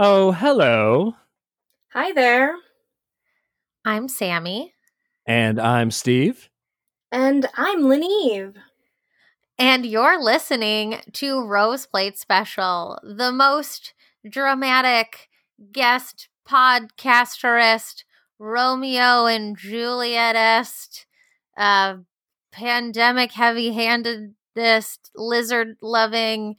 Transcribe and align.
Hello. 0.00 0.28
Oh, 0.28 0.32
hello. 0.32 1.14
Hi 1.92 2.12
there. 2.12 2.54
I'm 3.84 4.08
Sammy. 4.08 4.72
And 5.26 5.60
I'm 5.60 5.90
Steve. 5.90 6.48
And 7.12 7.46
I'm 7.54 7.82
Leneve. 7.82 8.54
And 9.58 9.84
you're 9.84 10.18
listening 10.18 11.00
to 11.12 11.44
Rose 11.44 11.84
Plate 11.84 12.16
Special, 12.16 12.98
the 13.02 13.30
most 13.30 13.92
dramatic 14.26 15.28
guest 15.70 16.28
podcasterist, 16.48 18.04
Romeo 18.38 19.26
and 19.26 19.54
Julietist, 19.58 21.04
uh, 21.58 21.96
pandemic 22.52 23.32
heavy 23.32 23.72
handedest, 23.72 25.10
lizard 25.14 25.76
loving 25.82 26.56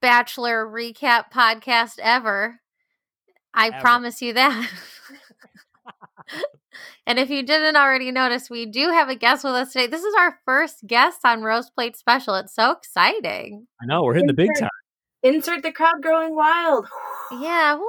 bachelor 0.00 0.66
recap 0.66 1.30
podcast 1.32 1.98
ever. 2.00 2.60
I 3.52 3.68
Ever. 3.68 3.80
promise 3.80 4.22
you 4.22 4.32
that. 4.34 4.70
and 7.06 7.18
if 7.18 7.30
you 7.30 7.42
didn't 7.42 7.76
already 7.76 8.12
notice, 8.12 8.48
we 8.48 8.66
do 8.66 8.90
have 8.90 9.08
a 9.08 9.16
guest 9.16 9.42
with 9.44 9.54
us 9.54 9.72
today. 9.72 9.88
This 9.88 10.04
is 10.04 10.14
our 10.14 10.38
first 10.44 10.86
guest 10.86 11.20
on 11.24 11.42
Rose 11.42 11.68
Plate 11.70 11.96
Special. 11.96 12.36
It's 12.36 12.54
so 12.54 12.70
exciting. 12.70 13.66
I 13.82 13.86
know 13.86 14.04
we're 14.04 14.14
hitting 14.14 14.28
the 14.28 14.32
big 14.32 14.50
time. 14.58 14.68
Insert 15.22 15.62
the 15.62 15.72
crowd 15.72 16.00
growing 16.00 16.34
wild. 16.34 16.86
Yeah. 17.32 17.74
Woo. 17.74 17.84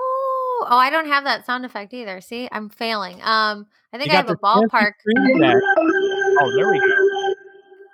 Oh, 0.64 0.78
I 0.78 0.90
don't 0.90 1.08
have 1.08 1.24
that 1.24 1.46
sound 1.46 1.66
effect 1.66 1.94
either. 1.94 2.22
See, 2.22 2.48
I'm 2.52 2.70
failing. 2.70 3.22
Um, 3.24 3.68
I 3.94 3.98
think 3.98 4.12
I 4.12 4.16
have 4.16 4.30
a 4.30 4.36
ballpark. 4.36 4.94
there. 5.40 5.62
Oh, 5.78 6.56
there 6.56 6.72
we 6.72 6.80
go. 6.80 6.91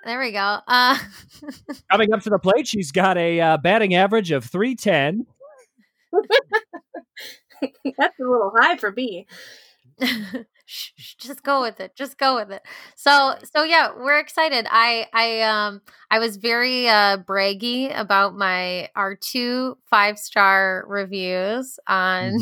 There 0.04 0.20
we 0.20 0.32
go. 0.32 0.58
Uh, 0.66 0.98
Coming 1.90 2.12
up 2.12 2.22
to 2.22 2.30
the 2.30 2.38
plate, 2.38 2.66
she's 2.68 2.92
got 2.92 3.18
a 3.18 3.40
uh, 3.40 3.56
batting 3.58 3.94
average 3.94 4.30
of 4.30 4.44
310. 4.44 5.26
That's 7.98 8.18
a 8.20 8.22
little 8.22 8.52
high 8.56 8.76
for 8.76 8.92
me. 8.92 9.26
shh, 10.64 10.90
shh, 10.96 11.14
just 11.16 11.42
go 11.42 11.60
with 11.62 11.80
it 11.80 11.96
just 11.96 12.18
go 12.18 12.36
with 12.36 12.50
it 12.50 12.62
so 12.94 13.34
so 13.52 13.64
yeah 13.64 13.90
we're 13.96 14.18
excited 14.18 14.66
i 14.70 15.06
i 15.12 15.40
um 15.42 15.80
i 16.10 16.18
was 16.20 16.36
very 16.36 16.88
uh 16.88 17.16
braggy 17.18 17.90
about 17.98 18.36
my 18.36 18.88
our 18.94 19.16
two 19.16 19.76
five 19.90 20.18
star 20.18 20.84
reviews 20.86 21.80
on 21.88 22.38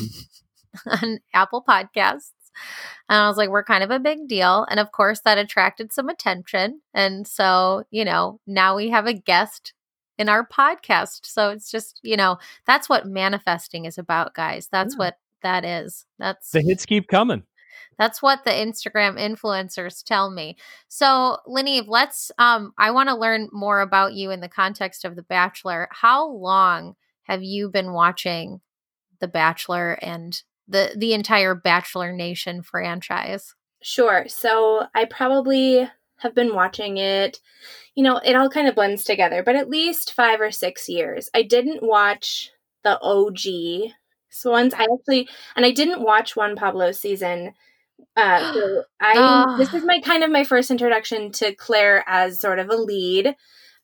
on 1.03 1.19
apple 1.35 1.65
podcasts 1.67 2.33
and 3.09 3.19
i 3.21 3.29
was 3.29 3.37
like 3.37 3.49
we're 3.51 3.65
kind 3.65 3.85
of 3.85 3.91
a 3.91 3.99
big 3.99 4.27
deal 4.29 4.67
and 4.71 4.81
of 4.81 4.93
course 4.93 5.21
that 5.21 5.39
attracted 5.39 5.93
some 5.93 6.09
attention 6.09 6.81
and 6.95 7.27
so 7.27 7.85
you 7.91 8.05
know 8.05 8.41
now 8.47 8.77
we 8.77 8.91
have 8.91 9.07
a 9.07 9.13
guest 9.15 9.73
in 10.19 10.29
our 10.29 10.47
podcast 10.47 11.21
so 11.25 11.51
it's 11.51 11.71
just 11.71 12.01
you 12.03 12.17
know 12.17 12.39
that's 12.67 12.89
what 12.89 13.07
manifesting 13.07 13.85
is 13.85 13.99
about 13.99 14.35
guys 14.35 14.69
that's 14.71 14.95
Yeah. 14.95 14.99
what 14.99 15.19
that 15.43 15.65
is 15.65 16.07
that's 16.19 16.51
The 16.51 16.63
hits 16.63 16.87
keep 16.87 17.09
coming. 17.09 17.43
that's 17.99 18.21
what 18.23 18.45
the 18.45 18.51
Instagram 18.51 19.17
influencers 19.19 20.03
tell 20.03 20.31
me. 20.31 20.57
So, 20.89 21.39
Leneve, 21.47 21.85
let's 21.89 22.33
um 22.39 22.73
I 22.79 22.91
want 22.91 23.09
to 23.11 23.15
learn 23.17 23.49
more 23.53 23.81
about 23.81 24.15
you 24.15 24.31
in 24.31 24.41
the 24.41 24.49
context 24.49 25.05
of 25.05 25.15
The 25.15 25.23
Bachelor. 25.23 25.89
How 25.93 26.27
long 26.29 26.95
have 27.25 27.43
you 27.43 27.69
been 27.71 27.93
watching 27.93 28.61
The 29.21 29.29
Bachelor 29.29 29.93
and 30.03 30.43
the 30.69 30.93
the 30.97 31.13
entire 31.15 31.55
Bachelor 31.55 32.13
Nation 32.13 32.63
franchise? 32.63 33.55
Sure. 33.83 34.25
So 34.29 34.87
I 34.95 35.05
probably 35.05 35.89
have 36.19 36.35
been 36.35 36.55
watching 36.55 36.97
it. 36.99 37.41
You 37.95 38.03
know, 38.03 38.19
it 38.25 38.35
all 38.35 38.49
kind 38.49 38.69
of 38.69 38.75
blends 38.75 39.05
together, 39.05 39.43
but 39.43 39.57
at 39.57 39.71
least 39.71 40.13
five 40.13 40.41
or 40.41 40.51
six 40.51 40.89
years. 40.89 41.31
I 41.35 41.43
didn't 41.43 41.83
watch 41.83 42.51
the 42.85 42.99
OG. 43.01 43.93
So 44.31 44.51
once 44.51 44.75
I 44.75 44.85
actually, 44.93 45.29
and 45.55 45.65
I 45.65 45.71
didn't 45.73 46.03
watch 46.03 46.37
Juan 46.37 46.57
Pablo 46.57 46.93
season. 46.93 47.55
Uh, 48.17 48.53
so 48.55 48.85
I 49.01 49.15
Ah. 49.17 49.57
this 49.57 49.73
is 49.73 49.85
my 49.85 50.01
kind 50.01 50.23
of 50.25 50.31
my 50.31 50.45
first 50.45 50.71
introduction 50.71 51.33
to 51.33 51.55
Clare 51.55 52.05
as 52.07 52.41
sort 52.41 52.59
of 52.59 52.69
a 52.71 52.77
lead. 52.77 53.35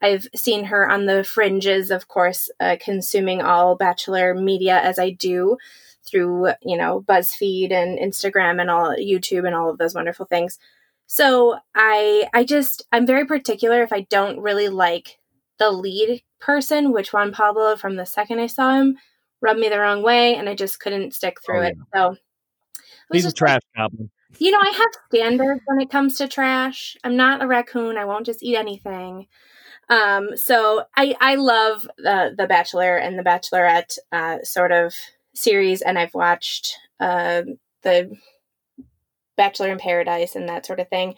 I've 0.01 0.27
seen 0.35 0.65
her 0.65 0.91
on 0.91 1.07
the 1.07 1.23
fringes, 1.23 1.91
of 1.93 2.09
course, 2.09 2.51
uh, 2.59 2.77
consuming 2.81 3.41
all 3.41 3.77
Bachelor 3.77 4.35
media 4.35 4.81
as 4.81 4.99
I 4.99 5.11
do 5.11 5.59
through 6.05 6.49
you 6.63 6.77
know 6.77 7.03
BuzzFeed 7.03 7.73
and 7.73 7.99
Instagram 7.99 8.61
and 8.61 8.71
all 8.71 8.95
YouTube 8.97 9.47
and 9.47 9.55
all 9.55 9.71
of 9.71 9.79
those 9.79 9.95
wonderful 9.95 10.27
things. 10.27 10.59
So 11.07 11.59
I 11.75 12.29
I 12.33 12.45
just 12.45 12.87
I'm 12.93 13.07
very 13.07 13.27
particular 13.27 13.83
if 13.83 13.93
I 13.93 14.03
don't 14.11 14.41
really 14.41 14.69
like 14.69 15.19
the 15.59 15.71
lead 15.71 16.23
person, 16.41 16.93
which 16.93 17.13
Juan 17.13 17.33
Pablo 17.33 17.77
from 17.77 17.97
the 17.97 18.07
second 18.07 18.41
I 18.41 18.47
saw 18.47 18.75
him 18.75 18.97
rubbed 19.41 19.61
me 19.61 19.69
the 19.69 19.79
wrong 19.81 20.03
way, 20.03 20.35
and 20.37 20.49
I 20.49 20.55
just 20.55 20.81
couldn't 20.81 21.15
stick 21.15 21.39
through 21.45 21.61
Oh, 21.61 21.63
it. 21.63 21.77
So 21.95 22.11
it 22.13 23.11
was 23.11 23.23
He's 23.23 23.25
a 23.25 23.29
just 23.29 23.41
like, 23.41 23.51
trash 23.51 23.61
goblin. 23.77 24.11
you 24.39 24.51
know, 24.51 24.59
I 24.61 24.71
have 24.71 24.89
standards 25.13 25.61
when 25.67 25.81
it 25.81 25.91
comes 25.91 26.17
to 26.19 26.29
trash. 26.29 26.97
I'm 27.05 27.17
not 27.17 27.43
a 27.43 27.47
raccoon. 27.47 27.97
I 27.99 28.05
won't 28.07 28.27
just 28.27 28.43
eat 28.43 28.57
anything. 28.57 29.27
Um, 29.89 30.37
so 30.37 30.85
I 30.97 31.15
I 31.21 31.35
love 31.35 31.87
the 31.99 32.35
the 32.37 32.47
Bachelor 32.47 32.97
and 32.97 33.19
the 33.19 33.23
Bachelorette 33.25 33.99
uh, 34.13 34.39
sort 34.43 34.73
of 34.73 34.95
series, 35.35 35.83
and 35.83 35.99
I've 35.99 36.15
watched 36.15 36.77
uh, 37.01 37.43
the 37.83 38.17
Bachelor 39.37 39.71
in 39.73 39.79
Paradise 39.79 40.37
and 40.37 40.49
that 40.49 40.67
sort 40.67 40.81
of 40.81 40.89
thing. 40.89 41.15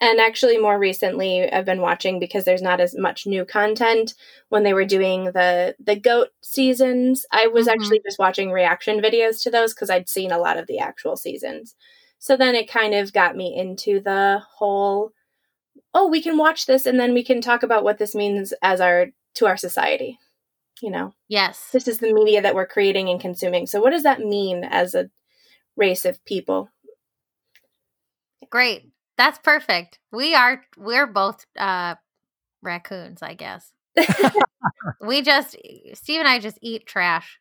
And 0.00 0.20
actually, 0.20 0.58
more 0.58 0.78
recently, 0.78 1.50
I've 1.52 1.64
been 1.66 1.80
watching 1.80 2.18
because 2.20 2.44
there's 2.44 2.62
not 2.62 2.80
as 2.80 2.96
much 2.98 3.26
new 3.26 3.44
content. 3.46 4.14
When 4.50 4.62
they 4.64 4.74
were 4.74 4.84
doing 4.86 5.26
the 5.26 5.76
the 5.78 5.96
goat 5.96 6.30
seasons, 6.42 7.26
I 7.32 7.48
was 7.48 7.66
Mhm. 7.68 7.72
actually 7.72 8.00
just 8.06 8.18
watching 8.18 8.52
reaction 8.52 9.00
videos 9.00 9.42
to 9.42 9.50
those 9.50 9.74
because 9.74 9.90
I'd 9.90 10.08
seen 10.08 10.32
a 10.32 10.38
lot 10.38 10.58
of 10.58 10.66
the 10.68 10.80
actual 10.80 11.16
seasons. 11.16 11.74
So 12.18 12.36
then 12.36 12.54
it 12.56 12.68
kind 12.68 12.94
of 12.94 13.12
got 13.12 13.36
me 13.36 13.56
into 13.56 14.00
the 14.00 14.42
whole 14.58 15.12
oh, 15.94 16.08
we 16.08 16.22
can 16.22 16.38
watch 16.38 16.66
this 16.66 16.86
and 16.86 17.00
then 17.00 17.14
we 17.14 17.24
can 17.24 17.40
talk 17.40 17.62
about 17.64 17.84
what 17.84 17.98
this 17.98 18.14
means 18.14 18.52
as 18.62 18.80
our 18.80 19.08
to 19.36 19.46
our 19.46 19.56
society. 19.58 20.18
You 20.82 20.90
know, 20.90 21.14
Yes. 21.28 21.70
this 21.72 21.88
is 21.88 21.98
the 21.98 22.12
media 22.12 22.42
that 22.42 22.54
we're 22.54 22.66
creating 22.66 23.08
and 23.08 23.20
consuming. 23.20 23.66
So 23.66 23.80
what 23.80 23.90
does 23.90 24.02
that 24.02 24.20
mean 24.20 24.62
as 24.64 24.94
a 24.94 25.10
race 25.76 26.04
of 26.04 26.22
people? 26.24 26.68
Great. 28.50 28.90
That's 29.16 29.38
perfect. 29.38 29.98
We 30.12 30.34
are 30.34 30.62
we're 30.76 31.06
both 31.06 31.46
uh 31.58 31.94
raccoons, 32.62 33.22
I 33.22 33.34
guess. 33.34 33.72
we 35.00 35.22
just 35.22 35.56
Steve 35.94 36.20
and 36.20 36.28
I 36.28 36.38
just 36.38 36.58
eat 36.60 36.86
trash. 36.86 37.38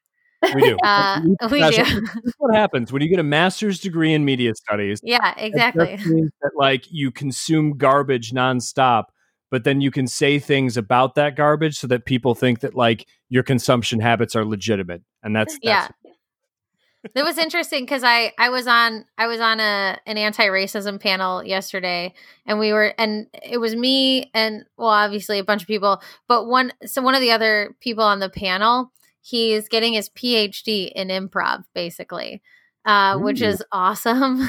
We 0.53 0.61
do. 0.61 0.77
Uh 0.83 1.21
we 1.51 1.59
Trash. 1.59 1.75
do. 1.75 1.83
This 2.01 2.25
is 2.25 2.33
what 2.37 2.55
happens 2.55 2.93
when 2.93 3.01
you 3.01 3.09
get 3.09 3.19
a 3.19 3.23
master's 3.23 3.79
degree 3.79 4.13
in 4.13 4.23
media 4.25 4.53
studies. 4.55 4.99
yeah, 5.03 5.33
exactly. 5.37 5.97
just 5.97 6.07
means 6.07 6.31
that 6.41 6.51
like 6.55 6.85
you 6.89 7.11
consume 7.11 7.77
garbage 7.77 8.31
nonstop, 8.31 9.05
but 9.51 9.63
then 9.63 9.81
you 9.81 9.91
can 9.91 10.07
say 10.07 10.39
things 10.39 10.77
about 10.77 11.15
that 11.15 11.35
garbage 11.35 11.77
so 11.77 11.87
that 11.87 12.05
people 12.05 12.35
think 12.35 12.59
that 12.61 12.75
like 12.75 13.07
your 13.29 13.43
consumption 13.43 13.99
habits 13.99 14.35
are 14.35 14.45
legitimate, 14.45 15.01
and 15.23 15.35
that's, 15.35 15.57
Yeah. 15.61 15.87
that's 16.03 17.15
It 17.15 17.23
was 17.23 17.37
interesting 17.37 17.83
because 17.83 18.03
I 18.03 18.33
I 18.39 18.49
was 18.49 18.65
on 18.67 19.05
I 19.17 19.27
was 19.27 19.39
on 19.39 19.59
a 19.59 19.97
an 20.07 20.17
anti 20.17 20.47
racism 20.47 20.99
panel 20.99 21.43
yesterday, 21.43 22.13
and 22.47 22.57
we 22.57 22.73
were 22.73 22.93
and 22.97 23.27
it 23.43 23.59
was 23.59 23.75
me 23.75 24.31
and 24.33 24.65
well 24.77 24.89
obviously 24.89 25.37
a 25.39 25.43
bunch 25.43 25.61
of 25.61 25.67
people, 25.67 26.01
but 26.27 26.47
one 26.47 26.71
so 26.85 27.01
one 27.01 27.13
of 27.13 27.21
the 27.21 27.31
other 27.31 27.75
people 27.79 28.03
on 28.03 28.19
the 28.19 28.29
panel 28.29 28.91
he's 29.21 29.67
getting 29.67 29.93
his 29.93 30.09
PhD 30.09 30.91
in 30.93 31.07
improv 31.07 31.63
basically, 31.73 32.41
uh, 32.85 33.17
which 33.17 33.41
is 33.41 33.63
awesome. 33.71 34.41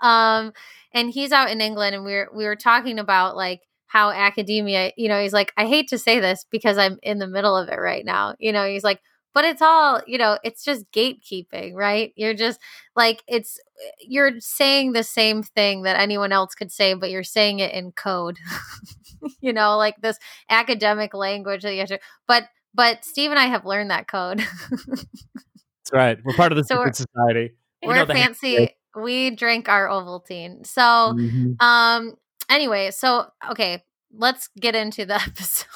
um, 0.00 0.52
and 0.92 1.10
he's 1.10 1.32
out 1.32 1.50
in 1.50 1.60
England, 1.60 1.94
and 1.94 2.04
we 2.04 2.12
were 2.12 2.28
we 2.34 2.44
were 2.44 2.56
talking 2.56 2.98
about 2.98 3.36
like 3.36 3.62
how 3.94 4.10
academia, 4.10 4.92
you 4.96 5.08
know, 5.08 5.22
he's 5.22 5.32
like 5.32 5.52
I 5.56 5.66
hate 5.66 5.88
to 5.88 5.98
say 5.98 6.20
this 6.20 6.44
because 6.50 6.78
I'm 6.78 6.98
in 7.02 7.18
the 7.18 7.28
middle 7.28 7.56
of 7.56 7.68
it 7.68 7.78
right 7.78 8.04
now, 8.04 8.34
you 8.38 8.52
know, 8.52 8.66
he's 8.66 8.84
like 8.84 9.00
but 9.34 9.44
it's 9.44 9.62
all 9.62 10.00
you 10.06 10.16
know 10.16 10.38
it's 10.44 10.64
just 10.64 10.90
gatekeeping 10.92 11.74
right 11.74 12.12
you're 12.16 12.34
just 12.34 12.60
like 12.96 13.22
it's 13.26 13.58
you're 14.00 14.30
saying 14.40 14.92
the 14.92 15.02
same 15.02 15.42
thing 15.42 15.82
that 15.82 15.98
anyone 15.98 16.32
else 16.32 16.54
could 16.54 16.70
say 16.70 16.94
but 16.94 17.10
you're 17.10 17.24
saying 17.24 17.58
it 17.58 17.74
in 17.74 17.92
code 17.92 18.38
you 19.40 19.52
know 19.52 19.76
like 19.76 19.96
this 20.00 20.18
academic 20.48 21.14
language 21.14 21.62
that 21.62 21.72
you 21.74 21.80
have 21.80 21.88
to 21.88 21.98
but 22.28 22.44
but 22.74 23.04
steve 23.04 23.30
and 23.30 23.38
i 23.40 23.46
have 23.46 23.66
learned 23.66 23.90
that 23.90 24.06
code 24.08 24.40
that's 25.84 25.92
right. 25.92 26.18
We're 26.24 26.32
part 26.32 26.52
of 26.52 26.56
the 26.56 26.64
So 26.64 26.76
secret 26.76 26.96
society. 26.96 27.52
We 27.82 27.88
we're 27.88 28.06
the 28.06 28.12
fancy 28.14 28.76
we 28.96 29.30
drink 29.30 29.68
our 29.68 29.88
ovaltine 29.88 30.66
so 30.66 31.16
Mhm. 31.18 31.56
um 31.60 32.14
anyway 32.50 32.90
so 32.90 33.26
okay 33.50 33.82
let's 34.12 34.48
get 34.60 34.74
into 34.74 35.04
the 35.04 35.14
episode 35.26 35.66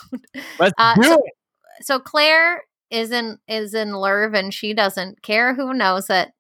Let's 0.59 0.75
Uh, 0.79 0.95
do 0.95 1.03
so- 1.03 1.15
it. 1.15 1.33
so 1.85 1.99
Clare 2.01 2.63
is 2.91 3.11
in 3.11 3.39
is 3.49 3.75
in 3.75 3.89
Lerv 3.91 4.37
and 4.39 4.53
she 4.55 4.73
doesn't 4.75 5.21
care 5.23 5.55
who 5.55 5.75
knows 5.75 6.09
it. 6.09 6.31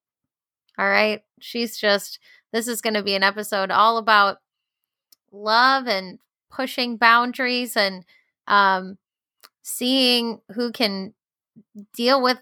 All 0.78 0.88
right. 0.88 1.20
She's 1.40 1.76
just 1.76 2.18
this 2.52 2.66
is 2.68 2.80
gonna 2.80 3.02
be 3.02 3.14
an 3.14 3.22
episode 3.22 3.70
all 3.70 3.98
about 3.98 4.38
love 5.32 5.86
and 5.86 6.18
pushing 6.50 6.96
boundaries 6.96 7.76
and 7.76 8.04
um 8.46 8.96
seeing 9.62 10.40
who 10.54 10.72
can 10.72 11.12
deal 11.94 12.22
with 12.22 12.38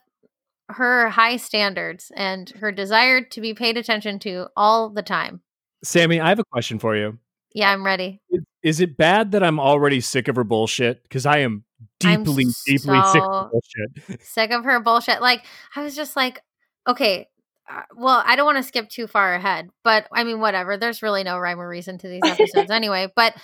her 0.69 1.09
high 1.09 1.37
standards 1.37 2.13
and 2.15 2.51
her 2.61 2.71
desire 2.71 3.21
to 3.23 3.41
be 3.41 3.55
paid 3.55 3.77
attention 3.77 4.19
to 4.21 4.47
all 4.57 4.89
the 4.91 5.03
time. 5.03 5.41
Sammy, 5.83 6.21
I 6.21 6.29
have 6.29 6.39
a 6.39 6.45
question 6.45 6.79
for 6.79 6.97
you. 6.97 7.19
Yeah, 7.57 7.73
I'm 7.73 7.87
ready. 7.87 8.21
Is 8.63 8.81
it 8.81 8.99
bad 8.99 9.33
that 9.33 9.43
I'm 9.43 9.59
already 9.59 10.03
sick 10.03 10.29
of 10.29 10.37
her 10.37 10.45
bullshit? 10.45 11.03
Because 11.05 11.25
I 11.25 11.39
am 11.39 11.65
deeply, 11.99 12.13
I'm 12.13 12.23
deeply 12.23 12.45
sick 12.53 12.93
of 12.93 13.15
her 13.15 13.49
bullshit. 13.51 14.21
Sick 14.23 14.51
of 14.51 14.65
her 14.65 14.79
bullshit. 14.81 15.23
Like 15.23 15.43
I 15.75 15.83
was 15.83 15.97
just 15.97 16.17
like, 16.17 16.43
okay, 16.87 17.29
uh, 17.67 17.81
well, 17.97 18.23
I 18.27 18.37
don't 18.37 18.45
want 18.45 18.59
to 18.59 18.63
skip 18.63 18.91
too 18.91 19.07
far 19.07 19.35
ahead, 19.35 19.71
but 19.83 20.07
I 20.13 20.25
mean, 20.25 20.39
whatever. 20.39 20.77
There's 20.77 21.03
really 21.03 21.25
no 21.25 21.39
rhyme 21.39 21.59
or 21.59 21.67
reason 21.67 21.97
to 21.97 22.09
these 22.09 22.21
episodes 22.27 22.71
anyway. 22.71 23.11
But 23.17 23.35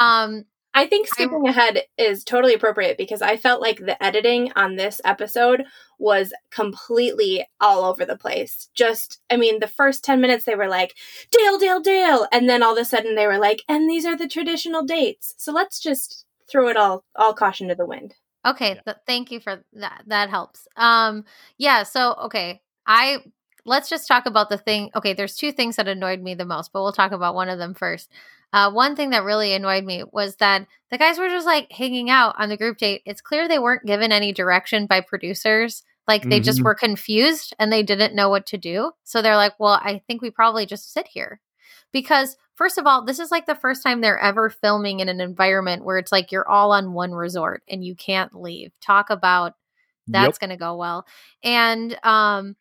um, 0.00 0.46
I 0.80 0.86
think 0.86 1.08
skipping 1.08 1.46
ahead 1.46 1.82
is 1.98 2.24
totally 2.24 2.54
appropriate 2.54 2.96
because 2.96 3.20
I 3.20 3.36
felt 3.36 3.60
like 3.60 3.80
the 3.80 4.02
editing 4.02 4.50
on 4.56 4.76
this 4.76 4.98
episode 5.04 5.64
was 5.98 6.32
completely 6.50 7.46
all 7.60 7.84
over 7.84 8.06
the 8.06 8.16
place. 8.16 8.70
Just, 8.74 9.20
I 9.28 9.36
mean, 9.36 9.60
the 9.60 9.68
first 9.68 10.02
10 10.04 10.22
minutes 10.22 10.46
they 10.46 10.54
were 10.54 10.68
like, 10.68 10.94
Dale, 11.30 11.58
Dale, 11.58 11.80
Dale. 11.80 12.26
And 12.32 12.48
then 12.48 12.62
all 12.62 12.72
of 12.72 12.78
a 12.78 12.86
sudden 12.86 13.14
they 13.14 13.26
were 13.26 13.36
like, 13.36 13.62
and 13.68 13.90
these 13.90 14.06
are 14.06 14.16
the 14.16 14.26
traditional 14.26 14.82
dates. 14.82 15.34
So 15.36 15.52
let's 15.52 15.80
just 15.80 16.24
throw 16.50 16.68
it 16.68 16.78
all, 16.78 17.04
all 17.14 17.34
caution 17.34 17.68
to 17.68 17.74
the 17.74 17.84
wind. 17.84 18.14
Okay, 18.46 18.80
th- 18.82 18.96
thank 19.06 19.30
you 19.30 19.38
for 19.38 19.62
that. 19.74 20.04
That 20.06 20.30
helps. 20.30 20.66
Um, 20.76 21.26
yeah. 21.58 21.82
So 21.82 22.14
okay, 22.24 22.62
I 22.86 23.18
let's 23.66 23.90
just 23.90 24.08
talk 24.08 24.24
about 24.24 24.48
the 24.48 24.56
thing. 24.56 24.90
Okay, 24.96 25.12
there's 25.12 25.36
two 25.36 25.52
things 25.52 25.76
that 25.76 25.88
annoyed 25.88 26.22
me 26.22 26.32
the 26.32 26.46
most, 26.46 26.72
but 26.72 26.80
we'll 26.82 26.92
talk 26.92 27.12
about 27.12 27.34
one 27.34 27.50
of 27.50 27.58
them 27.58 27.74
first. 27.74 28.10
Uh, 28.52 28.70
one 28.70 28.96
thing 28.96 29.10
that 29.10 29.24
really 29.24 29.52
annoyed 29.54 29.84
me 29.84 30.04
was 30.12 30.36
that 30.36 30.66
the 30.90 30.98
guys 30.98 31.18
were 31.18 31.28
just 31.28 31.46
like 31.46 31.70
hanging 31.70 32.10
out 32.10 32.34
on 32.38 32.48
the 32.48 32.56
group 32.56 32.78
date. 32.78 33.02
It's 33.06 33.20
clear 33.20 33.46
they 33.48 33.58
weren't 33.58 33.86
given 33.86 34.12
any 34.12 34.32
direction 34.32 34.86
by 34.86 35.00
producers. 35.00 35.82
Like 36.08 36.28
they 36.28 36.40
just 36.40 36.60
Mhm. 36.60 36.64
were 36.64 36.74
confused 36.74 37.54
and 37.58 37.72
they 37.72 37.82
didn't 37.82 38.14
know 38.14 38.28
what 38.28 38.46
to 38.46 38.58
do. 38.58 38.92
So 39.04 39.22
they're 39.22 39.36
like, 39.36 39.58
well, 39.60 39.80
I 39.82 40.02
think 40.06 40.22
we 40.22 40.30
probably 40.30 40.66
just 40.66 40.92
sit 40.92 41.06
here. 41.08 41.40
Because, 41.92 42.36
first 42.54 42.78
of 42.78 42.86
all, 42.86 43.04
this 43.04 43.18
is 43.18 43.30
like 43.30 43.46
the 43.46 43.54
first 43.54 43.82
time 43.82 44.00
they're 44.00 44.18
ever 44.18 44.48
filming 44.50 45.00
in 45.00 45.08
an 45.08 45.20
environment 45.20 45.84
where 45.84 45.98
it's 45.98 46.12
like 46.12 46.30
you're 46.32 46.48
all 46.48 46.72
on 46.72 46.92
one 46.92 47.12
resort 47.12 47.62
and 47.68 47.84
you 47.84 47.94
can't 47.94 48.34
leave. 48.34 48.72
Talk 48.80 49.10
about 49.10 49.54
that's 50.08 50.38
going 50.38 50.50
to 50.50 50.56
go 50.56 50.76
well. 50.76 51.06
And, 51.44 51.96
um, 52.04 52.56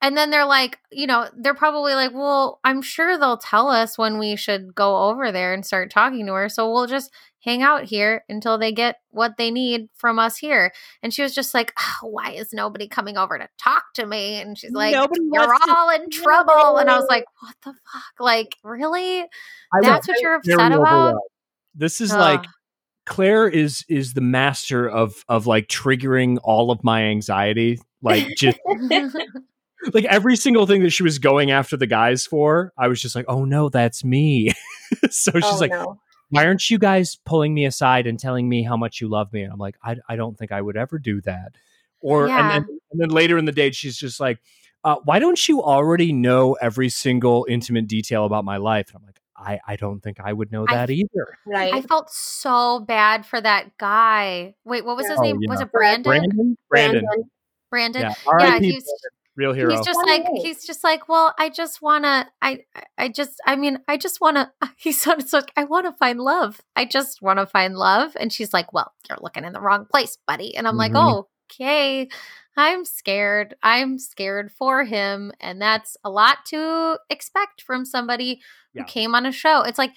and 0.00 0.16
then 0.16 0.30
they're 0.30 0.46
like, 0.46 0.78
you 0.92 1.06
know, 1.06 1.28
they're 1.36 1.54
probably 1.54 1.94
like, 1.94 2.12
well, 2.14 2.60
I'm 2.62 2.82
sure 2.82 3.18
they'll 3.18 3.36
tell 3.36 3.68
us 3.68 3.98
when 3.98 4.18
we 4.18 4.36
should 4.36 4.74
go 4.74 5.08
over 5.08 5.32
there 5.32 5.52
and 5.52 5.66
start 5.66 5.90
talking 5.90 6.26
to 6.26 6.34
her. 6.34 6.48
So 6.48 6.70
we'll 6.70 6.86
just 6.86 7.10
hang 7.40 7.62
out 7.62 7.84
here 7.84 8.24
until 8.28 8.58
they 8.58 8.72
get 8.72 8.96
what 9.10 9.36
they 9.38 9.50
need 9.50 9.88
from 9.96 10.18
us 10.18 10.36
here. 10.36 10.72
And 11.02 11.12
she 11.12 11.22
was 11.22 11.34
just 11.34 11.54
like, 11.54 11.72
"Ah, 11.78 11.98
why 12.02 12.30
is 12.32 12.52
nobody 12.52 12.86
coming 12.86 13.16
over 13.16 13.38
to 13.38 13.48
talk 13.58 13.84
to 13.94 14.06
me? 14.06 14.40
And 14.40 14.56
she's 14.56 14.72
like, 14.72 14.92
Nobody 14.92 15.20
you're 15.32 15.54
all 15.68 15.90
in 15.90 16.10
trouble. 16.10 16.76
And 16.76 16.88
I 16.88 16.96
was 16.96 17.06
like, 17.08 17.24
what 17.40 17.54
the 17.64 17.74
fuck? 17.92 18.20
Like, 18.20 18.56
really? 18.62 19.22
I 19.22 19.80
That's 19.80 20.06
what 20.06 20.20
you're 20.20 20.36
upset 20.36 20.72
about? 20.72 21.16
This 21.74 22.00
is 22.00 22.12
like 22.12 22.44
Clare 23.06 23.48
is 23.48 23.84
is 23.88 24.12
the 24.12 24.20
master 24.20 24.88
of 24.88 25.24
of 25.28 25.46
like 25.46 25.66
triggering 25.66 26.38
all 26.44 26.70
of 26.70 26.84
my 26.84 27.04
anxiety. 27.04 27.80
Like 28.02 28.28
just 28.36 28.58
like 29.92 30.04
every 30.04 30.36
single 30.36 30.66
thing 30.66 30.82
that 30.82 30.90
she 30.90 31.02
was 31.02 31.18
going 31.18 31.50
after 31.50 31.76
the 31.76 31.86
guys 31.86 32.26
for, 32.26 32.72
I 32.76 32.88
was 32.88 33.00
just 33.00 33.14
like, 33.14 33.26
oh 33.28 33.44
no, 33.44 33.68
that's 33.68 34.04
me. 34.04 34.52
so 35.10 35.32
she's 35.32 35.44
oh, 35.44 35.58
like, 35.60 35.70
no. 35.70 36.00
why 36.30 36.46
aren't 36.46 36.68
you 36.70 36.78
guys 36.78 37.16
pulling 37.24 37.54
me 37.54 37.64
aside 37.64 38.06
and 38.06 38.18
telling 38.18 38.48
me 38.48 38.62
how 38.62 38.76
much 38.76 39.00
you 39.00 39.08
love 39.08 39.32
me? 39.32 39.42
And 39.42 39.52
I'm 39.52 39.58
like, 39.58 39.76
I, 39.82 39.96
I 40.08 40.16
don't 40.16 40.36
think 40.38 40.52
I 40.52 40.60
would 40.60 40.76
ever 40.76 40.98
do 40.98 41.20
that. 41.22 41.52
Or 42.00 42.26
Yeah. 42.28 42.38
and, 42.38 42.50
then, 42.64 42.78
and 42.92 43.00
then 43.00 43.08
later 43.10 43.38
in 43.38 43.44
the 43.44 43.52
date, 43.52 43.74
she's 43.74 43.96
just 43.96 44.20
like, 44.20 44.38
uh, 44.84 44.96
why 45.04 45.18
don't 45.18 45.48
you 45.48 45.62
already 45.62 46.12
know 46.12 46.54
every 46.60 46.88
single 46.88 47.46
intimate 47.48 47.88
detail 47.88 48.24
about 48.24 48.44
my 48.44 48.56
life? 48.56 48.88
And 48.88 48.96
I'm 48.96 49.06
like, 49.06 49.20
I, 49.36 49.60
I 49.72 49.76
don't 49.76 50.00
think 50.00 50.18
I 50.20 50.32
would 50.32 50.50
know 50.52 50.64
I- 50.68 50.74
that 50.74 50.90
either. 50.90 51.38
Right. 51.46 51.72
I 51.72 51.82
felt 51.82 52.10
so 52.10 52.80
bad 52.80 53.24
for 53.26 53.40
that 53.40 53.76
guy. 53.78 54.54
Wait, 54.64 54.84
what 54.84 54.96
was 54.96 55.06
his 55.08 55.18
Oh, 55.18 55.22
name? 55.22 55.38
yeah. 55.40 55.50
Was 55.50 55.60
it 55.60 55.70
Brandon? 55.72 56.02
Brandon, 56.02 56.56
Brandon, 56.68 57.04
Brandon. 57.70 58.02
yeah, 58.02 58.08
Yeah, 58.08 58.14
R.I.P. 58.26 58.64
he's 58.64 58.84
Brandon, 58.84 58.98
real 59.38 59.52
hero. 59.54 59.74
he's 59.76 59.86
just 59.86 60.00
like 60.06 60.26
he's 60.42 60.66
just 60.66 60.84
like, 60.84 61.08
well, 61.08 61.34
I 61.38 61.48
just 61.48 61.80
wanna, 61.80 62.28
I, 62.42 62.64
I 62.98 63.08
just, 63.08 63.40
I 63.46 63.56
mean, 63.56 63.78
I 63.88 63.96
just 63.96 64.20
wanna. 64.20 64.52
He 64.76 64.92
sounded 64.92 65.28
so 65.28 65.38
like, 65.38 65.52
I 65.56 65.64
want 65.64 65.86
to 65.86 65.92
find 65.92 66.20
love. 66.20 66.60
I 66.76 66.84
just 66.84 67.22
want 67.22 67.38
to 67.38 67.46
find 67.46 67.74
love. 67.76 68.12
And 68.20 68.32
she's 68.32 68.52
like, 68.52 68.72
well, 68.72 68.92
you're 69.08 69.18
looking 69.22 69.44
in 69.44 69.52
the 69.52 69.60
wrong 69.60 69.86
place, 69.90 70.18
buddy. 70.26 70.54
And 70.56 70.68
I'm 70.68 70.76
like, 70.76 70.92
Mhm. 70.92 71.24
okay, 71.50 72.08
I'm 72.56 72.84
scared. 72.84 73.54
I'm 73.62 73.98
scared 73.98 74.50
for 74.52 74.84
him, 74.84 75.32
and 75.40 75.62
that's 75.62 75.96
a 76.04 76.10
lot 76.10 76.44
to 76.46 76.98
expect 77.08 77.62
from 77.62 77.84
somebody 77.84 78.40
who 78.74 78.80
Yeah. 78.80 78.84
came 78.84 79.14
on 79.14 79.24
a 79.26 79.32
show. 79.32 79.62
It's 79.62 79.78
like, 79.78 79.92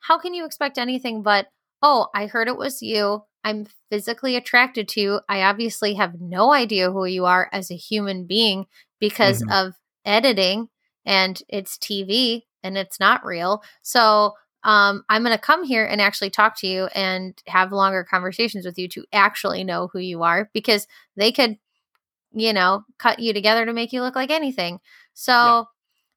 how 0.00 0.18
can 0.18 0.34
you 0.34 0.44
expect 0.44 0.78
anything 0.78 1.22
but, 1.22 1.48
oh, 1.82 2.08
I 2.14 2.26
heard 2.26 2.48
it 2.48 2.56
was 2.58 2.82
you. 2.82 3.24
I'm 3.44 3.66
physically 3.90 4.36
attracted 4.36 4.88
to 4.90 5.00
you. 5.00 5.20
I 5.28 5.42
obviously 5.42 5.94
have 5.94 6.20
no 6.20 6.52
idea 6.52 6.90
who 6.92 7.04
you 7.06 7.24
are 7.26 7.48
as 7.52 7.70
a 7.70 7.76
human 7.76 8.26
being 8.26 8.66
because 9.00 9.42
Mhm. 9.42 9.68
of 9.68 9.74
editing 10.04 10.68
and 11.04 11.42
it's 11.48 11.76
TV 11.78 12.46
and 12.62 12.78
it's 12.78 13.00
not 13.00 13.24
real. 13.24 13.62
So 13.82 14.34
um, 14.64 15.04
I'm 15.08 15.24
going 15.24 15.36
to 15.36 15.42
come 15.42 15.64
here 15.64 15.84
and 15.84 16.00
actually 16.00 16.30
talk 16.30 16.56
to 16.58 16.68
you 16.68 16.84
and 16.94 17.36
have 17.48 17.72
longer 17.72 18.04
conversations 18.04 18.64
with 18.64 18.78
you 18.78 18.86
to 18.90 19.04
actually 19.12 19.64
know 19.64 19.88
who 19.92 19.98
you 19.98 20.22
are 20.22 20.48
because 20.54 20.86
they 21.16 21.32
could, 21.32 21.58
you 22.32 22.52
know, 22.52 22.84
cut 22.98 23.18
you 23.18 23.32
together 23.32 23.66
to 23.66 23.72
make 23.72 23.92
you 23.92 24.02
look 24.02 24.16
like 24.16 24.30
anything. 24.30 24.80
So 25.14 25.32
Yeah. 25.32 25.62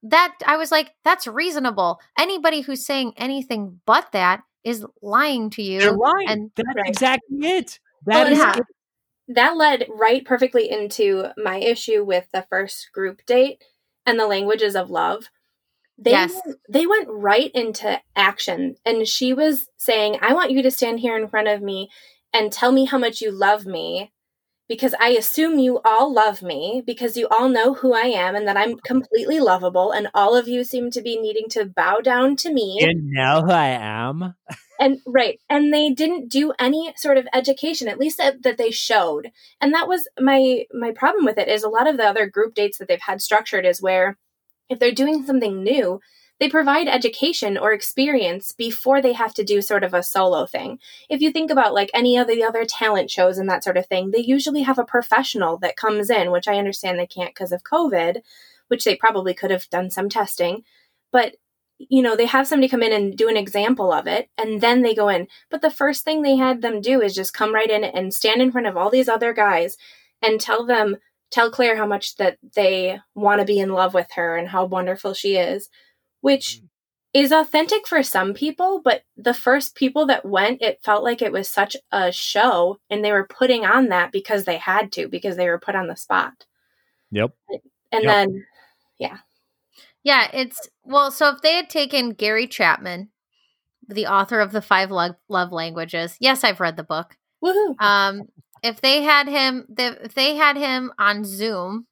that 0.09 0.35
I 0.45 0.57
was 0.57 0.71
like, 0.71 0.93
that's 1.03 1.27
reasonable. 1.27 1.99
Anybody 2.17 2.61
who's 2.61 2.85
saying 2.85 3.13
anything 3.17 3.81
but 3.85 4.11
that 4.13 4.43
is 4.65 4.85
lying 5.01 5.49
to 5.51 5.61
you. 5.61 5.79
They're 5.79 5.91
lying. 5.93 6.27
and- 6.27 6.51
That's 6.55 6.75
Right. 6.75 6.87
exactly 6.89 7.47
it. 7.47 7.79
Well, 8.05 8.23
That 8.25 8.31
is 8.33 8.39
yeah. 8.39 8.57
it. 8.57 8.63
that 9.29 9.55
led 9.57 9.87
right 9.89 10.23
perfectly 10.25 10.69
into 10.69 11.31
my 11.37 11.57
issue 11.57 12.03
with 12.03 12.27
the 12.33 12.45
first 12.49 12.91
group 12.93 13.25
date 13.25 13.63
and 14.05 14.19
the 14.19 14.27
languages 14.27 14.75
of 14.75 14.89
love. 14.91 15.29
They 15.97 16.11
Yes. 16.11 16.39
they 16.69 16.85
went 16.85 17.07
right 17.09 17.49
into 17.53 18.01
action 18.15 18.75
and 18.85 19.07
she 19.07 19.33
was 19.33 19.69
saying, 19.77 20.17
"I 20.21 20.33
want 20.33 20.51
you 20.51 20.61
to 20.63 20.69
stand 20.71 20.99
here 20.99 21.17
in 21.17 21.27
front 21.29 21.47
of 21.47 21.61
me 21.61 21.89
and 22.33 22.51
tell 22.51 22.71
me 22.73 22.85
how 22.85 22.97
much 22.97 23.21
you 23.21 23.31
love 23.31 23.65
me 23.65 24.11
because 24.67 24.95
I 24.99 25.09
assume 25.09 25.59
you 25.59 25.79
all 25.85 26.13
love 26.13 26.41
me 26.41 26.83
because 26.85 27.17
you 27.17 27.27
all 27.29 27.49
know 27.49 27.73
who 27.73 27.93
I 27.93 28.07
am 28.07 28.35
and 28.35 28.47
that 28.47 28.57
I'm 28.57 28.77
completely 28.77 29.39
lovable 29.39 29.91
and 29.91 30.07
all 30.13 30.35
of 30.35 30.47
you 30.47 30.63
seem 30.63 30.91
to 30.91 31.01
be 31.01 31.19
needing 31.19 31.49
to 31.49 31.65
bow 31.65 31.99
down 31.99 32.35
to 32.37 32.53
me." 32.53 32.77
You 32.79 32.93
know 32.95 33.41
who 33.41 33.51
I 33.51 33.67
am. 33.67 34.35
and 34.79 34.99
right 35.05 35.39
and 35.49 35.73
they 35.73 35.89
didn't 35.89 36.29
do 36.29 36.51
any 36.59 36.93
sort 36.97 37.17
of 37.17 37.27
education 37.33 37.87
at 37.87 37.99
least 37.99 38.17
that, 38.17 38.43
that 38.43 38.57
they 38.57 38.71
showed 38.71 39.31
and 39.61 39.73
that 39.73 39.87
was 39.87 40.07
my 40.19 40.65
my 40.73 40.91
problem 40.91 41.25
with 41.25 41.37
it 41.37 41.47
is 41.47 41.63
a 41.63 41.69
lot 41.69 41.87
of 41.87 41.97
the 41.97 42.03
other 42.03 42.27
group 42.27 42.53
dates 42.53 42.77
that 42.77 42.87
they've 42.87 42.99
had 43.01 43.21
structured 43.21 43.65
is 43.65 43.81
where 43.81 44.17
if 44.69 44.79
they're 44.79 44.91
doing 44.91 45.25
something 45.25 45.63
new 45.63 45.99
they 46.39 46.49
provide 46.49 46.87
education 46.87 47.57
or 47.57 47.71
experience 47.71 48.51
before 48.51 49.01
they 49.01 49.13
have 49.13 49.33
to 49.35 49.43
do 49.43 49.61
sort 49.61 49.83
of 49.83 49.93
a 49.93 50.03
solo 50.03 50.45
thing. 50.45 50.79
If 51.09 51.21
you 51.21 51.31
think 51.31 51.49
about 51.49 51.73
like 51.73 51.89
any 51.93 52.17
of 52.17 52.27
the 52.27 52.43
other 52.43 52.65
talent 52.65 53.09
shows 53.09 53.37
and 53.37 53.49
that 53.49 53.63
sort 53.63 53.77
of 53.77 53.85
thing 53.87 54.11
they 54.11 54.19
usually 54.19 54.63
have 54.63 54.79
a 54.79 54.83
professional 54.83 55.57
that 55.59 55.77
comes 55.77 56.09
in 56.09 56.31
which 56.31 56.47
i 56.47 56.57
understand 56.57 56.99
they 56.99 57.07
can't 57.07 57.33
because 57.33 57.51
of 57.51 57.63
covid 57.63 58.21
which 58.67 58.83
they 58.83 58.95
probably 58.95 59.33
could 59.33 59.51
have 59.51 59.69
done 59.69 59.89
some 59.89 60.09
testing. 60.09 60.63
But 61.11 61.35
you 61.77 62.01
know, 62.01 62.15
they 62.15 62.25
have 62.25 62.47
somebody 62.47 62.69
come 62.69 62.83
in 62.83 62.93
and 62.93 63.17
do 63.17 63.27
an 63.27 63.35
example 63.35 63.91
of 63.91 64.07
it, 64.07 64.29
and 64.37 64.61
then 64.61 64.81
they 64.81 64.95
go 64.95 65.09
in. 65.09 65.27
But 65.51 65.61
the 65.61 65.69
first 65.69 66.05
thing 66.05 66.21
they 66.21 66.37
had 66.37 66.61
them 66.61 66.79
do 66.79 67.01
is 67.01 67.13
just 67.13 67.33
come 67.33 67.53
right 67.53 67.69
in 67.69 67.83
and 67.83 68.13
stand 68.13 68.41
in 68.41 68.51
front 68.51 68.67
of 68.67 68.77
all 68.77 68.89
these 68.89 69.09
other 69.09 69.33
guys 69.33 69.75
and 70.21 70.39
tell 70.39 70.65
them, 70.65 70.95
tell 71.31 71.51
Clare 71.51 71.75
how 71.75 71.85
much 71.85 72.15
that 72.15 72.37
they 72.55 72.99
want 73.13 73.41
to 73.41 73.45
be 73.45 73.59
in 73.59 73.73
love 73.73 73.93
with 73.93 74.07
her 74.15 74.37
and 74.37 74.47
how 74.47 74.63
wonderful 74.63 75.13
she 75.13 75.35
is, 75.35 75.67
which 76.25 76.59
is 77.13 77.31
authentic 77.31 77.85
for 77.85 78.01
some 78.01 78.33
people. 78.33 78.81
But 78.83 79.03
the 79.15 79.35
first 79.35 79.75
people 79.75 80.07
that 80.07 80.25
went, 80.25 80.59
it 80.59 80.79
felt 80.83 81.03
like 81.03 81.21
it 81.21 81.31
was 81.31 81.47
such 81.47 81.77
a 81.91 82.11
show, 82.11 82.79
and 82.89 83.05
they 83.05 83.11
were 83.11 83.27
putting 83.27 83.63
on 83.63 83.89
that 83.89 84.11
because 84.11 84.45
they 84.45 84.57
had 84.57 84.91
to, 84.93 85.07
because 85.07 85.37
they 85.37 85.47
were 85.47 85.59
put 85.59 85.75
on 85.75 85.85
the 85.85 85.95
spot. 85.95 86.33
Yep. 87.11 87.31
And 87.91 88.03
Yep. 88.03 88.03
then, 88.03 88.45
Yeah, 88.97 89.17
Yeah, 90.03 90.31
it's 90.33 90.67
well, 90.83 91.11
so 91.11 91.29
if 91.29 91.41
they 91.41 91.53
had 91.53 91.69
taken 91.69 92.13
Gary 92.13 92.47
Chapman, 92.47 93.09
the 93.87 94.07
author 94.07 94.39
of 94.39 94.51
the 94.51 94.63
Five 94.63 94.89
Love, 94.89 95.15
love 95.29 95.51
Languages, 95.51 96.17
yes, 96.19 96.43
I've 96.43 96.59
read 96.59 96.75
the 96.75 96.83
book. 96.83 97.15
woohoo! 97.43 97.79
Um, 97.79 98.23
if 98.63 98.81
they 98.81 99.03
had 99.03 99.27
him, 99.27 99.67
the, 99.69 100.03
if 100.03 100.15
they 100.15 100.35
had 100.35 100.57
him 100.57 100.91
on 100.97 101.23
Zoom, 101.23 101.85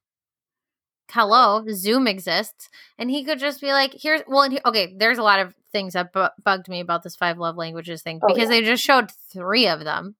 hello, 1.10 1.64
Zoom 1.70 2.06
exists, 2.06 2.68
and 2.98 3.10
he 3.10 3.24
could 3.24 3.38
just 3.38 3.60
be 3.60 3.72
like, 3.72 3.94
"Here's 4.00 4.22
well, 4.26 4.42
and 4.42 4.52
he, 4.54 4.60
okay." 4.64 4.94
There's 4.96 5.18
a 5.18 5.22
lot 5.22 5.40
of 5.40 5.54
things 5.72 5.94
that 5.94 6.12
bu- 6.12 6.28
bugged 6.44 6.68
me 6.68 6.80
about 6.80 7.02
this 7.02 7.16
Five 7.16 7.38
Love 7.38 7.56
Languages 7.56 8.02
thing 8.02 8.20
Oh, 8.22 8.28
because 8.28 8.44
yeah. 8.44 8.60
they 8.60 8.62
just 8.62 8.82
showed 8.82 9.10
three 9.32 9.66
of 9.68 9.84
them, 9.84 10.16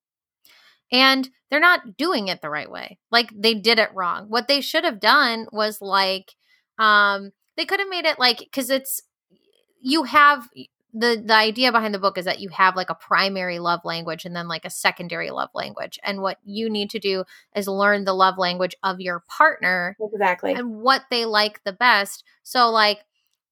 and 0.93 1.29
they're 1.51 1.61
not 1.61 1.97
doing 1.97 2.29
it 2.29 2.43
the 2.43 2.51
right 2.51 2.71
way. 2.71 2.99
Like 3.11 3.31
they 3.35 3.55
did 3.55 3.79
it 3.79 3.91
wrong. 3.95 4.27
What 4.29 4.49
they 4.49 4.61
should 4.61 4.85
have 4.85 5.01
done 5.01 5.47
was 5.53 5.81
like 5.81 6.33
um 6.79 7.31
they 7.57 7.65
could 7.65 7.81
have 7.81 7.89
made 7.89 8.05
it 8.07 8.19
like 8.19 8.49
cuz 8.53 8.71
it's 8.71 9.01
you 9.81 10.05
have 10.05 10.49
the 10.95 11.21
the 11.27 11.35
idea 11.35 11.73
behind 11.73 11.93
the 11.93 11.99
book 11.99 12.17
is 12.17 12.25
that 12.25 12.39
you 12.39 12.49
have 12.51 12.77
like 12.77 12.89
a 12.89 12.95
primary 12.95 13.59
love 13.59 13.81
language 13.85 14.25
and 14.25 14.35
then 14.35 14.47
like 14.47 14.65
a 14.65 14.71
secondary 14.71 15.33
love 15.33 15.51
language. 15.53 15.99
And 16.05 16.23
what 16.23 16.39
you 16.45 16.71
need 16.71 16.89
to 16.91 17.01
do 17.01 17.25
is 17.57 17.67
learn 17.67 18.05
the 18.05 18.15
love 18.15 18.39
language 18.39 18.77
of 18.85 19.01
your 19.01 19.25
partner 19.29 19.97
exactly. 20.01 20.53
and 20.53 20.77
what 20.77 21.03
they 21.11 21.25
like 21.25 21.65
the 21.65 21.73
best. 21.73 22.23
So 22.45 22.71
like 22.71 23.01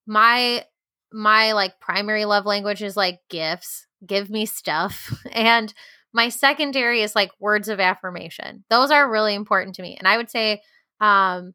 my 0.06 0.64
my 1.12 1.52
like 1.52 1.80
primary 1.80 2.24
love 2.24 2.46
language 2.46 2.82
is 2.82 2.96
like 2.96 3.18
gifts 3.28 3.86
give 4.06 4.30
me 4.30 4.46
stuff. 4.46 5.12
And 5.32 5.74
my 6.14 6.28
secondary 6.28 7.00
is 7.00 7.16
like 7.16 7.30
words 7.40 7.68
of 7.68 7.80
affirmation. 7.80 8.64
Those 8.68 8.90
are 8.90 9.10
really 9.10 9.34
important 9.34 9.74
to 9.76 9.82
me. 9.82 9.96
And 9.98 10.06
i 10.06 10.16
would 10.16 10.30
say 10.30 10.62
um 11.00 11.54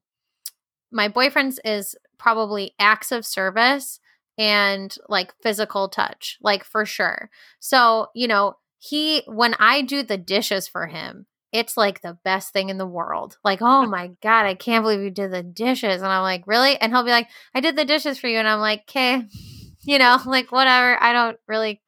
my 0.91 1.08
boyfriend's 1.08 1.60
is 1.63 1.96
probably 2.17 2.74
acts 2.77 3.12
of 3.13 3.25
service 3.25 4.00
and 4.38 4.96
like 5.10 5.34
physical 5.41 5.89
touch, 5.89 6.38
like 6.41 6.63
for 6.63 6.86
sure. 6.86 7.29
So, 7.60 8.08
you 8.13 8.27
know, 8.27 8.56
he, 8.79 9.24
when 9.25 9.56
I 9.60 9.82
do 9.82 10.03
the 10.03 10.17
dishes 10.17 10.67
for 10.67 10.88
him, 10.88 11.25
it's 11.51 11.77
like 11.77 12.01
the 12.01 12.17
best 12.24 12.53
thing 12.53 12.70
in 12.70 12.77
the 12.77 12.86
world. 12.86 13.38
Like, 13.44 13.62
oh 13.62 13.86
my 13.89 14.12
God, 14.22 14.46
I 14.46 14.53
can't 14.53 14.84
believe 14.84 15.01
you 15.01 15.12
did 15.12 15.32
the 15.32 15.44
dishes. 15.44 16.01
And 16.01 16.12
I'm 16.12 16.22
like, 16.22 16.44
really? 16.46 16.79
And 16.79 16.91
he'll 16.91 17.03
be 17.03 17.12
like, 17.12 17.27
I 17.56 17.60
did 17.60 17.75
the 17.75 17.86
dishes 17.86 18.20
for 18.20 18.27
you. 18.27 18.38
And 18.38 18.48
I'm 18.48 18.60
like, 18.60 18.82
okay, 18.89 19.24
you 19.82 19.98
know, 19.98 20.20
like 20.25 20.51
whatever. 20.51 21.01
I 21.01 21.13
don't 21.13 21.38
really, 21.48 21.82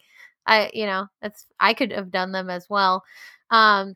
I, 0.45 0.71
you 0.73 0.85
know, 0.85 1.07
it's, 1.21 1.45
I 1.59 1.73
could 1.73 1.91
have 1.91 2.11
done 2.11 2.31
them 2.31 2.49
as 2.49 2.65
well. 2.69 3.03
Um, 3.51 3.95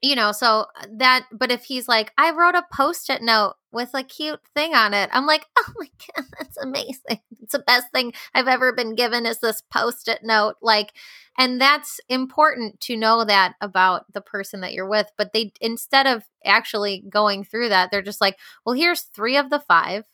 you 0.00 0.14
know, 0.14 0.32
so 0.32 0.66
that, 0.98 1.26
but 1.32 1.50
if 1.50 1.64
he's 1.64 1.88
like, 1.88 2.12
I 2.16 2.30
wrote 2.30 2.54
a 2.54 2.64
post 2.72 3.10
it 3.10 3.20
note 3.20 3.54
with 3.72 3.90
a 3.94 4.04
cute 4.04 4.40
thing 4.54 4.74
on 4.74 4.94
it, 4.94 5.10
I'm 5.12 5.26
like, 5.26 5.46
oh 5.58 5.72
my 5.76 5.88
God, 6.16 6.26
that's 6.38 6.56
amazing. 6.56 7.20
It's 7.42 7.52
the 7.52 7.58
best 7.60 7.90
thing 7.92 8.12
I've 8.34 8.48
ever 8.48 8.72
been 8.72 8.94
given 8.94 9.26
is 9.26 9.40
this 9.40 9.62
post 9.72 10.06
it 10.08 10.20
note. 10.22 10.54
Like, 10.62 10.92
and 11.36 11.60
that's 11.60 12.00
important 12.08 12.80
to 12.82 12.96
know 12.96 13.24
that 13.24 13.54
about 13.60 14.12
the 14.12 14.20
person 14.20 14.60
that 14.60 14.72
you're 14.72 14.88
with. 14.88 15.10
But 15.16 15.32
they, 15.32 15.52
instead 15.60 16.06
of 16.06 16.24
actually 16.44 17.04
going 17.08 17.44
through 17.44 17.70
that, 17.70 17.90
they're 17.90 18.02
just 18.02 18.20
like, 18.20 18.38
well, 18.64 18.74
here's 18.74 19.02
three 19.02 19.36
of 19.36 19.50
the 19.50 19.60
five. 19.60 20.04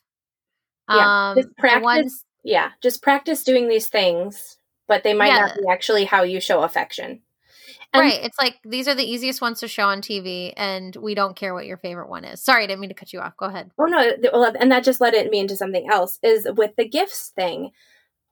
Yeah, 0.88 1.30
um, 1.30 1.36
just 1.36 1.56
practice. 1.56 1.82
Ones, 1.82 2.24
yeah, 2.42 2.70
just 2.82 3.02
practice 3.02 3.42
doing 3.42 3.68
these 3.68 3.88
things, 3.88 4.58
but 4.86 5.02
they 5.02 5.14
might 5.14 5.28
yeah. 5.28 5.40
not 5.40 5.56
be 5.56 5.68
actually 5.70 6.04
how 6.04 6.22
you 6.22 6.40
show 6.40 6.62
affection. 6.62 7.20
And 7.94 8.00
right. 8.00 8.24
It's 8.24 8.38
like 8.38 8.58
these 8.64 8.88
are 8.88 8.94
the 8.94 9.08
easiest 9.08 9.40
ones 9.40 9.60
to 9.60 9.68
show 9.68 9.84
on 9.84 10.02
TV, 10.02 10.52
and 10.56 10.94
we 10.96 11.14
don't 11.14 11.36
care 11.36 11.54
what 11.54 11.64
your 11.64 11.76
favorite 11.76 12.08
one 12.08 12.24
is. 12.24 12.42
Sorry, 12.42 12.64
I 12.64 12.66
didn't 12.66 12.80
mean 12.80 12.90
to 12.90 12.94
cut 12.94 13.12
you 13.12 13.20
off. 13.20 13.36
Go 13.36 13.46
ahead. 13.46 13.70
Oh 13.78 13.84
no, 13.84 14.12
well, 14.32 14.52
and 14.58 14.72
that 14.72 14.82
just 14.82 15.00
led 15.00 15.14
me 15.30 15.38
into 15.38 15.54
something 15.54 15.88
else. 15.88 16.18
Is 16.20 16.48
with 16.56 16.74
the 16.76 16.88
gifts 16.88 17.32
thing. 17.36 17.70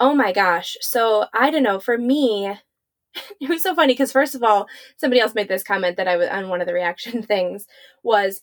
Oh 0.01 0.15
my 0.15 0.33
gosh. 0.33 0.77
So 0.81 1.27
I 1.33 1.51
don't 1.51 1.63
know. 1.63 1.79
For 1.79 1.97
me, 1.97 2.49
it 3.41 3.49
was 3.49 3.63
so 3.63 3.73
funny 3.77 3.93
because 3.93 4.11
first 4.11 4.35
of 4.35 4.43
all, 4.43 4.67
somebody 4.97 5.21
else 5.21 5.35
made 5.35 5.49
this 5.49 5.63
comment 5.63 5.97
that 5.97 6.09
I 6.09 6.17
was 6.17 6.29
on 6.29 6.49
one 6.49 6.61
of 6.61 6.67
the 6.67 6.75
reaction 6.75 7.23
things 7.23 7.67
was, 8.03 8.41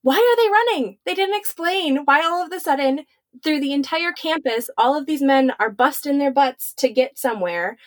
"Why 0.00 0.16
are 0.16 0.42
they 0.42 0.50
running? 0.50 0.98
They 1.04 1.14
didn't 1.14 1.38
explain 1.38 1.98
why 2.06 2.22
all 2.24 2.44
of 2.44 2.52
a 2.52 2.60
sudden." 2.60 3.04
Through 3.42 3.60
the 3.60 3.72
entire 3.72 4.12
campus, 4.12 4.68
all 4.76 4.94
of 4.94 5.06
these 5.06 5.22
men 5.22 5.54
are 5.58 5.70
busting 5.70 6.18
their 6.18 6.30
butts 6.30 6.74
to 6.74 6.90
get 6.90 7.18
somewhere 7.18 7.78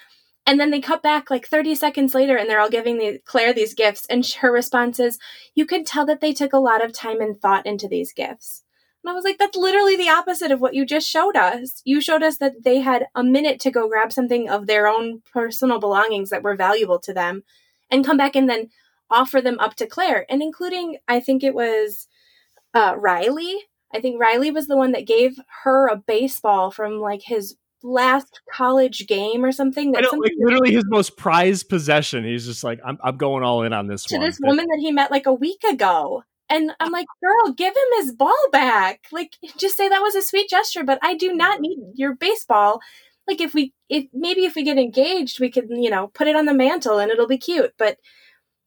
and 0.46 0.60
then 0.60 0.70
they 0.70 0.80
cut 0.80 1.02
back 1.02 1.32
like 1.32 1.48
30 1.48 1.76
seconds 1.76 2.14
later 2.14 2.38
and 2.38 2.50
they're 2.50 2.60
all 2.60 2.70
giving 2.70 2.98
the, 2.98 3.20
Clare 3.26 3.54
these 3.54 3.74
gifts. 3.74 4.06
And 4.10 4.26
her 4.42 4.52
response 4.52 5.00
is, 5.00 5.18
You 5.56 5.66
could 5.66 5.86
tell 5.86 6.06
that 6.06 6.22
they 6.22 6.34
took 6.34 6.54
a 6.54 6.60
lot 6.60 6.84
of 6.84 6.94
time 6.94 7.20
and 7.20 7.40
thought 7.40 7.66
into 7.66 7.88
these 7.88 8.14
gifts. 8.14 8.64
And 9.04 9.10
I 9.10 9.14
was 9.14 9.24
like, 9.24 9.38
That's 9.40 9.58
literally 9.58 9.96
the 9.96 10.10
opposite 10.10 10.52
of 10.52 10.62
what 10.62 10.76
you 10.76 10.86
just 10.86 11.10
showed 11.10 11.36
us. 11.36 11.82
You 11.84 12.00
showed 12.00 12.22
us 12.22 12.38
that 12.38 12.64
they 12.64 12.80
had 12.80 13.08
a 13.16 13.24
minute 13.24 13.60
to 13.62 13.72
go 13.72 13.90
grab 13.90 14.14
something 14.14 14.48
of 14.48 14.68
their 14.68 14.88
own 14.88 15.24
personal 15.32 15.80
belongings 15.80 16.30
that 16.30 16.44
were 16.44 16.56
valuable 16.56 17.00
to 17.00 17.14
them 17.14 17.44
and 17.90 18.06
come 18.06 18.18
back 18.18 18.36
and 18.36 18.48
then 18.48 18.70
offer 19.10 19.42
them 19.42 19.60
up 19.60 19.76
to 19.76 19.88
Clare. 19.88 20.26
And 20.30 20.42
including, 20.42 20.98
I 21.08 21.20
think 21.20 21.44
it 21.44 21.56
was 21.56 22.08
uh, 22.74 22.96
Riley. 22.98 23.56
I 23.94 24.00
think 24.00 24.20
Riley 24.20 24.52
was 24.52 24.68
the 24.68 24.78
one 24.78 24.92
that 24.92 25.08
gave 25.08 25.40
her 25.64 25.88
a 25.88 25.96
baseball 25.96 26.70
from 26.70 27.00
like 27.00 27.24
his 27.24 27.56
last 27.86 28.42
college 28.52 29.08
game 29.08 29.46
or 29.46 29.52
something. 29.52 29.92
That 29.92 30.04
like 30.12 30.34
literally 30.38 30.74
his 30.74 30.84
most 30.88 31.18
prized 31.18 31.70
possession. 31.70 32.24
He's 32.24 32.46
just 32.46 32.64
like, 32.64 32.80
I'm, 32.86 32.98
I'm 33.04 33.18
going 33.18 33.44
all 33.44 33.64
in 33.64 33.74
on 33.74 33.88
this 33.88 34.04
to 34.06 34.16
one. 34.16 34.26
this 34.26 34.40
woman 34.42 34.66
that 34.66 34.80
he 34.80 34.92
met 34.92 35.12
like 35.12 35.26
a 35.26 35.34
week 35.34 35.64
ago. 35.64 36.24
And 36.50 36.72
I'm 36.80 36.92
like, 36.92 37.08
girl, 37.24 37.54
give 37.54 37.74
him 37.74 38.04
his 38.04 38.14
ball 38.14 38.36
back. 38.52 39.06
Like, 39.12 39.36
just 39.58 39.78
say 39.78 39.88
that 39.88 40.02
was 40.02 40.16
a 40.16 40.22
sweet 40.22 40.50
gesture, 40.50 40.84
but 40.84 41.00
I 41.02 41.16
do 41.16 41.34
not 41.34 41.62
need 41.62 41.80
mm-hmm. 41.80 41.92
your 41.96 42.16
baseball. 42.16 42.82
Like, 43.28 43.42
if 43.42 43.54
we, 43.54 43.74
if 43.90 44.06
maybe 44.14 44.46
if 44.46 44.56
we 44.56 44.64
get 44.64 44.78
engaged, 44.78 45.40
we 45.40 45.50
could, 45.50 45.68
you 45.70 45.90
know, 45.90 46.08
put 46.08 46.28
it 46.28 46.36
on 46.36 46.46
the 46.46 46.54
mantle 46.54 47.00
and 47.00 47.12
it'll 47.12 47.28
be 47.28 47.40
cute. 47.40 47.74
But 47.78 47.98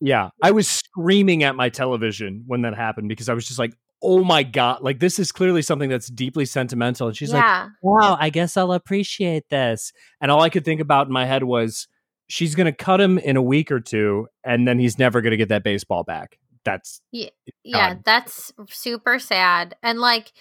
yeah, 0.01 0.31
I 0.43 0.51
was 0.51 0.69
screaming 0.69 1.43
at 1.43 1.55
my 1.55 1.69
television 1.69 2.45
when 2.47 2.63
that 2.63 2.75
happened 2.75 3.09
because 3.09 3.29
I 3.29 3.35
was 3.35 3.47
just 3.47 3.59
like, 3.59 3.75
oh 4.03 4.23
my 4.23 4.43
god 4.43 4.81
like 4.83 5.01
this 5.01 5.19
is 5.19 5.33
clearly 5.33 5.63
something 5.63 5.91
that's 5.91 6.09
deeply 6.09 6.45
sentimental. 6.45 7.09
And 7.09 7.17
she's 7.17 7.33
yeah. 7.33 7.65
like 7.65 7.73
wow 7.83 8.17
i 8.21 8.31
guess 8.31 8.57
i'll 8.57 8.73
appreciate 8.73 9.49
this. 9.49 9.93
And 10.21 10.31
all 10.31 10.43
i 10.43 10.51
could 10.51 10.65
think 10.65 10.81
about 10.81 11.07
in 11.09 11.13
my 11.13 11.27
head 11.27 11.45
was 11.45 11.89
she's 12.29 12.55
going 12.55 12.67
to 12.67 12.73
cut 12.73 13.01
him 13.01 13.19
in 13.19 13.37
a 13.37 13.43
week 13.43 13.73
or 13.73 13.81
two 13.81 14.29
and 14.45 14.69
then 14.69 14.79
he's 14.79 14.99
never 14.99 15.21
going 15.21 15.31
to 15.33 15.37
get 15.37 15.49
that 15.49 15.65
baseball 15.65 16.05
back. 16.05 16.39
That's 16.65 17.01
yeah, 17.13 17.31
yeah 17.65 17.95
that's 18.05 18.53
super 18.69 19.19
sad 19.19 19.75
and 19.83 19.99
like 19.99 20.33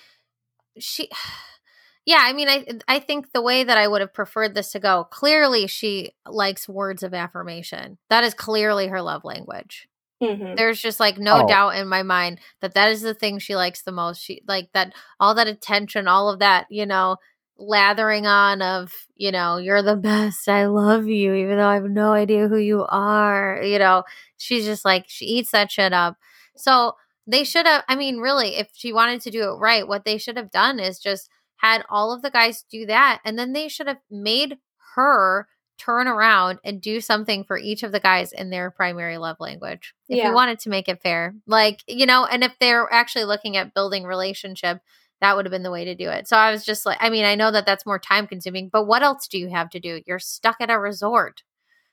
she 0.77 1.09
yeah 2.05 2.19
i 2.21 2.33
mean 2.33 2.49
i 2.49 2.65
i 2.87 2.99
think 2.99 3.31
the 3.31 3.41
way 3.41 3.63
that 3.63 3.77
i 3.77 3.87
would 3.87 4.01
have 4.01 4.13
preferred 4.13 4.53
this 4.53 4.71
to 4.71 4.79
go 4.79 5.05
clearly 5.05 5.67
she 5.67 6.11
likes 6.27 6.67
words 6.67 7.01
of 7.03 7.13
affirmation. 7.13 7.97
That 8.09 8.23
is 8.23 8.33
clearly 8.33 8.87
her 8.87 9.01
love 9.01 9.23
language 9.23 9.87
Mm-hmm. 10.21 10.55
There's 10.55 10.81
just 10.81 10.99
like 10.99 11.17
no 11.17 11.43
oh. 11.43 11.47
doubt 11.47 11.75
in 11.75 11.87
my 11.87 12.03
mind 12.03 12.39
that 12.61 12.73
that 12.73 12.91
is 12.91 13.01
the 13.01 13.13
thing 13.13 13.37
she 13.37 13.55
likes 13.55 13.83
the 13.83 13.91
most. 13.91 14.21
She 14.21 14.41
like 14.47 14.69
that 14.73 14.93
all 15.19 15.35
that 15.35 15.47
attention, 15.47 16.07
all 16.07 16.29
of 16.29 16.39
that, 16.39 16.65
you 16.69 16.85
know, 16.85 17.17
lathering 17.57 18.25
on 18.25 18.61
of, 18.61 18.93
you 19.15 19.31
know, 19.31 19.57
you're 19.57 19.83
the 19.83 19.95
best. 19.95 20.49
I 20.49 20.65
love 20.65 21.07
you 21.07 21.33
even 21.33 21.57
though 21.57 21.67
I 21.67 21.75
have 21.75 21.89
no 21.89 22.13
idea 22.13 22.47
who 22.47 22.57
you 22.57 22.85
are. 22.89 23.61
You 23.63 23.77
know, 23.77 24.03
she's 24.37 24.65
just 24.65 24.85
like 24.85 25.05
she 25.07 25.25
eats 25.25 25.51
that 25.51 25.71
shit 25.71 25.93
up. 25.93 26.17
So, 26.55 26.93
they 27.27 27.43
should 27.43 27.65
have 27.67 27.83
I 27.87 27.95
mean, 27.95 28.17
really, 28.17 28.55
if 28.55 28.69
she 28.73 28.93
wanted 28.93 29.21
to 29.21 29.31
do 29.31 29.43
it 29.43 29.57
right, 29.59 29.87
what 29.87 30.05
they 30.05 30.17
should 30.17 30.37
have 30.37 30.49
done 30.51 30.79
is 30.79 30.97
just 30.99 31.29
had 31.57 31.83
all 31.89 32.11
of 32.11 32.21
the 32.21 32.31
guys 32.31 32.63
do 32.71 32.85
that 32.85 33.19
and 33.25 33.37
then 33.37 33.53
they 33.53 33.67
should 33.67 33.87
have 33.87 34.01
made 34.09 34.57
her 34.95 35.47
turn 35.77 36.07
around 36.07 36.59
and 36.63 36.81
do 36.81 36.99
something 37.01 37.43
for 37.43 37.57
each 37.57 37.83
of 37.83 37.91
the 37.91 37.99
guys 37.99 38.31
in 38.31 38.49
their 38.49 38.71
primary 38.71 39.17
love 39.17 39.37
language 39.39 39.93
if 40.09 40.17
yeah. 40.17 40.29
you 40.29 40.33
wanted 40.33 40.59
to 40.59 40.69
make 40.69 40.87
it 40.87 41.01
fair. 41.01 41.35
Like 41.45 41.83
you 41.87 42.05
know 42.05 42.25
and 42.25 42.43
if 42.43 42.53
they're 42.59 42.91
actually 42.91 43.25
looking 43.25 43.57
at 43.57 43.73
building 43.73 44.03
relationship 44.03 44.79
that 45.19 45.35
would 45.35 45.45
have 45.45 45.51
been 45.51 45.63
the 45.63 45.71
way 45.71 45.85
to 45.85 45.95
do 45.95 46.09
it. 46.09 46.27
So 46.27 46.37
i 46.37 46.51
was 46.51 46.65
just 46.65 46.85
like 46.85 46.97
i 47.01 47.09
mean 47.09 47.25
i 47.25 47.35
know 47.35 47.51
that 47.51 47.65
that's 47.65 47.85
more 47.85 47.99
time 47.99 48.27
consuming 48.27 48.69
but 48.71 48.85
what 48.85 49.03
else 49.03 49.27
do 49.27 49.37
you 49.37 49.49
have 49.49 49.69
to 49.71 49.79
do? 49.79 50.01
You're 50.05 50.19
stuck 50.19 50.57
at 50.59 50.71
a 50.71 50.79
resort. 50.79 51.43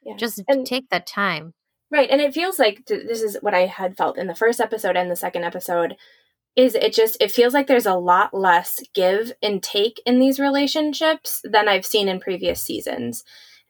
Yeah. 0.02 0.16
just 0.16 0.42
and, 0.48 0.66
take 0.66 0.90
that 0.90 1.06
time. 1.06 1.54
Right 1.90 2.10
and 2.10 2.20
it 2.20 2.34
feels 2.34 2.58
like 2.58 2.86
this 2.86 3.22
is 3.22 3.38
what 3.40 3.54
i 3.54 3.66
had 3.66 3.96
felt 3.96 4.18
in 4.18 4.26
the 4.26 4.34
first 4.34 4.60
episode 4.60 4.96
and 4.96 5.10
the 5.10 5.16
second 5.16 5.44
episode 5.44 5.96
is 6.56 6.74
it 6.74 6.92
just 6.92 7.16
it 7.20 7.30
feels 7.30 7.52
like 7.52 7.66
there's 7.66 7.86
a 7.86 7.94
lot 7.94 8.32
less 8.32 8.80
give 8.94 9.32
and 9.42 9.62
take 9.62 10.00
in 10.06 10.18
these 10.18 10.38
relationships 10.38 11.40
than 11.44 11.68
i've 11.68 11.86
seen 11.86 12.08
in 12.08 12.20
previous 12.20 12.60
seasons 12.60 13.24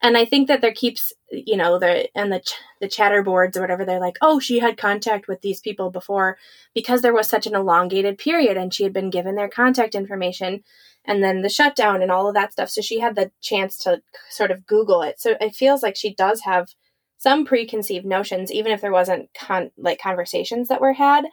and 0.04 0.18
I 0.18 0.26
think 0.26 0.48
that 0.48 0.60
there 0.60 0.74
keeps, 0.74 1.14
you 1.30 1.56
know, 1.56 1.78
the 1.78 2.14
and 2.14 2.30
the 2.30 2.40
ch- 2.40 2.60
the 2.78 2.88
chatter 2.88 3.22
boards 3.22 3.56
or 3.56 3.62
whatever. 3.62 3.86
They're 3.86 3.98
like, 3.98 4.18
oh, 4.20 4.38
she 4.38 4.58
had 4.58 4.76
contact 4.76 5.28
with 5.28 5.40
these 5.40 5.60
people 5.60 5.90
before 5.90 6.36
because 6.74 7.00
there 7.00 7.14
was 7.14 7.26
such 7.26 7.46
an 7.46 7.54
elongated 7.54 8.18
period, 8.18 8.58
and 8.58 8.72
she 8.72 8.82
had 8.82 8.92
been 8.92 9.08
given 9.08 9.34
their 9.34 9.48
contact 9.48 9.94
information, 9.94 10.62
and 11.06 11.24
then 11.24 11.40
the 11.40 11.48
shutdown 11.48 12.02
and 12.02 12.12
all 12.12 12.28
of 12.28 12.34
that 12.34 12.52
stuff. 12.52 12.68
So 12.68 12.82
she 12.82 13.00
had 13.00 13.16
the 13.16 13.30
chance 13.40 13.78
to 13.78 14.02
sort 14.28 14.50
of 14.50 14.66
Google 14.66 15.00
it. 15.00 15.18
So 15.20 15.36
it 15.40 15.54
feels 15.56 15.82
like 15.82 15.96
she 15.96 16.14
does 16.14 16.42
have 16.42 16.68
some 17.16 17.46
preconceived 17.46 18.04
notions, 18.04 18.52
even 18.52 18.72
if 18.72 18.82
there 18.82 18.92
wasn't 18.92 19.30
con- 19.34 19.70
like 19.78 19.98
conversations 19.98 20.68
that 20.68 20.82
were 20.82 20.92
had. 20.92 21.24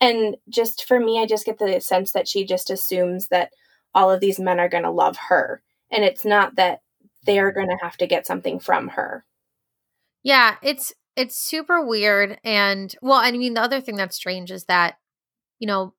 And 0.00 0.36
just 0.48 0.84
for 0.84 0.98
me, 0.98 1.20
I 1.20 1.26
just 1.26 1.46
get 1.46 1.60
the 1.60 1.78
sense 1.80 2.10
that 2.10 2.26
she 2.26 2.44
just 2.44 2.70
assumes 2.70 3.28
that 3.28 3.52
all 3.94 4.10
of 4.10 4.18
these 4.18 4.40
men 4.40 4.58
are 4.58 4.68
going 4.68 4.82
to 4.82 4.90
love 4.90 5.16
her. 5.28 5.62
And 5.92 6.02
it's 6.02 6.24
not 6.24 6.56
that 6.56 6.80
they 7.26 7.38
are 7.38 7.52
going 7.52 7.68
to 7.68 7.78
have 7.82 7.96
to 7.98 8.06
get 8.06 8.26
something 8.26 8.58
from 8.58 8.88
her. 8.88 9.24
Yeah, 10.22 10.56
it's 10.62 10.92
it's 11.16 11.38
super 11.38 11.84
weird 11.84 12.38
and 12.44 12.94
well, 13.02 13.18
I 13.18 13.30
mean 13.32 13.54
the 13.54 13.62
other 13.62 13.80
thing 13.80 13.96
that's 13.96 14.16
strange 14.16 14.50
is 14.50 14.64
that 14.64 14.98
you 15.58 15.66
know 15.66 15.94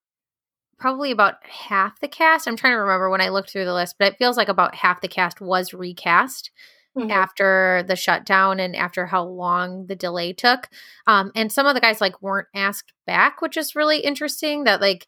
probably 0.77 1.11
about 1.11 1.35
half 1.47 1.99
the 1.99 2.07
cast, 2.07 2.47
I'm 2.47 2.55
trying 2.55 2.73
to 2.73 2.77
remember 2.77 3.09
when 3.09 3.21
I 3.21 3.29
looked 3.29 3.49
through 3.49 3.65
the 3.65 3.73
list, 3.73 3.95
but 3.97 4.13
it 4.13 4.17
feels 4.17 4.37
like 4.37 4.49
about 4.49 4.75
half 4.75 5.01
the 5.01 5.07
cast 5.07 5.41
was 5.41 5.73
recast. 5.73 6.51
mm-hmm. 6.97 7.11
after 7.11 7.83
the 7.87 7.95
shutdown 7.95 8.59
and 8.59 8.75
after 8.75 9.05
how 9.05 9.23
long 9.23 9.85
the 9.87 9.95
delay 9.95 10.33
took. 10.33 10.67
Um, 11.05 11.31
and 11.35 11.51
some 11.51 11.65
of 11.65 11.75
the 11.75 11.81
guys 11.81 12.01
like 12.01 12.21
weren't 12.21 12.47
asked 12.55 12.93
back, 13.05 13.41
which 13.41 13.57
is 13.57 13.75
really 13.75 13.99
interesting. 13.99 14.63
That 14.63 14.81
like 14.81 15.07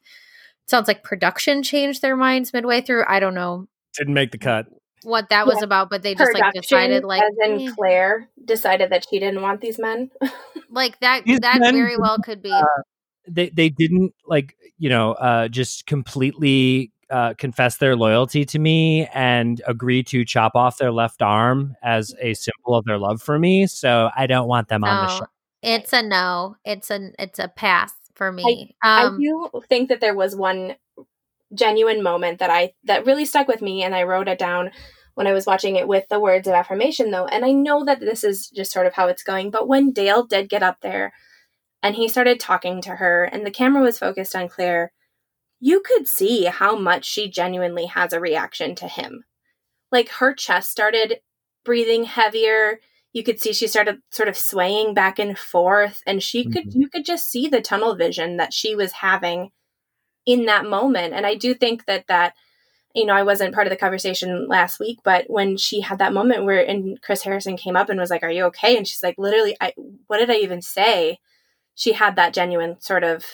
sounds 0.66 0.88
like 0.88 1.02
production 1.02 1.62
changed 1.62 2.02
their 2.02 2.16
minds 2.16 2.52
midway 2.52 2.80
through. 2.80 3.04
I 3.06 3.20
don't 3.20 3.34
know. 3.34 3.66
Didn't 3.96 4.14
make 4.14 4.30
the 4.30 4.38
cut. 4.38 4.66
What 5.02 5.30
that 5.30 5.46
was 5.46 5.56
yeah. 5.58 5.64
about, 5.64 5.90
but 5.90 6.02
they 6.02 6.14
just 6.14 6.32
production, 6.32 6.52
like 6.54 6.62
decided 6.62 7.04
like 7.04 7.22
as 7.22 7.50
in 7.50 7.68
eh. 7.68 7.72
Clare 7.74 8.28
decided 8.44 8.90
that 8.90 9.06
she 9.08 9.18
didn't 9.18 9.40
want 9.40 9.60
these 9.60 9.78
men. 9.78 10.10
like 10.70 10.98
that 11.00 11.24
these 11.24 11.40
that 11.40 11.58
very 11.60 11.96
well 11.96 12.18
could 12.18 12.42
be. 12.42 12.50
Uh, 12.50 12.64
they 13.26 13.48
they 13.48 13.68
didn't 13.68 14.14
like 14.26 14.56
you 14.78 14.88
know 14.88 15.12
uh, 15.12 15.48
just 15.48 15.86
completely 15.86 16.92
uh, 17.10 17.34
confess 17.34 17.78
their 17.78 17.96
loyalty 17.96 18.44
to 18.44 18.58
me 18.58 19.06
and 19.14 19.60
agree 19.66 20.02
to 20.04 20.24
chop 20.24 20.54
off 20.54 20.78
their 20.78 20.92
left 20.92 21.22
arm 21.22 21.76
as 21.82 22.14
a 22.20 22.34
symbol 22.34 22.74
of 22.74 22.84
their 22.84 22.98
love 22.98 23.20
for 23.20 23.38
me. 23.38 23.66
So 23.66 24.10
I 24.16 24.26
don't 24.26 24.48
want 24.48 24.68
them 24.68 24.82
no, 24.82 24.88
on 24.88 25.06
the 25.06 25.18
show. 25.18 25.26
It's 25.62 25.92
a 25.92 26.02
no. 26.02 26.56
It's 26.64 26.90
a 26.90 27.10
it's 27.18 27.38
a 27.38 27.48
pass 27.48 27.92
for 28.14 28.30
me. 28.30 28.76
I, 28.82 29.04
um, 29.04 29.16
I 29.16 29.18
do 29.18 29.62
think 29.68 29.88
that 29.88 30.00
there 30.00 30.14
was 30.14 30.36
one 30.36 30.76
genuine 31.54 32.02
moment 32.02 32.38
that 32.38 32.50
I 32.50 32.72
that 32.84 33.06
really 33.06 33.24
stuck 33.24 33.48
with 33.48 33.62
me, 33.62 33.82
and 33.82 33.94
I 33.94 34.04
wrote 34.04 34.28
it 34.28 34.38
down 34.38 34.70
when 35.14 35.26
I 35.26 35.32
was 35.32 35.46
watching 35.46 35.76
it 35.76 35.88
with 35.88 36.08
the 36.08 36.20
words 36.20 36.46
of 36.48 36.54
affirmation, 36.54 37.10
though. 37.10 37.26
And 37.26 37.44
I 37.44 37.52
know 37.52 37.84
that 37.84 38.00
this 38.00 38.24
is 38.24 38.48
just 38.48 38.72
sort 38.72 38.86
of 38.86 38.94
how 38.94 39.08
it's 39.08 39.22
going, 39.22 39.50
but 39.50 39.68
when 39.68 39.92
Dale 39.92 40.24
did 40.24 40.48
get 40.48 40.62
up 40.62 40.80
there 40.80 41.12
and 41.82 41.96
he 41.96 42.08
started 42.08 42.38
talking 42.40 42.80
to 42.82 42.96
her, 42.96 43.24
and 43.24 43.44
the 43.44 43.50
camera 43.50 43.82
was 43.82 43.98
focused 43.98 44.36
on 44.36 44.48
Clare 44.48 44.92
you 45.60 45.82
could 45.82 46.08
see 46.08 46.46
how 46.46 46.74
much 46.74 47.04
she 47.04 47.30
genuinely 47.30 47.86
has 47.86 48.12
a 48.12 48.20
reaction 48.20 48.74
to 48.76 48.88
him. 48.88 49.24
Like 49.92 50.08
her 50.08 50.34
chest 50.34 50.70
started 50.70 51.20
breathing 51.64 52.04
heavier. 52.04 52.80
You 53.12 53.22
could 53.22 53.38
see 53.38 53.52
she 53.52 53.66
started 53.66 53.98
sort 54.10 54.28
of 54.28 54.38
swaying 54.38 54.94
back 54.94 55.18
and 55.18 55.38
forth 55.38 56.02
and 56.06 56.22
she 56.22 56.42
mm-hmm. 56.42 56.52
could 56.52 56.74
you 56.74 56.88
could 56.88 57.04
just 57.04 57.30
see 57.30 57.46
the 57.46 57.60
tunnel 57.60 57.94
vision 57.94 58.38
that 58.38 58.54
she 58.54 58.74
was 58.74 58.92
having 58.92 59.50
in 60.32 60.46
that 60.46 60.66
moment. 60.66 61.14
And 61.14 61.26
I 61.26 61.34
do 61.34 61.54
think 61.54 61.86
that 61.86 62.06
that 62.08 62.34
you 62.92 63.06
know, 63.06 63.14
I 63.14 63.22
wasn't 63.22 63.54
part 63.54 63.68
of 63.68 63.70
the 63.70 63.76
conversation 63.76 64.48
last 64.48 64.80
week, 64.80 64.98
but 65.04 65.26
when 65.28 65.56
she 65.56 65.80
had 65.80 66.00
that 66.00 66.12
moment 66.12 66.44
where 66.44 66.58
and 66.68 67.00
Chris 67.00 67.22
Harrison 67.22 67.56
came 67.56 67.76
up 67.76 67.88
and 67.88 68.00
was 68.00 68.10
like, 68.10 68.24
"Are 68.24 68.30
you 68.30 68.44
okay?" 68.46 68.76
and 68.76 68.86
she's 68.86 69.02
like, 69.02 69.16
"Literally, 69.16 69.56
I 69.60 69.72
what 70.08 70.18
did 70.18 70.30
I 70.30 70.36
even 70.36 70.60
say?" 70.62 71.20
She 71.76 71.92
had 71.92 72.16
that 72.16 72.34
genuine 72.34 72.80
sort 72.80 73.04
of 73.04 73.24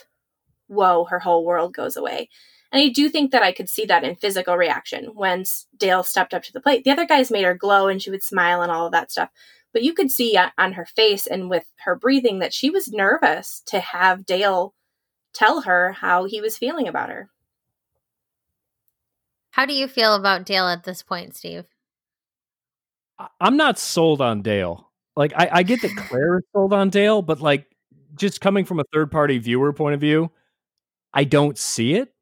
whoa, 0.69 1.05
her 1.07 1.21
whole 1.21 1.45
world 1.45 1.75
goes 1.75 1.97
away. 1.97 2.29
And 2.73 2.83
I 2.83 2.89
do 2.89 3.09
think 3.09 3.31
that 3.31 3.43
I 3.43 3.53
could 3.53 3.69
see 3.69 3.85
that 3.87 4.05
in 4.05 4.17
physical 4.17 4.57
reaction 4.57 5.07
when 5.15 5.45
Dale 5.77 6.03
stepped 6.03 6.35
up 6.35 6.43
to 6.45 6.53
the 6.53 6.61
plate. 6.61 6.85
The 6.85 6.91
other 6.91 7.07
guys 7.07 7.31
made 7.31 7.45
her 7.45 7.55
glow 7.55 7.89
and 7.89 8.03
she 8.03 8.11
would 8.11 8.23
smile 8.23 8.63
and 8.63 8.73
all 8.73 8.87
of 8.87 8.93
that 8.93 9.11
stuff. 9.13 9.31
But 9.73 9.83
you 9.83 9.95
could 9.95 10.11
see 10.11 10.39
on 10.59 10.73
her 10.73 10.87
face 10.87 11.27
and 11.27 11.49
with 11.49 11.65
her 11.85 11.95
breathing 11.95 12.41
that 12.41 12.55
she 12.55 12.71
was 12.71 12.93
nervous 12.93 13.63
to 13.67 13.79
have 13.79 14.27
Dale 14.27 14.75
tell 15.37 15.63
her 15.63 15.93
how 15.93 16.25
he 16.25 16.41
was 16.41 16.59
feeling 16.59 16.89
about 16.89 17.11
her. 17.11 17.29
How 19.51 19.67
do 19.67 19.75
you 19.75 19.89
feel 19.89 20.15
about 20.15 20.45
Dale 20.45 20.69
at 20.69 20.85
this 20.85 21.03
point, 21.03 21.35
Steve? 21.35 21.65
I'm 23.41 23.57
not 23.57 23.79
sold 23.79 24.21
on 24.21 24.43
Dale. 24.43 24.91
Like 25.17 25.33
I, 25.37 25.49
I 25.53 25.63
get 25.63 25.81
that 25.83 25.97
Clare 25.97 26.39
is 26.39 26.45
sold 26.53 26.73
on 26.73 26.91
Dale, 26.91 27.23
but 27.23 27.41
like 27.41 27.67
just 28.15 28.41
coming 28.41 28.65
from 28.65 28.81
a 28.81 28.85
third 28.93 29.11
party 29.11 29.39
viewer 29.39 29.73
point 29.73 29.95
of 29.95 30.01
view, 30.01 30.31
I 31.13 31.25
don't 31.25 31.57
see 31.57 31.95
it. 31.95 32.13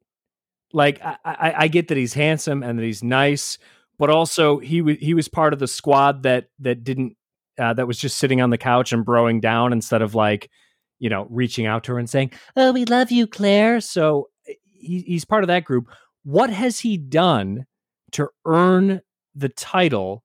Like 0.73 1.05
I, 1.05 1.17
I, 1.25 1.55
I 1.59 1.69
get 1.69 1.89
that 1.89 1.97
he's 1.97 2.15
handsome 2.15 2.63
and 2.63 2.79
that 2.79 2.85
he's 2.85 3.03
nice, 3.03 3.59
but 3.99 4.11
also 4.11 4.59
he 4.59 4.81
was 4.83 4.97
he 4.99 5.15
was 5.15 5.29
part 5.29 5.53
of 5.53 5.59
the 5.59 5.69
squad 5.69 6.23
that 6.25 6.49
that 6.61 6.85
didn't 6.85 7.17
uh, 7.59 7.75
that 7.75 7.87
was 7.87 7.99
just 7.99 8.19
sitting 8.19 8.41
on 8.41 8.51
the 8.51 8.59
couch 8.59 8.93
and 8.93 9.07
broing 9.07 9.41
down 9.41 9.73
instead 9.73 10.03
of 10.03 10.15
like 10.15 10.51
you 10.99 11.11
know 11.11 11.27
reaching 11.31 11.67
out 11.67 11.85
to 11.85 11.93
her 11.93 11.99
and 11.99 12.09
saying, 12.09 12.33
"Oh, 12.57 12.73
we 12.73 12.85
love 12.85 13.11
you, 13.11 13.27
Clare." 13.27 13.81
So 13.81 14.29
eh, 14.49 14.55
he, 14.73 15.01
he's 15.01 15.25
part 15.25 15.45
of 15.45 15.49
that 15.49 15.65
group. 15.65 15.89
What 16.25 16.51
has 16.51 16.81
he 16.81 16.97
done 16.97 17.67
to 18.13 18.29
earn 18.47 19.01
the 19.35 19.49
title 19.49 20.25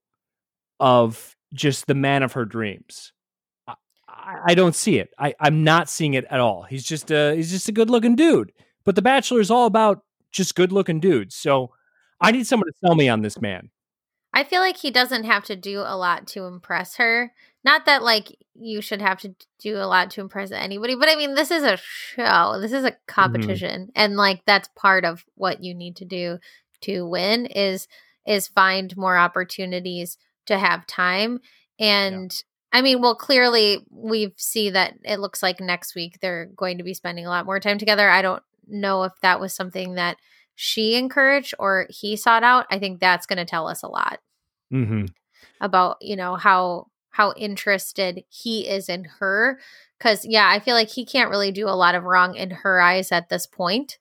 of 0.80 1.36
just 1.54 1.88
the 1.88 1.96
man 1.96 2.24
of 2.24 2.34
her 2.34 2.46
dreams? 2.46 3.12
I, 4.46 4.54
don't 4.54 4.76
see 4.76 5.00
it. 5.00 5.10
I, 5.18 5.34
I'm 5.40 5.64
not 5.64 5.90
seeing 5.90 6.14
it 6.14 6.26
at 6.30 6.40
all. 6.40 6.64
He's 6.64 6.84
just 6.84 7.12
a 7.12 7.36
he's 7.36 7.50
just 7.52 7.68
a 7.68 7.72
good 7.72 7.90
looking 7.90 8.16
dude. 8.16 8.52
But 8.86 8.96
The 8.96 9.02
Bachelor 9.02 9.40
is 9.40 9.52
all 9.52 9.66
about 9.66 10.04
just 10.32 10.56
good 10.56 10.72
looking 10.72 11.00
dudes. 11.00 11.36
So 11.36 11.72
I 12.22 12.32
need 12.32 12.48
someone 12.48 12.68
to 12.68 12.78
sell 12.86 12.96
me 12.96 13.10
on 13.10 13.22
this 13.22 13.42
man. 13.42 13.70
I 14.40 14.46
feel 14.46 14.62
like 14.62 14.78
he 14.78 14.90
doesn't 14.90 15.26
have 15.26 15.44
to 15.46 15.58
do 15.58 15.80
a 15.80 15.98
lot 15.98 16.26
to 16.28 16.46
impress 16.46 16.96
her. 16.96 17.34
Not 17.66 17.86
that 17.88 18.04
like 18.04 18.38
you 18.56 18.80
should 18.80 19.02
have 19.02 19.20
to 19.20 19.36
do 19.60 19.76
a 19.76 19.84
lot 19.84 20.12
to 20.12 20.22
impress 20.22 20.52
anybody, 20.52 20.96
but 20.96 21.10
I 21.10 21.18
mean 21.18 21.36
this 21.36 21.52
is 21.52 21.62
a 21.64 21.76
show. 21.76 22.58
This 22.62 22.72
is 22.72 22.86
a 22.86 22.92
mm-hmm. 22.92 23.00
competition 23.06 23.82
mm-hmm. 23.82 23.92
and 23.96 24.16
like 24.16 24.46
that's 24.46 24.70
part 24.78 25.04
of 25.04 25.26
what 25.36 25.62
you 25.62 25.76
need 25.76 25.98
to 25.98 26.06
do 26.06 26.38
to 26.84 27.06
win 27.06 27.48
is 27.48 27.90
is 28.26 28.48
find 28.48 28.96
more 28.96 29.18
opportunities 29.18 30.18
to 30.46 30.58
have 30.58 30.88
time 30.88 31.42
and 31.78 32.32
I 32.72 32.82
mean, 32.82 33.02
well, 33.02 33.16
clearly 33.16 33.86
we 33.90 34.34
see 34.38 34.70
that 34.70 34.94
it 35.04 35.20
looks 35.20 35.44
like 35.44 35.60
next 35.60 35.96
week 35.96 36.20
they're 36.22 36.46
going 36.56 36.78
to 36.78 36.86
be 36.86 36.94
spending 36.94 37.26
a 37.26 37.30
lot 37.30 37.46
more 37.46 37.60
time 37.60 37.78
together. 37.78 38.10
I 38.10 38.22
don't 38.22 38.44
know 38.70 39.04
if 39.04 39.12
that 39.22 39.42
was 39.42 39.54
something 39.54 39.96
that 39.96 40.16
she 40.56 40.96
encouraged 40.96 41.56
or 41.60 41.88
he 41.90 42.16
sought 42.16 42.44
out. 42.44 42.68
I 42.72 42.80
think 42.80 43.02
that's 43.02 43.26
going 43.26 43.38
to 43.38 43.46
tell 43.46 43.68
us 43.68 43.84
a 43.84 43.88
lot 43.88 44.20
mm-hmm. 44.72 45.06
about 45.62 45.98
you 46.02 46.16
know 46.16 46.36
how 46.36 46.88
how 47.12 47.34
interested 47.36 48.24
he 48.30 48.68
is 48.68 48.90
in 48.90 49.06
her. 49.20 49.60
Because 49.98 50.26
yeah, 50.26 50.50
I 50.50 50.60
feel 50.60 50.76
like 50.76 50.90
he 50.90 51.06
can't 51.06 51.30
really 51.30 51.52
do 51.52 51.68
a 51.68 51.76
lot 51.76 51.96
of 51.96 52.04
wrong 52.04 52.36
in 52.36 52.52
her 52.52 52.80
eyes 52.80 53.12
at 53.12 53.30
this 53.30 53.46
point. 53.46 53.98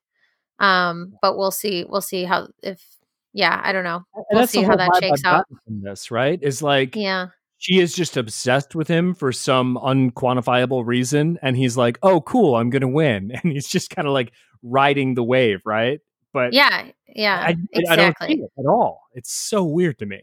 Um, 0.60 1.14
but 1.20 1.36
we'll 1.36 1.50
see. 1.50 1.84
We'll 1.84 2.00
see 2.00 2.24
how 2.24 2.48
if 2.62 2.84
yeah, 3.32 3.60
I 3.62 3.72
don't 3.72 3.84
know. 3.84 4.04
We'll 4.30 4.46
see 4.46 4.62
how 4.62 4.76
that 4.76 4.96
shakes 5.00 5.24
out. 5.24 5.46
this 5.66 6.10
right 6.10 6.38
is 6.42 6.62
like 6.62 6.96
yeah 6.96 7.28
she 7.58 7.80
is 7.80 7.94
just 7.94 8.16
obsessed 8.16 8.74
with 8.74 8.88
him 8.88 9.14
for 9.14 9.32
some 9.32 9.76
unquantifiable 9.76 10.86
reason 10.86 11.38
and 11.42 11.56
he's 11.56 11.76
like 11.76 11.98
oh 12.02 12.20
cool 12.22 12.56
i'm 12.56 12.70
gonna 12.70 12.88
win 12.88 13.30
and 13.42 13.52
he's 13.52 13.68
just 13.68 13.90
kind 13.90 14.08
of 14.08 14.14
like 14.14 14.32
riding 14.62 15.14
the 15.14 15.22
wave 15.22 15.60
right 15.66 16.00
but 16.32 16.52
yeah 16.52 16.86
yeah 17.06 17.44
I, 17.46 17.56
exactly. 17.72 17.88
I 17.88 17.96
don't 17.96 18.16
see 18.20 18.42
it 18.42 18.50
at 18.58 18.66
all 18.66 19.02
it's 19.12 19.32
so 19.32 19.64
weird 19.64 19.98
to 19.98 20.06
me 20.06 20.22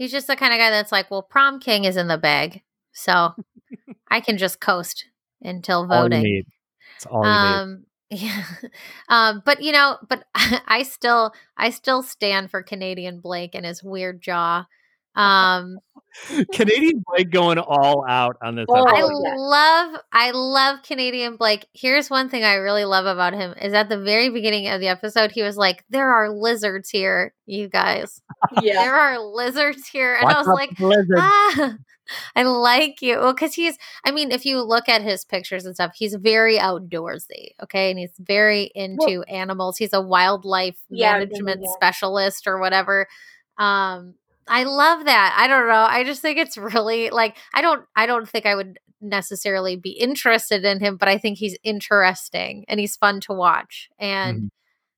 he's 0.00 0.10
just 0.10 0.26
the 0.26 0.34
kind 0.34 0.54
of 0.54 0.58
guy 0.58 0.70
that's 0.70 0.90
like 0.90 1.10
well 1.10 1.22
prom 1.22 1.60
king 1.60 1.84
is 1.84 1.96
in 1.96 2.08
the 2.08 2.16
bag 2.16 2.62
so 2.92 3.34
i 4.10 4.18
can 4.18 4.38
just 4.38 4.58
coast 4.60 5.04
until 5.42 5.86
voting. 5.86 6.44
It's 6.96 7.06
all 7.06 7.24
um 7.24 7.84
yeah. 8.10 8.44
Um 9.08 9.42
but 9.44 9.62
you 9.62 9.72
know 9.72 9.98
but 10.08 10.24
i 10.34 10.82
still 10.82 11.32
i 11.56 11.70
still 11.70 12.02
stand 12.02 12.50
for 12.50 12.62
canadian 12.62 13.20
blake 13.20 13.54
and 13.54 13.64
his 13.64 13.82
weird 13.82 14.20
jaw 14.20 14.66
um 15.16 15.78
Canadian 16.52 17.04
Blake 17.06 17.30
going 17.30 17.58
all 17.58 18.04
out 18.08 18.36
on 18.42 18.56
this. 18.56 18.66
Oh, 18.68 18.84
I 18.86 19.02
love, 19.02 20.00
I 20.12 20.30
love 20.32 20.82
Canadian 20.82 21.36
Blake. 21.36 21.66
Here's 21.72 22.10
one 22.10 22.28
thing 22.28 22.42
I 22.42 22.54
really 22.54 22.84
love 22.84 23.06
about 23.06 23.32
him 23.32 23.54
is 23.60 23.72
at 23.72 23.88
the 23.88 23.98
very 23.98 24.28
beginning 24.28 24.68
of 24.68 24.80
the 24.80 24.88
episode, 24.88 25.30
he 25.32 25.42
was 25.42 25.56
like, 25.56 25.84
"There 25.88 26.12
are 26.12 26.28
lizards 26.30 26.90
here, 26.90 27.34
you 27.46 27.68
guys. 27.68 28.22
Yeah, 28.60 28.82
there 28.82 28.94
are 28.94 29.18
lizards 29.20 29.86
here," 29.86 30.14
and 30.14 30.24
Watch 30.24 30.36
I 30.36 30.38
was 30.38 30.48
like, 30.48 30.70
"Ah, 31.16 31.76
I 32.36 32.42
like 32.42 33.00
you." 33.02 33.18
Well, 33.18 33.32
because 33.32 33.54
he's, 33.54 33.78
I 34.04 34.10
mean, 34.10 34.32
if 34.32 34.44
you 34.44 34.62
look 34.62 34.88
at 34.88 35.02
his 35.02 35.24
pictures 35.24 35.64
and 35.64 35.74
stuff, 35.74 35.92
he's 35.94 36.14
very 36.14 36.58
outdoorsy. 36.58 37.50
Okay, 37.62 37.90
and 37.90 37.98
he's 37.98 38.14
very 38.18 38.70
into 38.74 39.18
well, 39.18 39.24
animals. 39.28 39.76
He's 39.76 39.92
a 39.92 40.00
wildlife 40.00 40.78
yeah, 40.88 41.12
management 41.12 41.60
yeah. 41.62 41.70
specialist 41.72 42.46
or 42.48 42.58
whatever. 42.58 43.06
Um, 43.58 44.14
I 44.50 44.64
love 44.64 45.04
that. 45.04 45.34
I 45.38 45.46
don't 45.46 45.68
know. 45.68 45.86
I 45.88 46.02
just 46.02 46.20
think 46.20 46.36
it's 46.36 46.58
really 46.58 47.10
like 47.10 47.36
I 47.54 47.62
don't 47.62 47.86
I 47.94 48.06
don't 48.06 48.28
think 48.28 48.46
I 48.46 48.56
would 48.56 48.78
necessarily 49.00 49.76
be 49.76 49.90
interested 49.90 50.64
in 50.64 50.80
him, 50.80 50.96
but 50.96 51.08
I 51.08 51.18
think 51.18 51.38
he's 51.38 51.56
interesting 51.62 52.64
and 52.68 52.80
he's 52.80 52.96
fun 52.96 53.20
to 53.20 53.32
watch. 53.32 53.88
And 53.98 54.50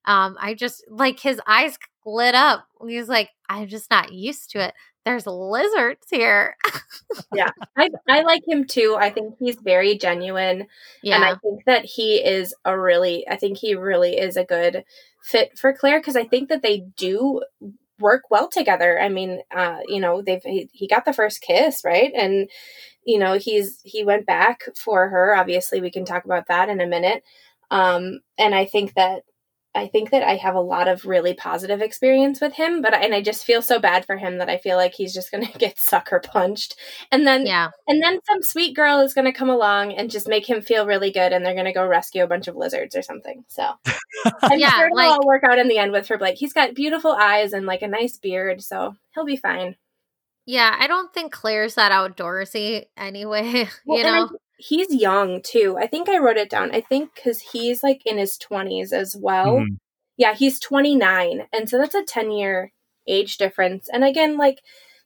mm-hmm. 0.07 0.11
um 0.11 0.37
I 0.41 0.55
just 0.55 0.83
like 0.89 1.19
his 1.19 1.39
eyes 1.47 1.77
lit 2.03 2.33
up. 2.33 2.65
He's 2.85 3.07
like, 3.07 3.29
I'm 3.47 3.67
just 3.67 3.91
not 3.91 4.11
used 4.11 4.49
to 4.51 4.65
it. 4.65 4.73
There's 5.05 5.27
lizards 5.27 6.07
here. 6.09 6.57
yeah. 7.33 7.49
I 7.77 7.89
I 8.09 8.23
like 8.23 8.41
him 8.47 8.65
too. 8.65 8.97
I 8.99 9.11
think 9.11 9.35
he's 9.37 9.57
very 9.57 9.99
genuine. 9.99 10.65
Yeah. 11.03 11.17
And 11.17 11.25
I 11.25 11.35
think 11.35 11.65
that 11.65 11.85
he 11.85 12.15
is 12.15 12.55
a 12.65 12.77
really 12.77 13.27
I 13.29 13.35
think 13.35 13.59
he 13.59 13.75
really 13.75 14.17
is 14.17 14.35
a 14.35 14.45
good 14.45 14.83
fit 15.21 15.59
for 15.59 15.73
Clare 15.73 15.99
because 15.99 16.15
I 16.15 16.23
think 16.23 16.49
that 16.49 16.63
they 16.63 16.87
do 16.97 17.43
work 17.99 18.23
well 18.29 18.49
together. 18.49 18.99
I 18.99 19.09
mean, 19.09 19.41
uh, 19.55 19.79
you 19.87 19.99
know, 19.99 20.21
they've 20.21 20.41
he, 20.43 20.69
he 20.71 20.87
got 20.87 21.05
the 21.05 21.13
first 21.13 21.41
kiss, 21.41 21.81
right? 21.83 22.11
And 22.15 22.49
you 23.05 23.19
know, 23.19 23.33
he's 23.33 23.81
he 23.83 24.03
went 24.03 24.25
back 24.25 24.61
for 24.75 25.09
her. 25.09 25.35
Obviously, 25.35 25.81
we 25.81 25.91
can 25.91 26.05
talk 26.05 26.25
about 26.25 26.47
that 26.47 26.69
in 26.69 26.81
a 26.81 26.87
minute. 26.87 27.23
Um, 27.71 28.19
and 28.37 28.53
I 28.53 28.65
think 28.65 28.93
that 28.95 29.23
I 29.75 29.87
think 29.87 30.11
that 30.11 30.21
I 30.21 30.35
have 30.35 30.53
a 30.53 30.59
lot 30.61 30.87
of 30.87 31.05
really 31.05 31.33
positive 31.33 31.81
experience 31.81 32.39
with 32.39 32.53
him, 32.53 32.81
but 32.81 32.93
and 32.93 33.13
I 33.15 33.21
just 33.21 33.43
feel 33.43 33.61
so 33.61 33.79
bad 33.79 34.05
for 34.05 34.17
him 34.17 34.37
that 34.37 34.49
I 34.49 34.57
feel 34.57 34.77
like 34.77 34.93
he's 34.93 35.13
just 35.13 35.31
going 35.31 35.45
to 35.51 35.57
get 35.57 35.79
sucker 35.79 36.19
punched. 36.23 36.75
And 37.11 37.25
then 37.25 37.45
Yeah. 37.47 37.69
and 37.87 38.01
then 38.03 38.19
some 38.27 38.43
sweet 38.43 38.75
girl 38.75 38.99
is 38.99 39.13
going 39.15 39.25
to 39.25 39.31
come 39.31 39.49
along 39.49 39.93
and 39.93 40.11
just 40.11 40.27
make 40.27 40.47
him 40.47 40.61
feel 40.61 40.85
really 40.85 41.11
good 41.11 41.33
and 41.33 41.43
they're 41.45 41.53
going 41.55 41.65
to 41.65 41.73
go 41.73 41.87
rescue 41.87 42.23
a 42.23 42.27
bunch 42.27 42.47
of 42.47 42.55
lizards 42.55 42.95
or 42.95 43.01
something. 43.01 43.43
So 43.47 43.63
I'm 44.43 44.59
Yeah, 44.59 44.71
sure 44.77 44.85
it'll 44.85 44.95
like- 44.97 45.09
all 45.11 45.25
work 45.25 45.43
out 45.43 45.57
in 45.57 45.67
the 45.67 45.79
end 45.79 45.91
with 45.91 46.07
her 46.07 46.17
Blake. 46.19 46.37
He's 46.37 46.53
got 46.53 46.75
beautiful 46.75 47.11
eyes 47.11 47.51
and 47.53 47.65
like 47.65 47.81
a 47.81 47.87
nice 47.87 48.17
beard, 48.17 48.61
so 48.61 48.95
he'll 49.15 49.25
be 49.25 49.37
fine. 49.37 49.75
Yeah, 50.45 50.75
I 50.77 50.87
don't 50.87 51.13
think 51.13 51.31
Clare's 51.31 51.75
that 51.75 51.91
outdoorsy 51.93 52.85
anyway. 52.97 53.69
Well, 53.85 53.97
you 53.97 54.03
know? 54.03 54.29
Th- 54.57 54.67
he's 54.89 54.93
young 55.01 55.41
too. 55.41 55.77
I 55.79 55.87
think 55.87 56.09
I 56.09 56.17
wrote 56.17 56.37
it 56.37 56.49
down. 56.49 56.71
I 56.71 56.81
think 56.81 57.15
because 57.15 57.41
he's 57.51 57.83
like 57.83 58.01
in 58.05 58.17
his 58.17 58.37
20s 58.37 58.91
as 58.93 59.15
well. 59.19 59.57
Mhm. 59.59 59.77
Yeah, 60.17 60.35
he's 60.35 60.59
29. 60.59 61.47
And 61.51 61.69
so 61.69 61.77
that's 61.77 61.95
a 61.95 62.03
10 62.03 62.31
year 62.31 62.71
age 63.07 63.37
difference. 63.37 63.89
And 63.91 64.03
again, 64.03 64.37
like, 64.37 64.59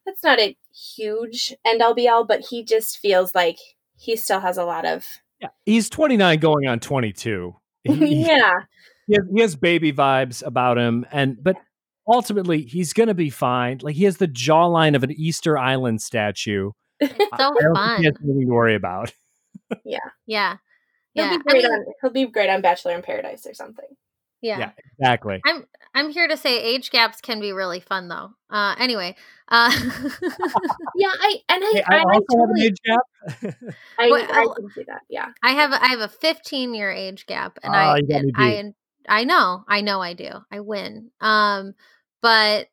that's 0.05 0.23
not 0.23 0.39
a 0.39 0.55
huge 0.95 1.53
end 1.65 1.81
all 1.81 1.93
be 1.93 2.07
all, 2.07 2.25
but 2.25 2.41
he 2.49 2.63
just 2.63 2.97
feels 2.99 3.33
like 3.33 3.57
he 3.97 4.15
still 4.15 4.39
has 4.41 4.57
a 4.57 4.65
lot 4.65 4.85
of. 4.85 5.05
Yeah, 5.41 5.49
he's 5.65 5.89
29 5.89 6.39
going 6.39 6.67
on 6.67 6.79
22. 6.79 7.55
He, 7.83 7.93
he- 7.95 8.25
yeah. 8.27 8.51
he 9.07 9.15
has, 9.15 9.25
he 9.33 9.41
has 9.41 9.55
baby 9.55 9.91
vibes 9.93 10.45
about 10.45 10.77
him, 10.77 11.05
and 11.11 11.41
but 11.41 11.55
ultimately 12.07 12.61
he's 12.63 12.93
gonna 12.93 13.13
be 13.13 13.29
fine. 13.29 13.79
Like 13.81 13.95
he 13.95 14.03
has 14.05 14.17
the 14.17 14.27
jawline 14.27 14.95
of 14.95 15.03
an 15.03 15.11
Easter 15.11 15.57
Island 15.57 16.01
statue. 16.01 16.71
It's 16.99 17.13
so 17.15 17.27
I 17.31 17.37
don't 17.37 17.55
think 17.57 17.75
fun. 17.75 17.99
he 17.99 18.05
has 18.05 18.13
anything 18.23 18.47
to 18.47 18.53
worry 18.53 18.75
about. 18.75 19.11
Yeah. 20.25 20.57
He'll 21.13 21.25
Yeah. 21.25 21.37
be 21.37 21.49
I 21.49 21.53
mean, 21.53 21.65
on 21.65 21.85
he'll 22.01 22.11
be 22.11 22.25
great 22.25 22.49
on 22.49 22.61
Bachelor 22.61 22.93
in 22.93 23.01
Paradise 23.01 23.45
or 23.45 23.53
something. 23.53 23.85
yeah. 24.41 24.59
Yeah, 24.59 24.71
exactly. 24.99 25.41
I'm 25.45 25.65
I'm 25.95 26.09
here 26.09 26.27
to 26.27 26.37
say 26.37 26.61
age 26.61 26.91
gaps 26.91 27.21
can 27.21 27.39
be 27.39 27.51
really 27.51 27.79
fun 27.79 28.07
though. 28.07 28.31
Uh 28.49 28.75
anyway. 28.77 29.15
Uh 29.47 29.71
Yeah, 30.95 31.11
I 31.11 31.35
and 31.49 31.63
I 31.63 31.73
Hey, 31.73 31.83
I 31.89 31.95
I, 31.97 32.03
also 32.03 32.37
have 32.39 32.49
an 32.49 32.55
totally, 32.55 32.67
age 32.67 32.77
gap. 32.85 33.05
I, 33.99 34.09
Well, 34.09 34.21
I 34.31 34.41
uh, 34.43 34.53
can 34.55 34.71
see 34.73 34.83
that. 34.87 35.01
Yeah. 35.09 35.27
I 35.43 35.51
have 35.51 35.71
I 35.73 35.87
have 35.87 35.99
a 36.01 36.07
15 36.07 36.73
year 36.73 36.91
age 36.91 37.25
gap 37.25 37.59
and 37.63 37.73
Oh, 37.73 37.77
I 37.77 37.97
and 37.99 38.31
I 38.35 38.63
I 39.09 39.23
know. 39.23 39.63
I 39.67 39.81
know 39.81 40.01
I 40.01 40.13
do. 40.13 40.29
I 40.51 40.59
win. 40.59 41.11
Um 41.21 41.73
but 42.21 42.67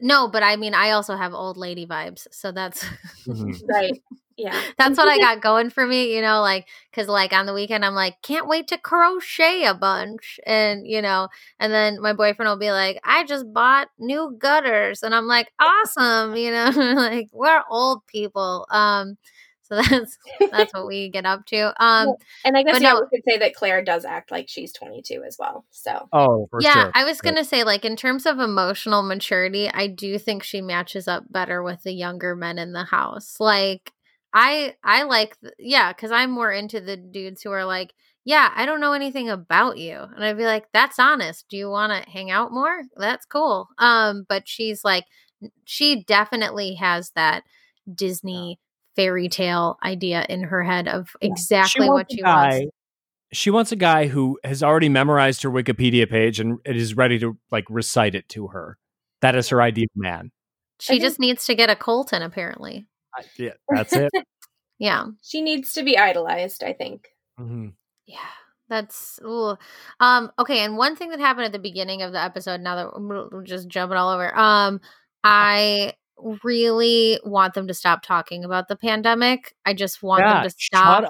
no, 0.00 0.28
but 0.28 0.42
I 0.42 0.56
mean 0.56 0.74
I 0.74 0.90
also 0.92 1.16
have 1.16 1.32
old 1.34 1.56
lady 1.56 1.86
vibes. 1.86 2.26
So 2.32 2.52
that's 2.52 2.84
Mhm. 3.26 3.68
Right. 3.68 4.02
Yeah. 4.38 4.58
That's 4.78 4.96
what 4.96 5.08
I 5.08 5.18
got 5.18 5.42
going 5.42 5.68
for 5.70 5.84
me, 5.86 6.14
you 6.14 6.22
know, 6.22 6.40
like 6.40 6.66
cuz 6.94 7.08
like 7.08 7.32
on 7.32 7.44
the 7.46 7.52
weekend 7.52 7.84
I'm 7.84 7.94
like 7.94 8.14
can't 8.22 8.46
wait 8.48 8.68
to 8.68 8.78
crochet 8.78 9.64
a 9.64 9.74
bunch 9.74 10.38
and 10.46 10.86
you 10.86 11.02
know, 11.02 11.28
and 11.58 11.72
then 11.72 12.00
my 12.00 12.12
boyfriend 12.12 12.48
will 12.48 12.56
be 12.56 12.70
like 12.70 13.00
I 13.04 13.24
just 13.24 13.52
bought 13.52 13.88
new 13.98 14.36
gutters 14.38 15.02
and 15.02 15.14
I'm 15.14 15.26
like 15.26 15.52
awesome, 15.60 16.36
you 16.36 16.52
know, 16.52 16.70
like 16.94 17.28
we're 17.32 17.62
old 17.68 18.06
people. 18.06 18.66
Um 18.70 19.18
so 19.64 19.74
that's 19.82 20.16
that's 20.50 20.72
what 20.72 20.86
we 20.86 21.10
get 21.10 21.26
up 21.26 21.44
to. 21.46 21.74
Um 21.84 22.14
And 22.44 22.56
I 22.56 22.62
guess 22.62 22.74
But 22.74 22.82
yeah, 22.82 22.92
no- 22.94 23.06
we 23.10 23.18
could 23.18 23.24
say 23.28 23.38
that 23.38 23.54
Clare 23.54 23.82
does 23.82 24.04
act 24.04 24.30
like 24.30 24.48
she's 24.48 24.72
22 24.72 25.24
as 25.26 25.36
well. 25.38 25.64
So 25.70 26.08
Oh, 26.12 26.46
for 26.50 26.62
yeah, 26.62 26.74
sure. 26.74 26.92
I 26.94 27.04
was 27.04 27.20
going 27.20 27.36
to 27.36 27.44
say 27.44 27.64
like 27.64 27.84
in 27.84 27.96
terms 27.96 28.24
of 28.24 28.38
emotional 28.38 29.02
maturity, 29.02 29.68
I 29.68 29.88
do 29.88 30.18
think 30.18 30.42
she 30.42 30.62
matches 30.62 31.06
up 31.06 31.24
better 31.30 31.62
with 31.62 31.82
the 31.82 31.92
younger 31.92 32.34
men 32.34 32.58
in 32.58 32.72
the 32.72 32.84
house. 32.84 33.36
Like 33.38 33.92
I 34.34 34.74
I 34.84 35.04
like 35.04 35.36
yeah, 35.58 35.92
cuz 35.92 36.10
I'm 36.10 36.30
more 36.30 36.52
into 36.52 36.80
the 36.80 36.96
dudes 36.96 37.42
who 37.42 37.50
are 37.52 37.64
like, 37.64 37.94
"Yeah, 38.24 38.52
I 38.54 38.66
don't 38.66 38.80
know 38.80 38.92
anything 38.92 39.28
about 39.30 39.78
you." 39.78 39.96
And 39.98 40.24
I'd 40.24 40.36
be 40.36 40.44
like, 40.44 40.66
"That's 40.72 40.98
honest. 40.98 41.48
Do 41.48 41.56
you 41.56 41.70
want 41.70 41.92
to 41.92 42.10
hang 42.10 42.30
out 42.30 42.52
more? 42.52 42.82
That's 42.96 43.26
cool." 43.26 43.68
Um 43.78 44.24
but 44.28 44.48
she's 44.48 44.84
like 44.84 45.04
she 45.64 46.04
definitely 46.04 46.74
has 46.74 47.10
that 47.16 47.44
Disney 47.94 48.58
fairy 48.96 49.28
tale 49.28 49.78
idea 49.84 50.26
in 50.28 50.42
her 50.44 50.62
head 50.64 50.88
of 50.88 51.10
exactly 51.20 51.86
what 51.88 51.94
wants 51.94 52.14
a 52.14 52.16
she 52.16 52.22
guy- 52.22 52.48
wants. 52.60 52.66
She 53.32 53.50
wants 53.50 53.72
a 53.72 53.76
guy 53.76 54.08
who 54.08 54.38
has 54.44 54.62
already 54.62 54.88
memorized 54.88 55.42
her 55.44 55.50
Wikipedia 55.50 56.10
page 56.10 56.40
and 56.40 56.58
it 56.66 56.76
is 56.76 56.96
ready 56.96 57.18
to 57.20 57.38
like 57.52 57.66
recite 57.70 58.14
it 58.16 58.28
to 58.30 58.48
her. 58.48 58.78
That 59.20 59.36
is 59.36 59.48
her 59.50 59.62
ideal 59.62 59.88
man. 59.94 60.32
She 60.80 60.98
just 60.98 61.20
needs 61.20 61.46
to 61.46 61.54
get 61.54 61.70
a 61.70 61.76
Colton 61.76 62.22
apparently. 62.22 62.87
I- 63.16 63.24
yeah, 63.36 63.52
that's 63.68 63.92
it. 63.94 64.10
Yeah. 64.80 65.06
she 65.22 65.42
needs 65.42 65.72
to 65.72 65.82
be 65.82 65.98
idolized, 65.98 66.62
I 66.62 66.72
think. 66.72 67.08
Mhm. 67.40 67.72
Yeah, 68.06 68.18
that's 68.68 69.18
ooh. 69.24 69.56
um 69.98 70.30
okay. 70.38 70.60
And 70.60 70.76
one 70.76 70.94
thing 70.94 71.10
that 71.10 71.18
happened 71.18 71.46
at 71.46 71.52
the 71.52 71.58
beginning 71.58 72.02
of 72.02 72.12
the 72.12 72.22
episode, 72.22 72.60
now 72.60 72.76
that 72.76 73.00
we're 73.00 73.42
just 73.42 73.66
jumping 73.68 73.98
all 73.98 74.10
over, 74.10 74.32
um, 74.38 74.80
I 75.24 75.94
really 76.44 77.18
want 77.24 77.54
them 77.54 77.66
to 77.66 77.74
stop 77.74 78.02
talking 78.02 78.44
about 78.44 78.68
the 78.68 78.76
pandemic. 78.76 79.54
I 79.66 79.72
just 79.74 80.00
want 80.02 80.20
Yeah, 80.22 80.34
them 80.34 80.42
to 80.44 80.50
stop 80.50 81.04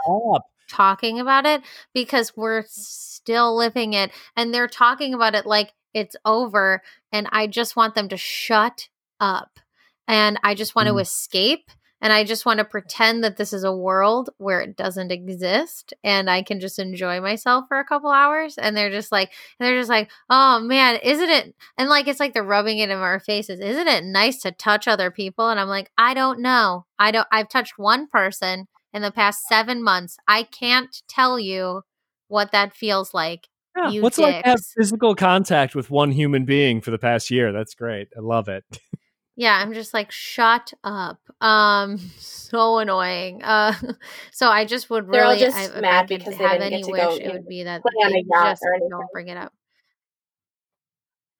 talking 0.68 1.20
about 1.20 1.44
it 1.46 1.62
because 1.92 2.34
we're 2.36 2.64
still 2.68 3.54
living 3.56 3.92
it, 3.92 4.12
and 4.36 4.54
they're 4.54 4.66
talking 4.68 5.12
about 5.12 5.34
it 5.34 5.44
like 5.44 5.72
it's 5.92 6.16
over. 6.24 6.80
And 7.12 7.28
I 7.32 7.46
just 7.48 7.76
want 7.76 7.94
them 7.94 8.08
to 8.08 8.16
shut 8.16 8.88
up, 9.20 9.60
and 10.06 10.38
I 10.42 10.54
just 10.54 10.74
want 10.74 10.86
to 10.88 10.94
Mm. 10.94 11.02
escape 11.02 11.70
and 12.00 12.12
I 12.12 12.24
just 12.24 12.46
want 12.46 12.58
to 12.58 12.64
pretend 12.64 13.24
that 13.24 13.36
this 13.36 13.52
is 13.52 13.64
a 13.64 13.74
world 13.74 14.30
where 14.38 14.60
it 14.60 14.76
doesn't 14.76 15.10
exist 15.10 15.92
and 16.04 16.30
I 16.30 16.42
can 16.42 16.60
just 16.60 16.78
enjoy 16.78 17.20
myself 17.20 17.64
for 17.66 17.78
a 17.78 17.84
couple 17.84 18.10
hours. 18.10 18.56
And 18.56 18.76
they're 18.76 18.90
just 18.90 19.10
like, 19.10 19.32
and 19.58 19.66
they're 19.66 19.78
just 19.78 19.90
like, 19.90 20.10
oh 20.30 20.60
man, 20.60 20.98
isn't 21.02 21.28
it? 21.28 21.54
And 21.76 21.88
like, 21.88 22.06
it's 22.06 22.20
like 22.20 22.34
they're 22.34 22.44
rubbing 22.44 22.78
it 22.78 22.90
in 22.90 22.98
our 22.98 23.18
faces. 23.18 23.58
Isn't 23.58 23.88
it 23.88 24.04
nice 24.04 24.40
to 24.42 24.52
touch 24.52 24.86
other 24.86 25.10
people? 25.10 25.48
And 25.48 25.58
I'm 25.58 25.68
like, 25.68 25.90
I 25.98 26.14
don't 26.14 26.40
know. 26.40 26.86
I 26.98 27.10
don't, 27.10 27.26
I've 27.32 27.48
touched 27.48 27.78
one 27.78 28.06
person 28.06 28.68
in 28.92 29.02
the 29.02 29.10
past 29.10 29.46
seven 29.48 29.82
months. 29.82 30.18
I 30.28 30.44
can't 30.44 31.02
tell 31.08 31.38
you 31.38 31.82
what 32.28 32.52
that 32.52 32.74
feels 32.74 33.12
like. 33.12 33.48
Yeah, 33.76 33.90
You 33.90 34.02
what's 34.02 34.18
it 34.18 34.22
like 34.22 34.44
have 34.44 34.60
physical 34.76 35.14
contact 35.14 35.74
with 35.74 35.90
one 35.90 36.12
human 36.12 36.44
being 36.44 36.80
for 36.80 36.90
the 36.90 36.98
past 36.98 37.30
year? 37.30 37.52
That's 37.52 37.74
great. 37.74 38.08
I 38.16 38.20
love 38.20 38.48
it. 38.48 38.64
Yeah, 39.38 39.56
I'm 39.56 39.72
just 39.72 39.94
like, 39.94 40.10
shut 40.10 40.72
up. 40.82 41.20
Um, 41.40 41.98
so 42.18 42.78
annoying. 42.78 43.40
Uh, 43.44 43.72
so 44.32 44.48
I 44.48 44.64
just 44.64 44.90
would 44.90 45.08
They're 45.08 45.22
all 45.22 45.30
really, 45.30 45.44
just 45.44 45.56
I, 45.56 45.78
I 45.78 45.80
mad 45.80 46.08
could 46.08 46.18
because 46.18 46.36
they 46.36 46.42
have 46.42 46.58
didn't 46.58 46.72
any 46.72 46.82
get 46.82 46.86
to 46.86 46.90
wish, 46.92 47.02
go, 47.02 47.14
it 47.14 47.32
would 47.32 47.46
be 47.46 47.62
that 47.62 47.82
play 47.82 48.04
on 48.04 48.10
they 48.10 48.18
a 48.18 48.22
yacht 48.28 48.46
just 48.54 48.62
or 48.64 48.74
anything. 48.74 48.90
don't 48.90 49.12
bring 49.12 49.28
it 49.28 49.36
up. 49.36 49.52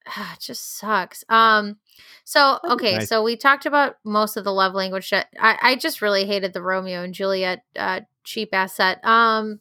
It 0.33 0.41
just 0.41 0.79
sucks. 0.79 1.25
Um, 1.29 1.79
so 2.23 2.61
okay, 2.71 2.99
nice. 2.99 3.09
so 3.09 3.25
we 3.25 3.37
talked 3.37 3.67
about 3.67 3.97
most 4.05 4.37
of 4.37 4.45
the 4.45 4.53
love 4.53 4.75
language 4.75 5.07
shit. 5.07 5.27
I, 5.39 5.59
I 5.61 5.75
just 5.75 6.01
really 6.01 6.25
hated 6.25 6.53
the 6.53 6.63
Romeo 6.63 7.03
and 7.03 7.13
Juliet 7.13 7.65
uh, 7.77 8.03
cheap 8.23 8.51
ass 8.53 8.75
set. 8.75 9.05
Um, 9.05 9.59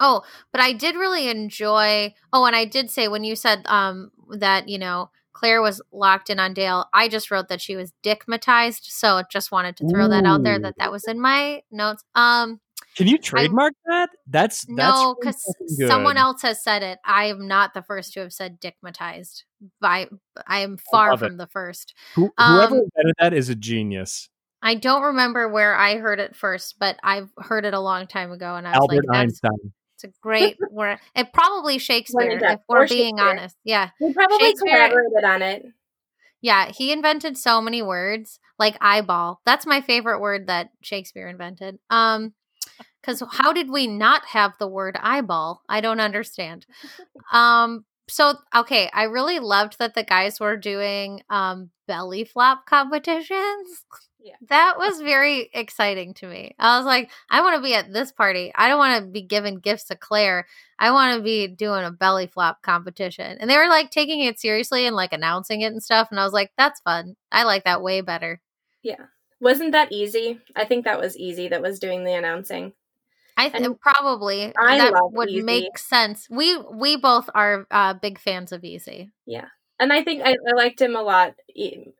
oh, 0.00 0.22
but 0.50 0.60
I 0.60 0.72
did 0.72 0.96
really 0.96 1.28
enjoy. 1.28 2.12
Oh, 2.32 2.44
and 2.44 2.56
I 2.56 2.64
did 2.64 2.90
say 2.90 3.06
when 3.06 3.22
you 3.22 3.36
said 3.36 3.64
um 3.66 4.10
that 4.30 4.68
you 4.68 4.80
know 4.80 5.10
Clare 5.32 5.62
was 5.62 5.80
locked 5.92 6.30
in 6.30 6.38
on 6.38 6.54
Dale, 6.54 6.86
I 6.92 7.08
just 7.08 7.30
wrote 7.30 7.48
that 7.48 7.60
she 7.60 7.76
was 7.76 7.92
dickmatized. 8.02 8.84
So 8.84 9.22
just 9.30 9.52
wanted 9.52 9.76
to 9.78 9.88
throw 9.88 10.08
that 10.08 10.24
out 10.24 10.42
there 10.42 10.58
that 10.58 10.76
that 10.78 10.92
was 10.92 11.04
in 11.04 11.20
my 11.20 11.62
notes. 11.70 12.04
Um, 12.14 12.60
Can 12.96 13.06
you 13.06 13.18
trademark 13.18 13.74
that? 13.86 14.10
That's 14.26 14.64
that's 14.64 14.68
no, 14.68 15.16
because 15.18 15.42
fucking 15.42 15.88
someone 15.88 16.16
else 16.16 16.42
has 16.42 16.62
said 16.62 16.82
it. 16.82 16.98
I 17.04 17.26
am 17.26 17.48
not 17.48 17.74
the 17.74 17.82
first 17.82 18.12
to 18.14 18.20
have 18.20 18.32
said 18.32 18.60
dickmatized. 18.60 19.44
By 19.80 20.08
I 20.46 20.60
am 20.60 20.78
far 20.90 21.14
it. 21.14 21.18
from 21.18 21.36
the 21.36 21.46
first. 21.46 21.94
Who, 22.14 22.32
whoever 22.36 22.76
um, 22.76 22.82
invented 22.82 23.14
that 23.18 23.32
is 23.32 23.48
a 23.48 23.54
genius. 23.54 24.28
I 24.64 24.76
don't 24.76 25.02
remember 25.02 25.48
where 25.48 25.74
I 25.74 25.96
heard 25.96 26.20
it 26.20 26.36
first, 26.36 26.76
but 26.78 26.96
I've 27.02 27.30
heard 27.36 27.64
it 27.64 27.74
a 27.74 27.80
long 27.80 28.06
time 28.06 28.30
ago, 28.30 28.54
and 28.54 28.66
I 28.66 28.70
was 28.70 28.76
Albert 28.76 28.94
like, 28.94 29.02
"That's 29.08 29.18
Einstein. 29.18 29.72
It's 30.04 30.18
a 30.18 30.20
great 30.20 30.56
word." 30.70 30.98
It 31.14 31.32
probably 31.32 31.78
Shakespeare, 31.78 32.38
if 32.42 32.60
we're 32.68 32.88
being 32.88 33.18
honest. 33.20 33.56
Yeah, 33.64 33.90
We 34.00 34.12
probably 34.12 34.54
collaborated 34.54 35.24
on 35.24 35.42
it. 35.42 35.66
yeah. 36.40 36.70
He 36.70 36.92
invented 36.92 37.36
so 37.38 37.60
many 37.60 37.82
words, 37.82 38.38
like 38.58 38.76
eyeball. 38.80 39.40
That's 39.44 39.66
my 39.66 39.80
favorite 39.80 40.20
word 40.20 40.46
that 40.48 40.70
Shakespeare 40.82 41.28
invented. 41.28 41.78
Um, 41.90 42.34
because 43.00 43.22
how 43.32 43.52
did 43.52 43.68
we 43.70 43.86
not 43.88 44.24
have 44.26 44.52
the 44.58 44.68
word 44.68 44.96
eyeball? 45.00 45.62
I 45.68 45.80
don't 45.80 46.00
understand. 46.00 46.66
Um, 47.32 47.84
so 48.08 48.34
okay, 48.54 48.90
I 48.92 49.04
really 49.04 49.38
loved 49.38 49.78
that 49.78 49.94
the 49.94 50.02
guys 50.02 50.38
were 50.38 50.56
doing 50.56 51.22
um 51.30 51.70
belly 51.86 52.24
flop 52.24 52.66
competitions. 52.66 53.84
Yeah. 54.24 54.34
That 54.48 54.78
was 54.78 55.00
very 55.00 55.50
exciting 55.52 56.14
to 56.14 56.26
me. 56.28 56.54
I 56.58 56.76
was 56.76 56.86
like, 56.86 57.10
I 57.28 57.40
want 57.42 57.56
to 57.56 57.62
be 57.62 57.74
at 57.74 57.92
this 57.92 58.12
party. 58.12 58.52
I 58.54 58.68
don't 58.68 58.78
want 58.78 59.02
to 59.04 59.10
be 59.10 59.22
giving 59.22 59.58
gifts 59.58 59.84
to 59.84 59.96
Clare. 59.96 60.46
I 60.78 60.92
want 60.92 61.16
to 61.16 61.22
be 61.22 61.48
doing 61.48 61.84
a 61.84 61.90
belly 61.90 62.28
flop 62.28 62.62
competition. 62.62 63.38
And 63.40 63.50
they 63.50 63.56
were 63.56 63.68
like 63.68 63.90
taking 63.90 64.20
it 64.20 64.38
seriously 64.38 64.86
and 64.86 64.94
like 64.94 65.12
announcing 65.12 65.62
it 65.62 65.72
and 65.72 65.82
stuff. 65.82 66.08
And 66.10 66.20
I 66.20 66.24
was 66.24 66.32
like, 66.32 66.52
that's 66.56 66.80
fun. 66.80 67.16
I 67.32 67.44
like 67.44 67.64
that 67.64 67.82
way 67.82 68.00
better. 68.00 68.40
Yeah. 68.82 69.06
Wasn't 69.40 69.72
that 69.72 69.90
Eazy? 69.90 70.38
I 70.54 70.64
think 70.64 70.84
that 70.84 71.00
was 71.00 71.16
Eazy 71.16 71.50
that 71.50 71.62
was 71.62 71.80
doing 71.80 72.04
the 72.04 72.12
announcing. 72.14 72.72
I 73.36 73.48
think 73.48 73.64
And 73.64 73.80
probably 73.80 74.52
I 74.56 74.78
that 74.78 74.92
would 75.12 75.30
Eazy. 75.30 75.42
make 75.42 75.78
sense. 75.78 76.28
We 76.30 76.56
we 76.58 76.96
both 76.96 77.28
are 77.34 77.66
uh, 77.70 77.94
big 77.94 78.20
fans 78.20 78.52
of 78.52 78.62
Eazy. 78.62 79.10
And 79.82 79.92
I 79.92 80.04
think 80.04 80.22
I, 80.24 80.36
I 80.48 80.52
liked 80.54 80.80
him 80.80 80.94
a 80.94 81.02
lot. 81.02 81.34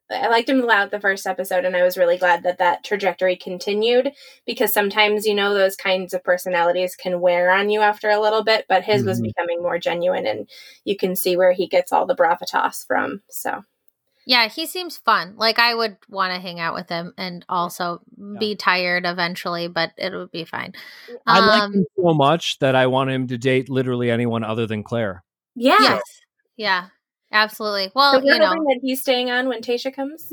I 0.09 0.29
liked 0.29 0.49
him 0.49 0.61
a 0.63 0.67
lot 0.67 0.93
the 0.93 1.01
first 1.01 1.27
episode, 1.27 1.65
and 1.65 1.75
I 1.77 1.83
was 1.83 1.99
really 1.99 2.17
glad 2.17 2.45
that 2.45 2.59
that 2.59 2.85
trajectory 2.85 3.35
continued 3.35 4.13
because 4.47 4.73
sometimes 4.73 5.27
you 5.27 5.35
know 5.35 5.53
those 5.53 5.75
kinds 5.75 6.15
of 6.15 6.23
personalities 6.23 6.95
can 6.95 7.21
wear 7.21 7.51
on 7.51 7.71
you 7.71 7.81
after 7.81 8.09
a 8.09 8.21
little 8.21 8.45
bit, 8.45 8.67
but 8.69 8.85
his 8.85 9.05
was 9.05 9.21
Mhm. 9.21 9.25
becoming 9.25 9.63
more 9.63 9.81
genuine, 9.81 10.29
and 10.29 10.49
you 10.85 10.97
can 10.97 11.17
see 11.17 11.37
where 11.37 11.51
he 11.51 11.67
gets 11.67 11.91
all 11.93 12.07
the 12.07 12.15
bravitas 12.15 12.87
from. 12.87 13.21
So 13.29 13.65
Yeah, 14.27 14.47
he 14.49 14.67
seems 14.67 14.97
fun. 14.99 15.35
Like 15.37 15.59
I 15.59 15.75
would 15.75 15.97
want 16.09 16.33
to 16.33 16.41
hang 16.41 16.61
out 16.61 16.75
with 16.75 16.89
him 16.89 17.13
and 17.19 17.45
also 17.49 18.01
be 18.39 18.55
tired 18.55 19.05
eventually, 19.07 19.67
but 19.67 19.91
it 19.99 20.13
would 20.15 20.31
be 20.31 20.45
fine. 20.45 20.73
I 21.27 21.41
like 21.41 21.63
Um, 21.65 21.75
him 21.75 21.87
so 21.97 22.15
much 22.15 22.61
that 22.61 22.77
I 22.77 22.87
want 22.87 23.11
him 23.11 23.27
to 23.27 23.37
date 23.39 23.69
literally 23.69 24.09
anyone 24.09 24.45
other 24.45 24.69
than 24.69 24.85
Clare. 24.85 25.25
yeah, 25.57 25.79
Yes. 25.81 26.03
Yeah. 26.57 26.89
Absolutely. 27.33 27.91
Well, 27.95 28.21
we're 28.23 28.35
you 28.35 28.39
know, 28.39 28.51
that 28.53 28.81
he's 28.83 29.01
staying 29.01 29.31
on 29.31 29.49
when 29.49 29.63
Tayshia 29.63 29.95
comes. 29.95 30.33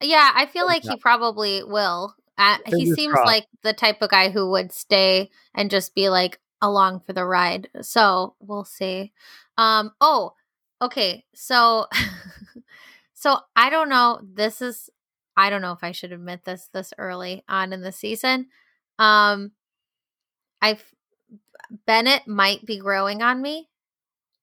yeah, 0.00 0.30
I 0.34 0.46
feel 0.46 0.66
like 0.66 0.84
Yeah. 0.84 0.92
he 0.92 0.96
probably 0.98 1.62
will. 1.64 2.14
Uh, 2.36 2.58
he 2.66 2.92
seems 2.94 3.12
crossed. 3.14 3.26
like 3.26 3.46
the 3.62 3.72
type 3.72 4.00
of 4.00 4.10
guy 4.10 4.30
who 4.30 4.48
would 4.50 4.70
stay 4.70 5.28
and 5.54 5.70
just 5.70 5.94
be 5.96 6.08
like 6.08 6.38
along 6.62 7.00
for 7.00 7.12
the 7.12 7.24
ride. 7.24 7.68
So 7.82 8.36
we'll 8.40 8.64
see. 8.64 9.12
Um. 9.56 9.92
Oh. 10.00 10.34
Okay. 10.80 11.24
So. 11.34 11.86
so 13.14 13.38
I 13.56 13.70
don't 13.70 13.88
know. 13.88 14.20
This 14.22 14.62
is. 14.62 14.88
I 15.36 15.50
don't 15.50 15.62
know 15.62 15.72
if 15.72 15.82
I 15.82 15.90
should 15.92 16.12
admit 16.12 16.44
this 16.44 16.68
this 16.72 16.92
early 16.98 17.42
on 17.48 17.72
in 17.72 17.80
the 17.80 17.90
season. 17.92 18.46
Um. 19.00 19.50
I. 20.62 20.78
Bennett 21.86 22.26
might 22.28 22.64
be 22.64 22.78
growing 22.78 23.20
on 23.22 23.42
me, 23.42 23.68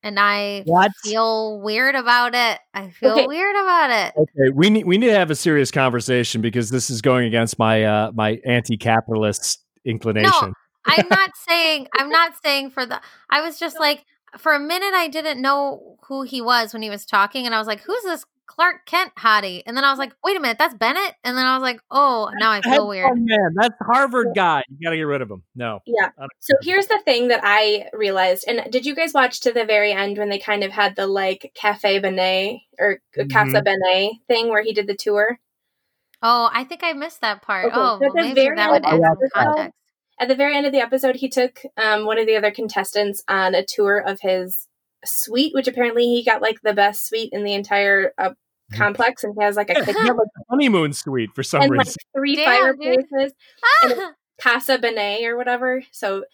and 0.05 0.19
I 0.19 0.61
What? 0.65 0.91
feel 1.03 1.59
weird 1.59 1.95
about 1.95 2.35
it. 2.35 2.59
I 2.73 2.91
feel 2.91 3.15
Okay. 3.15 3.27
weird 3.27 3.55
about 3.55 3.89
it. 3.89 4.13
Okay, 4.15 4.49
we 4.53 4.69
need 4.69 4.85
we 4.85 4.97
need 4.97 5.07
to 5.07 5.17
have 5.17 5.31
a 5.31 5.35
serious 5.35 5.71
conversation 5.71 6.41
because 6.41 6.69
this 6.69 6.89
is 6.89 7.01
going 7.01 7.25
against 7.25 7.59
my 7.59 7.83
uh 7.83 8.11
my 8.13 8.39
anti-capitalist 8.45 9.59
inclination. 9.83 10.53
I'm 10.85 11.09
not 11.09 11.31
saying 11.47 11.87
I'm 11.97 12.09
not 12.09 12.33
saying 12.43 12.69
for 12.69 12.85
the 12.85 13.01
I 13.29 13.41
was 13.41 13.59
just 13.59 13.79
like 13.79 14.05
for 14.37 14.53
a 14.53 14.59
minute 14.59 14.93
I 14.93 15.07
didn't 15.07 15.41
know 15.41 15.97
who 16.07 16.21
he 16.21 16.41
was 16.41 16.71
when 16.71 16.83
he 16.83 16.89
was 16.89 17.05
talking 17.05 17.45
and 17.45 17.55
I 17.55 17.57
was 17.59 17.67
like 17.67 17.81
who's 17.81 18.03
this 18.03 18.23
Clark 18.47 18.85
Kent 18.85 19.11
hottie 19.17 19.63
and 19.65 19.75
then 19.75 19.83
I 19.83 19.89
was 19.89 19.99
like 19.99 20.13
wait 20.23 20.37
a 20.37 20.39
minute 20.39 20.57
that's 20.57 20.73
Bennett 20.73 21.13
and 21.23 21.37
then 21.37 21.45
I 21.45 21.55
was 21.55 21.61
like 21.63 21.79
oh 21.91 22.29
now 22.39 22.51
I 22.51 22.61
feel 22.61 22.87
weird 22.87 23.05
Headphone 23.05 23.25
man, 23.25 23.53
that's 23.55 23.75
Harvard 23.81 24.27
guy. 24.35 24.63
You 24.69 24.85
got 24.87 24.91
to 24.91 24.97
get 24.97 25.03
rid 25.03 25.21
of 25.21 25.29
him. 25.31 25.43
No. 25.55 25.79
Yeah. 25.85 26.09
So 26.39 26.53
here's 26.61 26.87
the 26.87 26.99
thing 27.05 27.27
that 27.29 27.41
I 27.43 27.89
realized, 27.93 28.45
and 28.47 28.71
did 28.71 28.85
you 28.85 28.95
guys 28.95 29.13
watch 29.13 29.41
to 29.41 29.51
the 29.51 29.65
very 29.65 29.91
end 29.91 30.17
when 30.17 30.29
they 30.29 30.39
kind 30.39 30.63
of 30.63 30.71
had 30.71 30.95
the 30.95 31.07
like 31.07 31.51
Cafe 31.55 31.99
Benet 31.99 32.61
or. 32.79 32.99
Casa 33.31 33.61
Benet 33.61 34.11
thing 34.27 34.49
where 34.49 34.63
he 34.63 34.73
did 34.73 34.87
the 34.87 34.95
tour? 34.95 35.39
oh 36.21 36.49
I 36.53 36.63
think 36.63 36.81
I 36.83 36.93
missed 36.93 37.21
that 37.21 37.41
part 37.41 37.65
Okay, 37.65 37.75
oh 37.77 37.99
so 37.99 38.05
at 38.05 38.13
well, 38.13 38.13
the 38.13 38.21
maybe 38.21 38.41
very 38.41 38.55
that 38.55 38.71
would 38.71 38.85
end 38.85 38.85
add 38.85 38.93
of 38.93 39.01
some 39.01 39.17
the 39.19 39.25
episode- 39.39 39.45
context 39.55 39.77
At 40.19 40.27
the 40.29 40.35
very 40.35 40.55
end 40.55 40.65
of 40.65 40.71
the 40.71 40.79
episode, 40.79 41.15
he 41.17 41.27
took 41.29 41.61
um, 41.77 42.05
one 42.05 42.17
of 42.17 42.25
the 42.25 42.35
other 42.37 42.51
contestants 42.51 43.21
on 43.27 43.53
a 43.53 43.65
tour 43.65 43.97
of 43.97 44.19
his 44.21 44.67
suite, 45.05 45.53
which 45.53 45.67
apparently 45.67 46.03
he 46.05 46.23
got 46.23 46.41
like 46.41 46.61
the 46.61 46.73
best 46.73 47.07
suite 47.07 47.29
in 47.31 47.43
the 47.43 47.53
entire 47.53 48.13
uh, 48.17 48.31
complex, 48.73 49.23
and 49.23 49.33
he 49.37 49.43
has 49.43 49.55
like 49.55 49.69
a 49.69 49.75
Yeah, 49.75 49.85
kitchen 49.85 50.05
had, 50.05 50.15
like 50.15 50.27
honeymoon 50.49 50.93
suite 50.93 51.29
for 51.33 51.43
some 51.43 51.63
and 51.63 51.75
like 51.75 51.87
reason. 51.87 51.95
three 52.15 52.35
Damn, 52.35 52.77
dude. 52.77 53.05
fireplaces. 53.05 53.33
Ah! 53.83 54.11
Casa 54.41 54.77
Benet 54.77 55.25
or 55.25 55.37
whatever. 55.37 55.83
So 55.91 56.25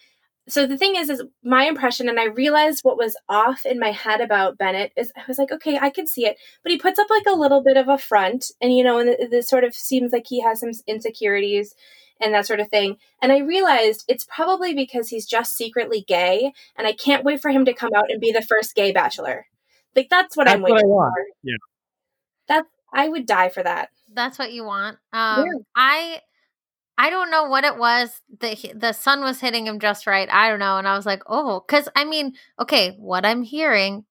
so 0.49 0.65
the 0.65 0.77
thing 0.77 0.95
is 0.95 1.09
is 1.09 1.23
my 1.43 1.65
impression 1.65 2.09
and 2.09 2.19
I 2.19 2.25
realized 2.25 2.83
what 2.83 2.97
was 2.97 3.15
off 3.29 3.65
in 3.65 3.79
my 3.79 3.91
head 3.91 4.21
about 4.21 4.57
Bennett 4.57 4.91
is 4.97 5.11
I 5.15 5.21
was 5.27 5.37
like, 5.37 5.51
okay, 5.51 5.77
I 5.77 5.89
can 5.89 6.07
see 6.07 6.25
it. 6.25 6.37
But 6.63 6.71
he 6.71 6.77
puts 6.77 6.99
up 6.99 7.09
like 7.09 7.25
a 7.27 7.37
little 7.37 7.63
bit 7.63 7.77
of 7.77 7.87
a 7.87 7.97
front 7.97 8.51
and 8.59 8.75
you 8.75 8.83
know, 8.83 8.97
and 8.97 9.09
it, 9.09 9.31
it 9.31 9.47
sort 9.47 9.63
of 9.63 9.73
seems 9.73 10.11
like 10.11 10.25
he 10.27 10.41
has 10.41 10.59
some 10.59 10.71
insecurities 10.87 11.75
and 12.21 12.33
that 12.33 12.45
sort 12.45 12.59
of 12.59 12.69
thing. 12.69 12.97
And 13.21 13.31
I 13.31 13.39
realized 13.39 14.05
it's 14.07 14.25
probably 14.25 14.73
because 14.73 15.09
he's 15.09 15.25
just 15.25 15.55
secretly 15.55 16.03
gay 16.07 16.53
and 16.77 16.87
I 16.87 16.93
can't 16.93 17.23
wait 17.23 17.41
for 17.41 17.49
him 17.51 17.65
to 17.65 17.73
come 17.73 17.91
out 17.95 18.09
and 18.11 18.19
be 18.21 18.31
the 18.31 18.41
first 18.41 18.75
gay 18.75 18.91
bachelor. 18.91 19.47
Like 19.95 20.07
that's 20.09 20.37
what 20.37 20.47
I'm 20.47 20.61
That's 20.61 20.69
what 20.71 20.75
waiting 20.75 20.89
I 20.89 20.93
want. 20.93 21.13
for. 21.13 21.25
Yeah. 21.43 21.55
That's 22.47 22.67
I 22.93 23.07
would 23.09 23.25
die 23.25 23.49
for 23.49 23.63
that. 23.63 23.89
that's 24.13 24.37
what 24.37 24.51
you 24.51 24.63
want 24.63 24.97
um 25.13 25.45
Yeah. 25.45 25.51
I 25.75 26.21
I 26.97 27.09
don't 27.09 27.31
know 27.31 27.45
what 27.45 27.63
it 27.63 27.77
was. 27.77 28.21
The 28.39 28.73
the 28.75 28.91
sun 28.93 29.21
was 29.21 29.39
hitting 29.39 29.65
him 29.67 29.79
just 29.79 30.05
right. 30.05 30.29
I 30.31 30.49
don't 30.49 30.59
know, 30.59 30.77
and 30.77 30.87
I 30.87 30.95
was 30.95 31.05
like, 31.05 31.23
oh, 31.25 31.63
because 31.65 31.89
I 31.95 32.05
mean, 32.05 32.33
okay, 32.59 32.95
what 32.99 33.25
I'm 33.25 33.41
hearing, 33.41 34.05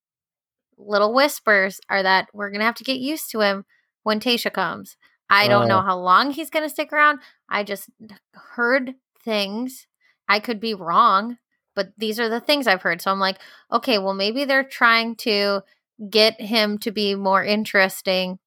little 0.76 1.12
whispers, 1.14 1.80
are 1.88 2.02
that 2.02 2.28
we're 2.32 2.50
gonna 2.50 2.64
have 2.64 2.74
to 2.76 2.84
get 2.84 2.98
used 2.98 3.30
to 3.30 3.40
him 3.40 3.64
when 4.02 4.18
Tayshia 4.18 4.52
comes. 4.52 4.96
I 5.28 5.46
don't 5.46 5.68
know 5.68 5.78
Oh. 5.78 5.82
how 5.82 5.98
long 5.98 6.32
he's 6.32 6.50
gonna 6.50 6.68
stick 6.70 6.92
around. 6.92 7.20
I 7.50 7.64
just 7.64 7.90
heard 8.34 8.94
things. 9.24 9.86
I 10.28 10.40
could 10.40 10.60
be 10.60 10.74
wrong, 10.74 11.38
but 11.74 11.92
these 11.98 12.20
are 12.20 12.28
the 12.28 12.40
things 12.40 12.66
I've 12.66 12.82
heard. 12.82 13.02
So 13.02 13.10
I'm 13.10 13.18
like, 13.18 13.38
okay, 13.72 13.98
well, 13.98 14.14
maybe 14.14 14.44
they're 14.44 14.64
trying 14.64 15.16
to 15.16 15.62
get 16.08 16.40
him 16.40 16.78
to 16.78 16.90
be 16.90 17.14
more 17.14 17.44
interesting 17.44 18.38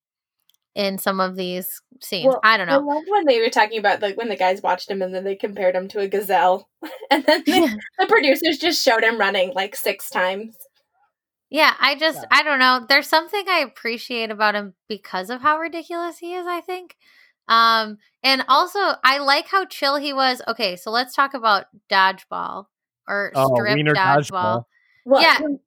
in 0.76 0.98
some 0.98 1.20
of 1.20 1.36
these 1.36 1.82
scenes. 2.02 2.28
Well, 2.28 2.40
I 2.44 2.58
don't 2.58 2.68
know. 2.68 2.76
I 2.76 2.94
loved 2.94 3.08
when 3.10 3.26
they 3.26 3.40
were 3.40 3.50
talking 3.50 3.80
about 3.80 4.02
like 4.02 4.18
when 4.18 4.30
the 4.30 4.36
guys 4.36 4.62
watched 4.62 4.90
him 4.90 5.02
and 5.02 5.14
then 5.14 5.24
they 5.24 5.36
compared 5.36 5.76
him 5.76 5.88
to 5.90 6.00
a 6.00 6.08
gazelle, 6.08 6.68
and 7.12 7.24
then 7.26 7.44
the, 7.46 7.80
the 8.00 8.08
producers 8.08 8.58
just 8.58 8.84
showed 8.84 9.04
him 9.04 9.20
running 9.20 9.54
like 9.54 9.76
six 9.76 10.10
times. 10.10 10.56
Yeah, 11.50 11.74
I 11.80 11.96
just 11.96 12.18
Yeah. 12.18 12.28
I 12.32 12.44
don't 12.44 12.60
know. 12.60 12.86
There's 12.88 13.08
something 13.08 13.44
I 13.48 13.60
appreciate 13.60 14.32
about 14.32 14.56
him 14.56 14.74
because 14.90 15.30
of 15.30 15.42
how 15.42 15.60
ridiculous 15.60 16.18
he 16.18 16.34
is, 16.34 16.48
I 16.48 16.62
think. 16.62 16.96
Um 17.48 17.98
and 18.24 18.44
also 18.48 18.80
I 19.04 19.18
like 19.20 19.48
how 19.48 19.66
chill 19.66 19.98
he 19.98 20.14
was. 20.14 20.42
Okay, 20.48 20.76
so 20.76 20.92
let's 20.92 21.14
talk 21.16 21.34
about 21.34 21.66
dodgeball 21.90 22.66
or 23.08 23.32
Oh, 23.36 23.54
strip 23.56 23.76
wiener 23.76 23.94
dodgeball. 23.94 24.30
dodgeball. 24.32 24.66
Well, 25.06 25.22
Yeah, 25.22 25.40
one- 25.42 25.60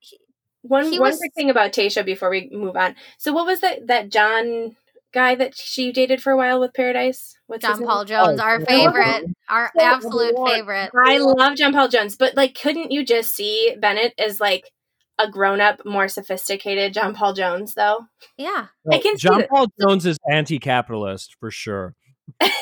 one 0.62 0.85
he 0.91 0.99
one 0.99 1.11
was- 1.11 1.19
quick 1.19 1.33
thing 1.35 1.51
about 1.51 1.73
Tayshia 1.73 2.05
before 2.05 2.31
we 2.31 2.49
move 2.51 2.77
on. 2.77 2.97
So, 3.19 3.33
what 3.33 3.47
was 3.47 3.61
that 3.61 3.87
that 3.87 4.09
John 4.11 4.77
guy 5.12 5.35
that 5.35 5.55
she 5.57 5.93
dated 5.93 6.21
for 6.23 6.33
a 6.33 6.37
while 6.37 6.59
with 6.59 6.75
Paradise? 6.75 7.37
What's 7.47 7.62
John? 7.65 7.85
Paul 7.85 8.05
Jones, 8.05 8.41
Oh, 8.41 8.45
our 8.45 8.59
yeah. 8.61 8.67
favorite, 8.67 9.27
our 9.49 9.71
So 9.79 9.83
absolute 9.85 10.35
bored. 10.35 10.51
favorite. 10.51 10.91
I 11.07 11.19
love 11.19 11.57
John 11.57 11.73
Paul 11.73 11.89
Jones, 11.89 12.17
but 12.17 12.35
like, 12.37 12.55
couldn't 12.61 12.91
you 12.91 13.05
just 13.05 13.35
see 13.35 13.77
Bennett 13.79 14.15
as 14.19 14.41
like 14.41 14.73
a 15.19 15.31
grown 15.31 15.61
up, 15.61 15.85
more 15.85 16.09
sophisticated 16.09 16.93
John 16.93 17.15
Paul 17.15 17.33
Jones, 17.33 17.75
though? 17.75 18.07
Yeah. 18.37 18.67
I 18.91 18.99
can 18.99 19.17
see 19.17 19.29
John 19.29 19.39
that. 19.39 19.51
Paul 19.51 19.69
Jones 19.81 20.07
is 20.07 20.19
anti-capitalist 20.31 21.37
for 21.41 21.51
sure. 21.51 21.95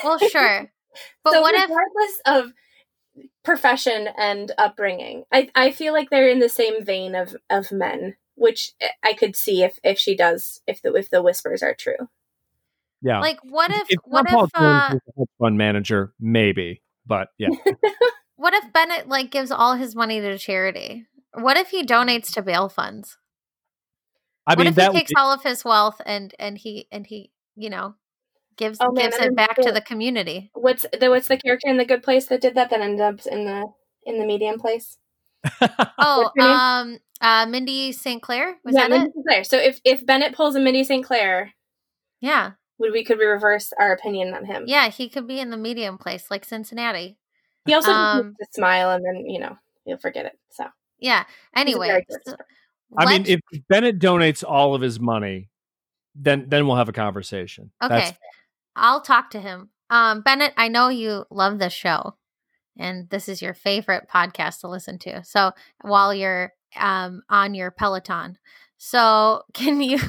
Well, 0.02 0.18
sure. 0.18 0.70
But 1.24 1.32
so 1.32 1.40
what 1.40 1.56
if 1.56 1.62
regardless 1.62 2.20
of 2.24 2.52
profession 3.42 4.08
and 4.16 4.52
upbringing, 4.56 5.24
I, 5.32 5.50
I 5.52 5.72
feel 5.72 5.92
like 5.92 6.08
they're 6.08 6.28
in 6.28 6.38
the 6.38 6.48
same 6.48 6.84
vein 6.84 7.16
of, 7.16 7.34
of 7.50 7.72
men, 7.72 8.14
which 8.36 8.74
I 9.02 9.12
could 9.12 9.34
see 9.34 9.64
if, 9.64 9.76
if 9.82 9.98
she 9.98 10.16
does, 10.16 10.60
if 10.68 10.80
the 10.82 10.92
if 10.92 11.10
the 11.10 11.20
whispers 11.20 11.64
are 11.64 11.74
true. 11.74 12.08
Yeah. 13.02 13.18
like 13.20 13.38
what 13.42 13.70
if 13.70 13.86
if 13.90 13.98
what 14.04 14.28
John 14.28 14.34
Paul 14.34 14.44
if 14.44 14.50
uh 14.54 14.88
Jones 14.90 14.92
was 14.92 15.14
a 15.16 15.20
hedge 15.20 15.28
fund 15.40 15.58
manager, 15.58 16.14
maybe. 16.20 16.80
But 17.04 17.28
yeah. 17.38 17.48
what 18.36 18.54
if 18.54 18.72
Bennett 18.72 19.08
like 19.08 19.30
gives 19.30 19.50
all 19.50 19.74
his 19.74 19.94
money 19.94 20.20
to 20.20 20.38
charity? 20.38 21.06
What 21.34 21.56
if 21.56 21.68
he 21.70 21.84
donates 21.84 22.32
to 22.34 22.42
bail 22.42 22.68
funds? 22.68 23.18
I 24.46 24.54
what 24.54 24.58
mean 24.64 24.68
if 24.68 24.74
that 24.76 24.92
he 24.92 24.98
takes 24.98 25.10
be- 25.10 25.16
all 25.16 25.32
of 25.32 25.42
his 25.42 25.64
wealth 25.64 26.00
and 26.04 26.34
and 26.38 26.58
he 26.58 26.86
and 26.92 27.06
he 27.06 27.30
you 27.56 27.70
know 27.70 27.94
gives 28.56 28.78
Oh, 28.80 28.92
man, 28.92 29.10
gives 29.10 29.20
I 29.20 29.26
it 29.26 29.36
back 29.36 29.56
to 29.62 29.72
the 29.72 29.80
community 29.80 30.50
What's 30.54 30.86
the 30.98 31.08
what's 31.08 31.28
the 31.28 31.36
character 31.38 31.68
in 31.68 31.76
the 31.76 31.84
Good 31.84 32.02
Place 32.02 32.26
that 32.26 32.40
did 32.40 32.54
that 32.54 32.70
that 32.70 32.80
ended 32.80 33.00
up 33.00 33.20
in 33.26 33.44
the 33.46 33.66
in 34.04 34.18
the 34.18 34.26
medium 34.26 34.58
place? 34.60 34.98
oh 35.98 36.30
um 36.40 36.98
uh 37.20 37.46
mindy 37.46 37.92
st 37.92 38.22
clair 38.22 38.56
was 38.64 38.74
yeah, 38.74 38.82
that 38.82 38.90
Mindy 38.90 39.06
it 39.08 39.12
St. 39.14 39.26
Claire. 39.26 39.44
So 39.44 39.58
if 39.58 39.80
if 39.84 40.04
Bennett 40.06 40.34
pulls 40.34 40.54
a 40.56 40.60
Mindy 40.60 40.84
St. 40.84 41.04
Claire, 41.04 41.52
yeah 42.20 42.52
would 42.78 42.92
we 42.92 43.04
could 43.04 43.18
we 43.18 43.24
reverse 43.24 43.72
our 43.78 43.92
opinion 43.92 44.34
on 44.34 44.44
him? 44.44 44.64
yeah 44.66 44.88
he 44.88 45.08
could 45.08 45.26
be 45.26 45.40
in 45.40 45.50
the 45.50 45.56
medium 45.56 45.96
place 45.98 46.30
like 46.30 46.44
cincinnati 46.44 47.16
He 47.66 47.74
also 47.74 47.88
just 47.92 47.98
Um, 47.98 48.26
needs 48.26 48.36
to 48.38 48.46
smile 48.52 48.90
and 48.90 49.04
then 49.04 49.26
you 49.26 49.40
know 49.40 49.56
you'll 49.86 49.98
forget 49.98 50.26
it. 50.26 50.38
So 50.50 50.64
yeah 51.04 51.24
anyway 51.54 52.04
so. 52.24 52.34
I 52.96 53.06
mean, 53.06 53.24
if 53.26 53.40
Bennett 53.68 53.98
donates 53.98 54.44
all 54.46 54.74
of 54.74 54.80
his 54.80 55.00
money, 55.00 55.48
then 56.14 56.46
then 56.48 56.66
we'll 56.66 56.76
have 56.76 56.88
a 56.88 56.92
conversation. 56.92 57.70
okay 57.82 57.94
That's- 57.94 58.14
i'll 58.76 59.00
talk 59.00 59.30
to 59.30 59.40
him 59.40 59.70
um 59.90 60.22
bennett 60.22 60.52
i 60.56 60.68
know 60.68 60.88
you 60.88 61.24
love 61.30 61.58
this 61.58 61.72
show 61.72 62.14
and 62.78 63.08
this 63.10 63.28
is 63.28 63.42
your 63.42 63.54
favorite 63.54 64.08
podcast 64.12 64.60
to 64.60 64.68
listen 64.68 64.98
to 65.00 65.22
so 65.24 65.52
while 65.82 66.14
you're 66.14 66.52
um 66.76 67.22
on 67.28 67.54
your 67.54 67.70
peloton 67.70 68.38
so 68.78 69.42
can 69.54 69.80
you 69.80 69.98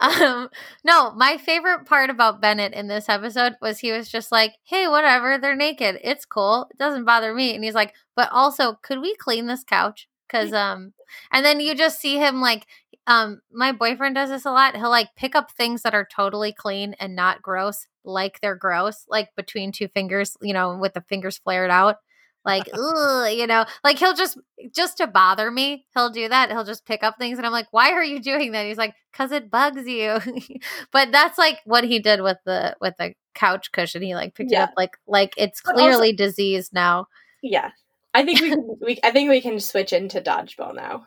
um, 0.00 0.48
no, 0.84 1.12
my 1.12 1.36
favorite 1.36 1.84
part 1.84 2.10
about 2.10 2.40
Bennett 2.40 2.72
in 2.72 2.88
this 2.88 3.08
episode 3.08 3.54
was 3.60 3.78
he 3.78 3.92
was 3.92 4.08
just 4.08 4.32
like, 4.32 4.54
"Hey, 4.64 4.88
whatever, 4.88 5.38
they're 5.38 5.56
naked. 5.56 5.98
It's 6.02 6.24
cool. 6.24 6.68
It 6.70 6.78
doesn't 6.78 7.04
bother 7.04 7.34
me." 7.34 7.54
And 7.54 7.62
he's 7.62 7.74
like, 7.74 7.94
"But 8.16 8.28
also, 8.32 8.78
could 8.82 9.00
we 9.00 9.14
clean 9.16 9.46
this 9.46 9.64
couch?" 9.64 10.08
Because 10.26 10.52
um, 10.52 10.94
and 11.30 11.44
then 11.44 11.60
you 11.60 11.74
just 11.74 12.00
see 12.00 12.16
him 12.16 12.40
like, 12.40 12.66
um, 13.06 13.40
my 13.52 13.72
boyfriend 13.72 14.14
does 14.14 14.30
this 14.30 14.44
a 14.44 14.50
lot. 14.50 14.76
He'll 14.76 14.90
like 14.90 15.14
pick 15.16 15.34
up 15.34 15.50
things 15.50 15.82
that 15.82 15.94
are 15.94 16.06
totally 16.10 16.52
clean 16.52 16.94
and 17.00 17.16
not 17.16 17.42
gross, 17.42 17.86
like 18.04 18.40
they're 18.40 18.56
gross, 18.56 19.04
like 19.08 19.30
between 19.36 19.72
two 19.72 19.88
fingers, 19.88 20.36
you 20.40 20.54
know, 20.54 20.76
with 20.76 20.94
the 20.94 21.02
fingers 21.02 21.38
flared 21.38 21.70
out. 21.70 21.96
Like 22.44 22.68
ugh, 22.72 23.32
you 23.32 23.46
know? 23.46 23.66
Like 23.84 23.98
he'll 23.98 24.14
just 24.14 24.38
just 24.74 24.98
to 24.98 25.06
bother 25.06 25.50
me 25.50 25.86
he'll 25.94 26.10
do 26.10 26.28
that. 26.28 26.50
He'll 26.50 26.64
just 26.64 26.86
pick 26.86 27.02
up 27.02 27.16
things 27.18 27.38
and 27.38 27.46
i'm 27.46 27.52
like 27.52 27.68
why 27.72 27.92
are 27.92 28.04
you 28.04 28.20
doing 28.20 28.52
that? 28.52 28.66
He's 28.66 28.78
like 28.78 28.94
because 29.12 29.32
it 29.32 29.50
bugs 29.50 29.86
you. 29.86 30.18
But 30.92 31.12
that's 31.12 31.38
like 31.38 31.58
what 31.64 31.84
he 31.84 31.98
did 31.98 32.22
with 32.22 32.38
the 32.44 32.76
with 32.80 32.94
the 32.98 33.14
couch 33.34 33.72
cushion. 33.72 34.02
He 34.02 34.14
like 34.14 34.34
picked 34.34 34.52
yeah. 34.52 34.64
it 34.64 34.64
up 34.64 34.70
like 34.76 34.96
like 35.06 35.34
it's 35.36 35.60
clearly 35.60 36.08
also, 36.08 36.16
diseased 36.16 36.72
now. 36.72 37.06
Yeah 37.42 37.70
i 38.14 38.24
think 38.24 38.40
we, 38.40 38.48
can, 38.50 38.76
we 38.80 38.98
i 39.04 39.10
think 39.10 39.30
we 39.30 39.40
can 39.40 39.60
switch 39.60 39.92
into 39.92 40.20
dodgeball 40.20 40.74
now. 40.74 41.06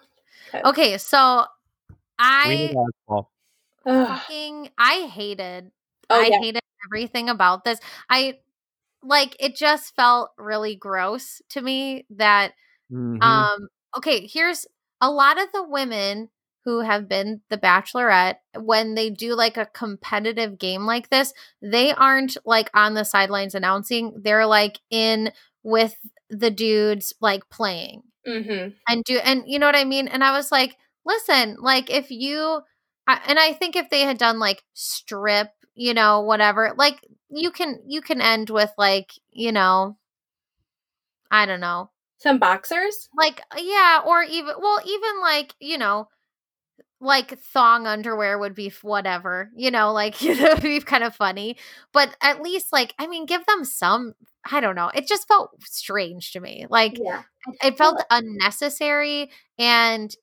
Okay. 0.64 0.98
So 0.98 1.46
i 2.18 2.74
fucking 3.86 4.70
i 4.78 5.10
hated 5.12 5.72
oh, 6.10 6.22
i 6.22 6.28
yeah. 6.28 6.40
hated 6.40 6.62
everything 6.88 7.30
about 7.30 7.64
this. 7.64 7.80
I 8.10 8.40
like 9.04 9.36
it 9.40 9.56
just 9.56 9.96
felt 9.96 10.32
really 10.38 10.76
gross 10.76 11.42
to 11.50 11.62
me 11.62 12.06
that 12.12 12.54
mm-hmm. 12.92 13.22
um 13.22 13.68
okay 13.98 14.28
here's 14.28 14.66
a 15.02 15.12
lot 15.12 15.40
of 15.42 15.48
the 15.54 15.64
women 15.64 16.30
who 16.64 16.80
have 16.80 17.08
been 17.08 17.42
the 17.50 17.58
bachelorette 17.58 18.38
when 18.60 18.96
they 18.96 19.12
do 19.12 19.36
like 19.36 19.58
a 19.58 19.68
competitive 19.68 20.58
game 20.58 20.86
like 20.86 21.10
this 21.10 21.34
they 21.62 21.92
aren't 21.92 22.38
like 22.46 22.72
on 22.74 22.96
the 22.96 23.04
sidelines 23.04 23.54
announcing. 23.54 24.14
They're 24.24 24.48
like 24.48 24.80
in 24.90 25.32
with 25.66 25.98
the 26.30 26.52
dudes 26.52 27.14
like 27.20 27.50
playing. 27.50 28.04
Mm-hmm. 28.26 28.70
and 28.88 29.04
do 29.04 29.20
and 29.20 29.44
you 29.46 29.60
know 29.60 29.68
what 29.68 29.76
i 29.76 29.84
mean? 29.84 30.08
And 30.08 30.24
i 30.24 30.32
was 30.36 30.52
like 30.52 30.76
listen 31.06 31.58
like 31.60 31.92
if 31.92 32.10
you 32.10 32.62
and 33.08 33.38
i 33.38 33.54
think 33.54 33.76
if 33.76 33.90
they 33.92 34.02
had 34.02 34.18
done 34.18 34.40
like 34.40 34.64
strip 34.74 35.50
you 35.76 35.94
know 35.94 36.22
whatever 36.22 36.74
like 36.76 37.06
you 37.30 37.52
can 37.52 37.80
you 37.86 38.02
can 38.02 38.22
end 38.22 38.50
with 38.50 38.72
like 38.80 39.12
you 39.32 39.52
know 39.52 39.98
i 41.30 41.46
don't 41.46 41.60
know. 41.60 41.92
Some 42.18 42.40
boxers? 42.40 43.10
Like 43.16 43.42
uh, 43.52 43.60
yeah 43.62 44.02
or 44.06 44.24
even 44.24 44.56
well 44.60 44.80
even 44.84 45.22
like 45.22 45.54
you 45.60 45.78
know 45.78 46.08
like 47.00 47.38
thong 47.38 47.86
underwear 47.86 48.40
would 48.40 48.56
be 48.56 48.74
whatever 48.82 49.52
you 49.56 49.70
know 49.70 49.92
like 49.94 50.16
it 50.24 50.40
would 50.42 50.64
be 50.64 50.80
kind 50.80 51.04
of 51.04 51.16
funny. 51.16 51.58
But 51.94 52.16
at 52.22 52.42
least 52.42 52.74
like 52.74 52.96
i 52.98 53.06
mean 53.06 53.28
give 53.28 53.46
them 53.46 53.66
some 53.66 54.14
i 54.52 54.60
don't 54.60 54.76
know 54.76 54.90
it 54.94 55.08
just 55.08 55.28
felt 55.28 55.52
strange 55.64 56.32
to 56.32 56.40
me 56.40 56.66
like 56.70 56.98
yeah. 57.02 57.24
it 57.64 57.78
felt 57.78 58.04
unnecessary 58.10 59.30
and 59.58 60.16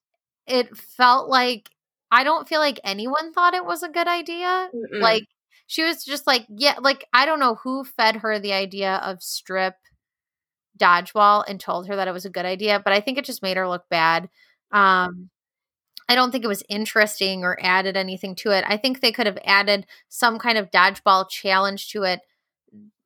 it 0.46 0.76
felt 0.76 1.28
like 1.28 1.70
i 2.10 2.24
don't 2.24 2.48
feel 2.48 2.60
like 2.60 2.80
anyone 2.84 3.32
thought 3.32 3.54
it 3.54 3.64
was 3.64 3.82
a 3.82 3.88
good 3.88 4.08
idea 4.08 4.68
Mm-mm. 4.74 5.00
like 5.00 5.24
she 5.72 5.84
was 5.84 6.04
just 6.04 6.26
like, 6.26 6.44
yeah, 6.50 6.74
like 6.82 7.06
I 7.14 7.24
don't 7.24 7.40
know 7.40 7.54
who 7.54 7.82
fed 7.84 8.16
her 8.16 8.38
the 8.38 8.52
idea 8.52 8.96
of 8.96 9.22
strip 9.22 9.74
dodgeball 10.78 11.44
and 11.48 11.58
told 11.58 11.88
her 11.88 11.96
that 11.96 12.08
it 12.08 12.12
was 12.12 12.26
a 12.26 12.30
good 12.30 12.44
idea, 12.44 12.78
but 12.84 12.92
I 12.92 13.00
think 13.00 13.16
it 13.16 13.24
just 13.24 13.42
made 13.42 13.56
her 13.56 13.66
look 13.66 13.88
bad. 13.88 14.28
Um, 14.70 15.30
I 16.10 16.14
don't 16.14 16.30
think 16.30 16.44
it 16.44 16.48
was 16.48 16.62
interesting 16.68 17.42
or 17.42 17.56
added 17.58 17.96
anything 17.96 18.34
to 18.36 18.50
it. 18.50 18.66
I 18.68 18.76
think 18.76 19.00
they 19.00 19.12
could 19.12 19.26
have 19.26 19.38
added 19.46 19.86
some 20.10 20.38
kind 20.38 20.58
of 20.58 20.70
dodgeball 20.70 21.30
challenge 21.30 21.88
to 21.92 22.02
it 22.02 22.20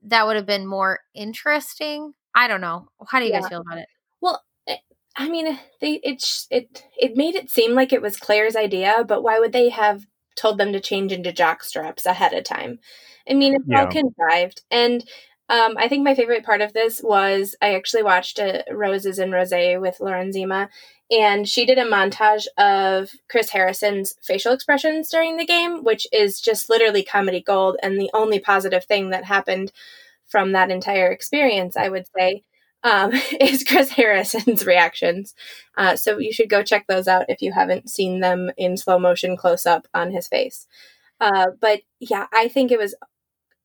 that 0.06 0.26
would 0.26 0.36
have 0.36 0.46
been 0.46 0.66
more 0.66 1.00
interesting. 1.14 2.12
I 2.34 2.48
don't 2.48 2.60
know. 2.60 2.88
How 3.08 3.18
do 3.18 3.26
you 3.26 3.32
yeah. 3.32 3.40
guys 3.40 3.48
feel 3.48 3.60
about 3.60 3.78
it? 3.78 3.88
Well, 4.20 4.42
eh, 4.66 4.76
I 5.16 5.28
mean, 5.28 5.58
they 5.80 6.00
it 6.02 6.24
it 6.50 6.84
it 6.98 7.16
made 7.16 7.34
it 7.34 7.50
seem 7.50 7.74
like 7.74 7.92
it 7.92 8.02
was 8.02 8.16
Clare's 8.16 8.56
idea, 8.56 9.04
but 9.06 9.22
why 9.22 9.38
would 9.38 9.52
they 9.52 9.70
have 9.70 10.06
told 10.36 10.58
them 10.58 10.72
to 10.72 10.80
change 10.80 11.12
into 11.12 11.32
jock 11.32 11.64
straps 11.64 12.06
ahead 12.06 12.32
of 12.34 12.44
time. 12.44 12.78
I 13.28 13.34
mean, 13.34 13.54
it's 13.54 13.64
yeah. 13.66 13.80
all 13.80 13.86
contrived. 13.90 14.62
And 14.70 15.02
um, 15.48 15.74
I 15.76 15.88
think 15.88 16.04
my 16.04 16.14
favorite 16.14 16.44
part 16.44 16.60
of 16.60 16.72
this 16.72 17.02
was 17.02 17.54
I 17.62 17.74
actually 17.74 18.02
watched 18.02 18.38
uh, 18.38 18.62
Roses 18.70 19.18
and 19.18 19.32
Rose 19.32 19.52
with 19.52 20.00
Lauren 20.00 20.32
Zima, 20.32 20.68
and 21.10 21.48
she 21.48 21.64
did 21.64 21.78
a 21.78 21.84
montage 21.84 22.46
of 22.58 23.12
Chris 23.30 23.50
Harrison's 23.50 24.16
facial 24.22 24.52
expressions 24.52 25.08
during 25.08 25.36
the 25.36 25.46
game, 25.46 25.84
which 25.84 26.06
is 26.12 26.40
just 26.40 26.68
literally 26.68 27.04
comedy 27.04 27.40
gold 27.40 27.76
and 27.82 27.98
the 27.98 28.10
only 28.12 28.40
positive 28.40 28.84
thing 28.84 29.10
that 29.10 29.24
happened 29.24 29.72
from 30.26 30.52
that 30.52 30.70
entire 30.70 31.10
experience, 31.12 31.76
I 31.76 31.88
would 31.88 32.06
say 32.16 32.42
um, 32.82 33.12
is 33.40 33.64
Chris 33.64 33.90
Harrison's 33.90 34.66
reactions. 34.66 35.34
Uh, 35.76 35.96
so 35.96 36.18
you 36.18 36.32
should 36.32 36.48
go 36.48 36.62
check 36.62 36.86
those 36.86 37.08
out 37.08 37.26
if 37.28 37.42
you 37.42 37.52
haven't 37.52 37.90
seen 37.90 38.20
them 38.20 38.50
in 38.56 38.76
slow 38.76 38.98
motion 38.98 39.36
close 39.36 39.66
up 39.66 39.86
on 39.94 40.10
his 40.10 40.28
face. 40.28 40.66
Uh, 41.20 41.46
but 41.60 41.80
yeah, 42.00 42.26
I 42.32 42.48
think 42.48 42.70
it 42.70 42.78
was 42.78 42.94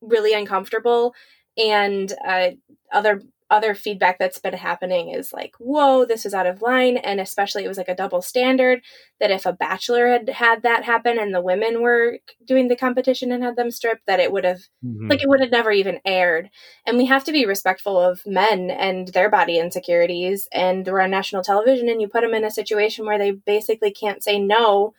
really 0.01 0.33
uncomfortable. 0.33 1.13
And 1.57 2.13
uh, 2.25 2.51
other 2.91 3.21
other 3.51 3.75
feedback 3.75 4.17
that's 4.17 4.39
been 4.39 4.53
happening 4.53 5.09
is 5.09 5.33
like, 5.33 5.53
whoa, 5.59 6.05
this 6.05 6.25
is 6.25 6.33
out 6.33 6.47
of 6.47 6.61
line. 6.61 6.95
And 6.95 7.19
especially, 7.19 7.65
it 7.65 7.67
was 7.67 7.77
like 7.77 7.89
a 7.89 7.95
double 7.95 8.21
standard 8.21 8.81
that 9.19 9.29
if 9.29 9.45
a 9.45 9.51
bachelor 9.51 10.07
had 10.07 10.29
had 10.29 10.63
that 10.63 10.85
happen 10.85 11.19
and 11.19 11.35
the 11.35 11.41
women 11.41 11.81
were 11.81 12.19
doing 12.47 12.69
the 12.69 12.77
competition 12.77 13.29
and 13.29 13.43
had 13.43 13.57
them 13.57 13.69
stripped, 13.69 14.05
that 14.07 14.21
it 14.21 14.31
would 14.31 14.45
have, 14.45 14.61
mm-hmm. 14.83 15.09
like, 15.09 15.21
it 15.21 15.27
would 15.27 15.41
have 15.41 15.51
never 15.51 15.69
even 15.69 15.99
aired. 16.05 16.49
And 16.87 16.97
we 16.97 17.07
have 17.07 17.25
to 17.25 17.33
be 17.33 17.45
respectful 17.45 17.99
of 17.99 18.25
men 18.25 18.71
and 18.71 19.09
their 19.09 19.29
body 19.29 19.59
insecurities. 19.59 20.47
And 20.53 20.87
we're 20.87 21.01
on 21.01 21.11
national 21.11 21.43
television, 21.43 21.89
and 21.89 22.01
you 22.01 22.07
put 22.07 22.21
them 22.21 22.33
in 22.33 22.45
a 22.45 22.51
situation 22.51 23.05
where 23.05 23.19
they 23.19 23.31
basically 23.31 23.91
can't 23.91 24.23
say 24.23 24.39
no 24.39 24.93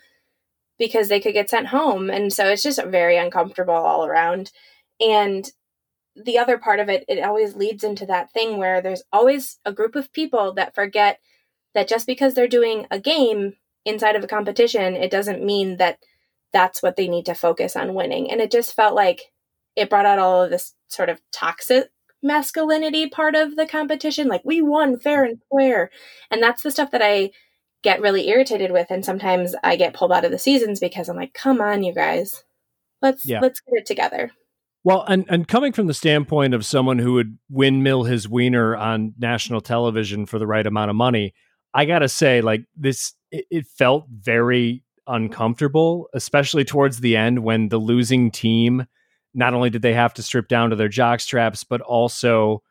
because 0.78 1.08
they 1.08 1.20
could 1.20 1.32
get 1.32 1.48
sent 1.48 1.68
home. 1.68 2.10
And 2.10 2.30
so 2.30 2.48
it's 2.48 2.62
just 2.62 2.84
very 2.84 3.16
uncomfortable 3.16 3.72
all 3.72 4.04
around. 4.04 4.52
And 5.00 5.50
the 6.16 6.38
other 6.38 6.58
part 6.58 6.80
of 6.80 6.88
it, 6.88 7.04
it 7.08 7.22
always 7.22 7.56
leads 7.56 7.84
into 7.84 8.06
that 8.06 8.32
thing 8.32 8.58
where 8.58 8.80
there's 8.80 9.02
always 9.12 9.58
a 9.64 9.72
group 9.72 9.94
of 9.94 10.12
people 10.12 10.52
that 10.54 10.74
forget 10.74 11.18
that 11.74 11.88
just 11.88 12.06
because 12.06 12.34
they're 12.34 12.48
doing 12.48 12.86
a 12.90 13.00
game 13.00 13.54
inside 13.84 14.16
of 14.16 14.22
a 14.22 14.28
competition, 14.28 14.94
it 14.94 15.10
doesn't 15.10 15.44
mean 15.44 15.78
that 15.78 15.98
that's 16.52 16.82
what 16.82 16.96
they 16.96 17.08
need 17.08 17.26
to 17.26 17.34
focus 17.34 17.76
on 17.76 17.94
winning. 17.94 18.30
And 18.30 18.40
it 18.40 18.50
just 18.50 18.74
felt 18.74 18.94
like 18.94 19.32
it 19.74 19.88
brought 19.88 20.06
out 20.06 20.18
all 20.18 20.42
of 20.42 20.50
this 20.50 20.74
sort 20.88 21.08
of 21.08 21.20
toxic 21.32 21.90
masculinity 22.22 23.08
part 23.08 23.34
of 23.34 23.56
the 23.56 23.66
competition. 23.66 24.28
Like, 24.28 24.42
we 24.44 24.60
won 24.60 24.98
fair 24.98 25.24
and 25.24 25.40
square. 25.46 25.90
And 26.30 26.42
that's 26.42 26.62
the 26.62 26.70
stuff 26.70 26.90
that 26.90 27.02
I 27.02 27.30
get 27.82 28.00
really 28.00 28.28
irritated 28.28 28.70
with. 28.70 28.88
And 28.90 29.04
sometimes 29.04 29.54
I 29.64 29.76
get 29.76 29.94
pulled 29.94 30.12
out 30.12 30.24
of 30.24 30.30
the 30.30 30.38
seasons 30.38 30.78
because 30.78 31.08
I'm 31.08 31.16
like, 31.16 31.34
come 31.34 31.60
on, 31.60 31.82
you 31.82 31.94
guys. 31.94 32.44
Let's 33.00 33.26
yeah. 33.26 33.40
let's 33.40 33.60
get 33.60 33.80
it 33.80 33.86
together. 33.86 34.30
Well, 34.84 35.04
and, 35.06 35.24
and 35.28 35.46
coming 35.46 35.72
from 35.72 35.86
the 35.86 35.94
standpoint 35.94 36.54
of 36.54 36.66
someone 36.66 36.98
who 36.98 37.12
would 37.14 37.38
windmill 37.48 38.02
his 38.04 38.28
wiener 38.28 38.76
on 38.76 39.14
national 39.18 39.60
television 39.60 40.26
for 40.26 40.38
the 40.38 40.46
right 40.46 40.66
amount 40.66 40.90
of 40.90 40.96
money, 40.96 41.34
I 41.72 41.84
gotta 41.84 42.08
say, 42.08 42.40
like 42.40 42.64
this, 42.76 43.14
it, 43.30 43.46
it 43.50 43.66
felt 43.66 44.06
very 44.10 44.82
uncomfortable, 45.06 46.08
especially 46.14 46.64
towards 46.64 47.00
the 47.00 47.16
end 47.16 47.44
when 47.44 47.68
the 47.68 47.78
losing 47.78 48.30
team. 48.30 48.86
Not 49.34 49.54
only 49.54 49.70
did 49.70 49.82
they 49.82 49.94
have 49.94 50.14
to 50.14 50.22
strip 50.22 50.48
down 50.48 50.70
to 50.70 50.76
their 50.76 50.88
jock 50.88 51.20
straps, 51.20 51.64
but 51.64 51.80
also 51.80 52.62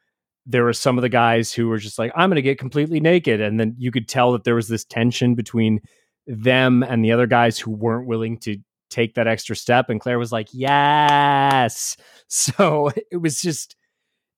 there 0.45 0.63
were 0.63 0.73
some 0.73 0.97
of 0.97 1.01
the 1.01 1.09
guys 1.09 1.53
who 1.53 1.67
were 1.67 1.77
just 1.77 1.97
like, 1.97 2.11
"I'm 2.15 2.31
to 2.31 2.41
get 2.41 2.59
completely 2.59 2.99
naked," 2.99 3.41
and 3.41 3.59
then 3.59 3.75
you 3.77 3.91
could 3.91 4.07
tell 4.07 4.31
that 4.33 4.43
there 4.43 4.55
was 4.55 4.67
this 4.67 4.85
tension 4.85 5.33
between 5.33 5.81
them 6.27 6.83
and 6.83 7.03
the 7.03 7.11
other 7.11 7.27
guys 7.27 7.57
who 7.57 7.71
weren't 7.71 8.07
willing 8.07 8.37
to 8.39 8.57
take 8.91 9.15
that 9.15 9.27
extra 9.27 9.55
step 9.55 9.89
and 9.89 9.99
Clare 9.99 10.19
was 10.19 10.31
like 10.31 10.49
yes. 10.51 11.97
So 12.33 12.91
it 13.11 13.17
was 13.17 13.41
just 13.41 13.75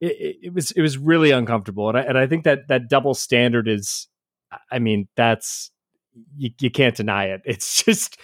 it, 0.02 0.38
it, 0.42 0.54
was 0.54 0.72
it 0.72 0.82
was 0.82 0.98
really 0.98 1.30
uncomfortable 1.30 1.90
and 1.90 1.98
I, 1.98 2.02
and 2.02 2.18
I 2.18 2.26
think 2.26 2.44
that 2.46 2.68
that 2.70 2.90
double 2.90 3.14
standard 3.14 3.68
is 3.68 4.08
i 4.72 4.80
mean 4.80 5.08
that's 5.16 5.72
you, 6.38 6.52
you 6.60 6.72
can't 6.72 6.96
deny 6.96 7.26
it. 7.26 7.42
It's 7.46 7.84
just 7.84 8.18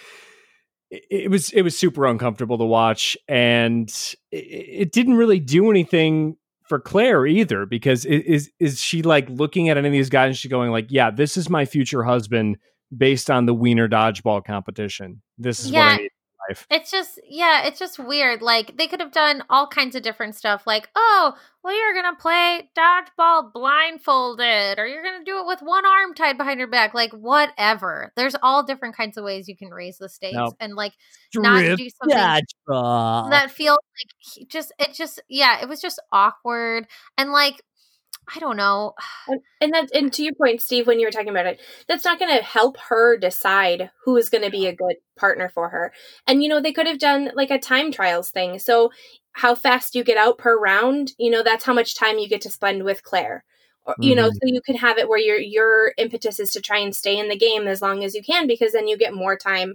it, 0.90 1.02
it 1.10 1.30
was 1.30 1.50
it 1.50 1.62
was 1.62 1.78
super 1.78 2.06
uncomfortable 2.06 2.58
to 2.58 2.64
watch 2.64 3.16
and 3.28 3.88
it, 4.30 4.36
it 4.36 4.92
didn't 4.92 5.14
really 5.14 5.40
do 5.40 5.70
anything 5.70 6.36
for 6.64 6.78
Clare 6.78 7.26
either 7.26 7.66
because 7.66 8.04
is 8.04 8.50
is 8.60 8.80
she 8.80 9.02
like 9.02 9.28
looking 9.28 9.68
at 9.68 9.76
any 9.76 9.88
of 9.88 9.92
these 9.92 10.10
guys 10.10 10.28
and 10.28 10.36
she 10.36 10.48
going 10.48 10.70
like 10.70 10.86
yeah 10.90 11.10
this 11.10 11.36
is 11.36 11.50
my 11.50 11.64
future 11.64 12.04
husband 12.04 12.58
based 12.96 13.30
on 13.30 13.46
the 13.46 13.54
wiener 13.54 13.88
dodgeball 13.88 14.44
competition. 14.44 15.22
This 15.38 15.60
is 15.60 15.70
yeah. 15.70 15.78
what 15.78 15.92
I 15.92 15.96
need 15.96 16.10
life. 16.50 16.66
It's 16.70 16.90
just 16.90 17.20
yeah, 17.28 17.64
it's 17.66 17.78
just 17.78 17.98
weird. 17.98 18.42
Like 18.42 18.76
they 18.76 18.86
could 18.86 19.00
have 19.00 19.12
done 19.12 19.42
all 19.48 19.66
kinds 19.66 19.94
of 19.96 20.02
different 20.02 20.34
stuff. 20.36 20.66
Like, 20.66 20.88
oh, 20.94 21.34
well, 21.62 21.74
you're 21.76 21.94
gonna 22.02 22.16
play 22.16 22.70
dodgeball 22.76 23.52
blindfolded, 23.52 24.78
or 24.78 24.86
you're 24.86 25.02
gonna 25.02 25.24
do 25.24 25.38
it 25.38 25.46
with 25.46 25.60
one 25.60 25.84
arm 25.86 26.14
tied 26.14 26.38
behind 26.38 26.58
your 26.58 26.68
back. 26.68 26.94
Like 26.94 27.12
whatever. 27.12 28.12
There's 28.16 28.36
all 28.42 28.62
different 28.62 28.96
kinds 28.96 29.16
of 29.16 29.24
ways 29.24 29.48
you 29.48 29.56
can 29.56 29.68
raise 29.70 29.98
the 29.98 30.08
stakes, 30.08 30.36
Nope. 30.36 30.54
and 30.60 30.74
like 30.74 30.92
not 31.34 31.76
do 31.76 31.88
something 32.02 32.16
dodgeball. 32.16 33.30
that 33.30 33.50
feels 33.50 33.78
like 34.38 34.48
just 34.48 34.72
it 34.78 34.94
just 34.94 35.22
yeah, 35.28 35.60
it 35.62 35.68
was 35.68 35.80
just 35.80 36.00
awkward 36.12 36.86
and 37.18 37.32
like 37.32 37.62
I 38.34 38.38
don't 38.38 38.56
know. 38.56 38.94
And, 39.28 39.40
and 39.60 39.74
that, 39.74 39.94
and 39.94 40.12
to 40.14 40.24
your 40.24 40.34
point, 40.34 40.60
Steve, 40.60 40.86
when 40.88 40.98
you 40.98 41.06
were 41.06 41.12
talking 41.12 41.28
about 41.28 41.46
it, 41.46 41.60
that's 41.86 42.04
not 42.04 42.18
going 42.18 42.36
to 42.36 42.42
help 42.42 42.78
her 42.88 43.16
decide 43.16 43.90
who 44.04 44.16
is 44.16 44.28
going 44.28 44.42
to 44.42 44.50
be 44.50 44.66
a 44.66 44.74
good 44.74 44.96
partner 45.16 45.48
for 45.48 45.68
her. 45.68 45.92
And 46.26 46.42
you 46.42 46.48
know, 46.48 46.60
they 46.60 46.72
could 46.72 46.88
have 46.88 46.98
done 46.98 47.30
like 47.36 47.50
a 47.50 47.58
time 47.58 47.92
trials 47.92 48.30
thing. 48.30 48.58
So 48.58 48.90
how 49.32 49.54
fast 49.54 49.94
you 49.94 50.02
get 50.02 50.16
out 50.16 50.38
per 50.38 50.58
round, 50.58 51.12
you 51.18 51.30
know, 51.30 51.44
that's 51.44 51.64
how 51.64 51.74
much 51.74 51.94
time 51.94 52.18
you 52.18 52.28
get 52.28 52.40
to 52.40 52.50
spend 52.50 52.82
with 52.82 53.04
Clare. 53.04 53.44
Or, 53.84 53.94
you 54.00 54.14
know, 54.14 54.28
so 54.28 54.36
mm-hmm. 54.36 54.54
you 54.54 54.60
could 54.62 54.76
have 54.76 54.98
it 54.98 55.08
where 55.08 55.18
your 55.18 55.38
your 55.38 55.92
impetus 55.96 56.40
is 56.40 56.50
to 56.52 56.60
try 56.60 56.78
and 56.78 56.94
stay 56.94 57.18
in 57.18 57.28
the 57.28 57.38
game 57.38 57.68
as 57.68 57.80
long 57.80 58.02
as 58.02 58.14
you 58.14 58.22
can 58.22 58.46
because 58.46 58.72
then 58.72 58.88
you 58.88 58.98
get 58.98 59.14
more 59.14 59.36
time 59.36 59.74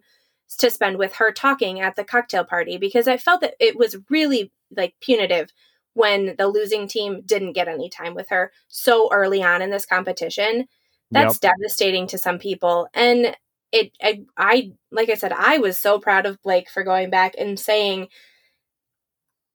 to 0.58 0.70
spend 0.70 0.98
with 0.98 1.16
her 1.16 1.32
talking 1.32 1.80
at 1.80 1.96
the 1.96 2.04
cocktail 2.04 2.44
party 2.44 2.78
because 2.78 3.08
I 3.08 3.18
felt 3.18 3.42
that 3.42 3.56
it 3.60 3.78
was 3.78 3.98
really 4.10 4.52
like 4.76 4.96
punitive 5.02 5.52
when 5.96 6.36
the 6.38 6.48
losing 6.48 6.88
team 6.88 7.24
didn't 7.26 7.54
get 7.54 7.68
any 7.68 7.90
time 7.90 8.14
with 8.14 8.30
her 8.30 8.52
so 8.68 9.10
early 9.12 9.42
on 9.42 9.62
in 9.62 9.72
this 9.72 9.86
competition. 9.86 10.68
That's 11.10 11.40
devastating 11.40 12.08
to 12.08 12.18
some 12.18 12.38
people. 12.38 12.90
And 12.94 13.36
it 13.72 13.92
I, 14.02 14.24
I 14.38 14.72
like 14.92 15.10
I 15.10 15.16
said, 15.16 15.32
I 15.32 15.58
was 15.58 15.80
so 15.80 16.00
proud 16.00 16.26
of 16.26 16.42
Blake 16.44 16.70
for 16.70 16.84
going 16.84 17.10
back 17.10 17.34
and 17.38 17.60
saying 17.60 18.10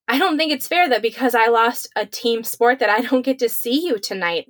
I 0.08 0.18
don't 0.18 0.36
think 0.36 0.50
it's 0.50 0.66
fair 0.66 0.88
that 0.88 1.02
because 1.02 1.34
I 1.34 1.46
lost 1.46 1.88
a 1.94 2.04
team 2.06 2.42
sport 2.42 2.80
that 2.80 2.90
I 2.90 3.00
don't 3.02 3.22
get 3.22 3.38
to 3.40 3.48
see 3.48 3.86
you 3.86 3.98
tonight. 3.98 4.48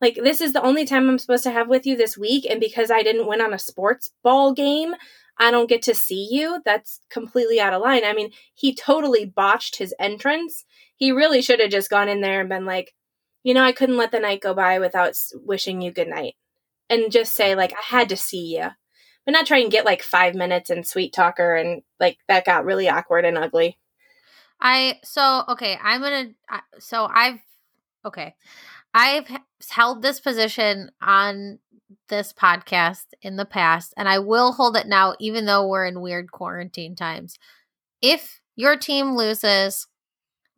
Like 0.00 0.18
this 0.22 0.40
is 0.40 0.52
the 0.52 0.62
only 0.62 0.84
time 0.84 1.08
I'm 1.08 1.18
supposed 1.18 1.44
to 1.44 1.50
have 1.50 1.68
with 1.68 1.86
you 1.86 1.96
this 1.96 2.18
week 2.18 2.46
and 2.48 2.60
because 2.60 2.90
I 2.90 3.02
didn't 3.02 3.26
win 3.26 3.40
on 3.40 3.54
a 3.54 3.58
sports 3.58 4.10
ball 4.22 4.52
game, 4.52 4.94
I 5.38 5.50
don't 5.50 5.68
get 5.68 5.82
to 5.82 5.94
see 5.94 6.28
you. 6.30 6.60
That's 6.66 7.00
completely 7.10 7.60
out 7.60 7.72
of 7.72 7.80
line. 7.80 8.04
I 8.04 8.12
mean, 8.12 8.30
he 8.54 8.74
totally 8.74 9.24
botched 9.24 9.76
his 9.76 9.94
entrance. 9.98 10.64
He 11.00 11.10
really 11.10 11.42
should 11.42 11.58
have 11.60 11.70
just 11.70 11.90
gone 11.90 12.08
in 12.08 12.20
there 12.20 12.40
and 12.40 12.48
been 12.48 12.66
like, 12.66 12.94
you 13.42 13.54
know, 13.54 13.64
I 13.64 13.72
couldn't 13.72 13.96
let 13.96 14.12
the 14.12 14.20
night 14.20 14.42
go 14.42 14.54
by 14.54 14.78
without 14.78 15.14
wishing 15.34 15.80
you 15.80 15.90
good 15.90 16.08
night. 16.08 16.34
And 16.88 17.10
just 17.10 17.34
say, 17.34 17.54
like, 17.54 17.72
I 17.72 17.82
had 17.82 18.10
to 18.10 18.16
see 18.16 18.54
you. 18.56 18.68
But 19.24 19.32
not 19.32 19.46
try 19.46 19.58
and 19.58 19.72
get 19.72 19.84
like 19.84 20.02
five 20.02 20.34
minutes 20.34 20.70
and 20.70 20.86
sweet 20.86 21.12
talker 21.12 21.56
and 21.56 21.82
like 21.98 22.18
that 22.28 22.44
got 22.44 22.64
really 22.64 22.88
awkward 22.88 23.24
and 23.24 23.38
ugly. 23.38 23.78
I 24.60 24.98
so 25.04 25.44
okay. 25.48 25.78
I'm 25.82 26.00
gonna. 26.00 26.28
So 26.78 27.08
I've 27.10 27.38
okay. 28.04 28.34
I've 28.92 29.28
held 29.70 30.02
this 30.02 30.20
position 30.20 30.90
on 31.00 31.58
this 32.08 32.32
podcast 32.32 33.04
in 33.22 33.36
the 33.36 33.44
past, 33.44 33.94
and 33.96 34.08
I 34.08 34.18
will 34.18 34.52
hold 34.52 34.76
it 34.76 34.86
now, 34.86 35.14
even 35.20 35.46
though 35.46 35.66
we're 35.66 35.86
in 35.86 36.00
weird 36.00 36.32
quarantine 36.32 36.96
times. 36.96 37.38
If 38.02 38.40
your 38.56 38.76
team 38.76 39.16
loses, 39.16 39.86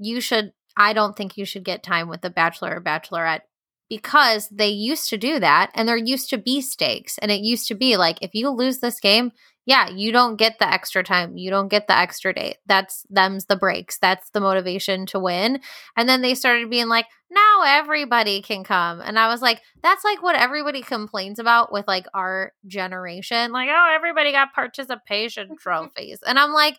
you 0.03 0.21
should. 0.21 0.53
I 0.77 0.93
don't 0.93 1.17
think 1.17 1.37
you 1.37 1.45
should 1.45 1.65
get 1.65 1.83
time 1.83 2.09
with 2.09 2.23
the 2.23 2.31
bachelor 2.31 2.77
or 2.77 2.81
bachelorette 2.81 3.43
because 3.91 4.49
they 4.49 4.69
used 4.69 5.11
to 5.11 5.19
do 5.19 5.39
that, 5.39 5.71
and 5.75 5.89
there 5.89 5.97
used 5.97 6.31
to 6.31 6.39
be 6.39 6.61
stakes, 6.61 7.19
and 7.19 7.31
it 7.31 7.41
used 7.43 7.69
to 7.69 7.75
be 7.75 7.97
like 7.97 8.19
if 8.23 8.35
you 8.35 8.51
lose 8.51 8.79
this 8.79 9.01
game, 9.01 9.33
yeah, 9.65 9.89
you 9.89 10.11
don't 10.11 10.37
get 10.37 10.59
the 10.59 10.69
extra 10.69 11.05
time. 11.05 11.37
You 11.37 11.51
don't 11.51 11.69
get 11.69 11.87
the 11.87 11.97
extra 11.97 12.35
date. 12.35 12.57
That's 12.67 13.07
them's 13.09 13.45
the 13.45 13.57
breaks. 13.57 13.99
That's 13.99 14.29
the 14.31 14.41
motivation 14.41 15.07
to 15.07 15.21
win. 15.21 15.61
And 15.97 16.09
then 16.09 16.21
they 16.21 16.35
started 16.35 16.69
being 16.69 16.89
like, 16.89 17.07
now 17.31 17.63
everybody 17.65 18.43
can 18.43 18.65
come. 18.65 19.01
And 19.01 19.19
I 19.19 19.29
was 19.29 19.41
like, 19.41 19.63
that's 19.83 20.05
like 20.05 20.23
what 20.23 20.35
everybody 20.37 20.83
complains 20.83 21.39
about 21.39 21.73
with 21.73 21.87
like 21.87 22.07
our 22.13 22.53
generation. 22.67 23.53
Like, 23.53 23.69
oh, 23.71 23.93
everybody 23.95 24.33
got 24.33 24.53
participation 24.53 25.57
trophies. 25.61 26.19
And 26.27 26.39
I'm 26.39 26.53
like, 26.53 26.79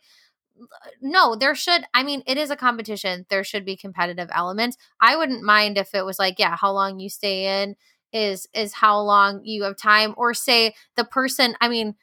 no, 1.02 1.36
there 1.36 1.56
should, 1.56 1.84
I 1.94 2.04
mean, 2.04 2.24
it 2.26 2.38
is 2.38 2.50
a 2.50 2.56
competition. 2.56 3.26
There 3.30 3.44
should 3.44 3.66
be 3.66 3.76
competitive 3.76 4.30
elements. 4.32 4.78
I 5.02 5.16
wouldn't 5.16 5.44
mind 5.44 5.78
if 5.78 5.94
it 5.94 6.06
was 6.06 6.20
like, 6.20 6.36
yeah, 6.40 6.56
how 6.56 6.72
long 6.72 7.00
you 7.00 7.10
stay 7.10 7.62
in 7.64 7.76
is 8.12 8.48
is 8.54 8.74
how 8.74 9.00
long 9.00 9.42
you 9.44 9.64
have 9.64 9.76
time 9.76 10.14
or 10.18 10.36
say 10.36 10.76
the 10.96 11.04
person 11.04 11.56
i 11.62 11.68
mean 11.68 11.96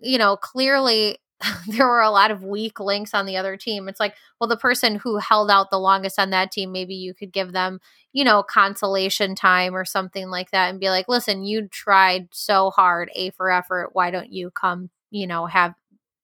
you 0.00 0.18
know, 0.18 0.36
clearly 0.36 1.18
there 1.68 1.86
were 1.86 2.02
a 2.02 2.10
lot 2.10 2.30
of 2.30 2.44
weak 2.44 2.80
links 2.80 3.14
on 3.14 3.26
the 3.26 3.36
other 3.36 3.56
team. 3.56 3.88
It's 3.88 4.00
like, 4.00 4.14
well, 4.40 4.48
the 4.48 4.56
person 4.56 4.96
who 4.96 5.18
held 5.18 5.50
out 5.50 5.70
the 5.70 5.78
longest 5.78 6.18
on 6.18 6.30
that 6.30 6.52
team, 6.52 6.72
maybe 6.72 6.94
you 6.94 7.14
could 7.14 7.32
give 7.32 7.52
them, 7.52 7.80
you 8.12 8.24
know, 8.24 8.42
consolation 8.42 9.34
time 9.34 9.74
or 9.74 9.84
something 9.86 10.28
like 10.30 10.50
that 10.50 10.70
and 10.70 10.80
be 10.80 10.90
like, 10.90 11.08
listen, 11.08 11.44
you 11.44 11.68
tried 11.68 12.28
so 12.32 12.70
hard, 12.70 13.10
A 13.14 13.30
for 13.30 13.50
effort. 13.50 13.90
Why 13.94 14.10
don't 14.10 14.32
you 14.32 14.50
come, 14.50 14.90
you 15.10 15.26
know, 15.26 15.46
have 15.46 15.74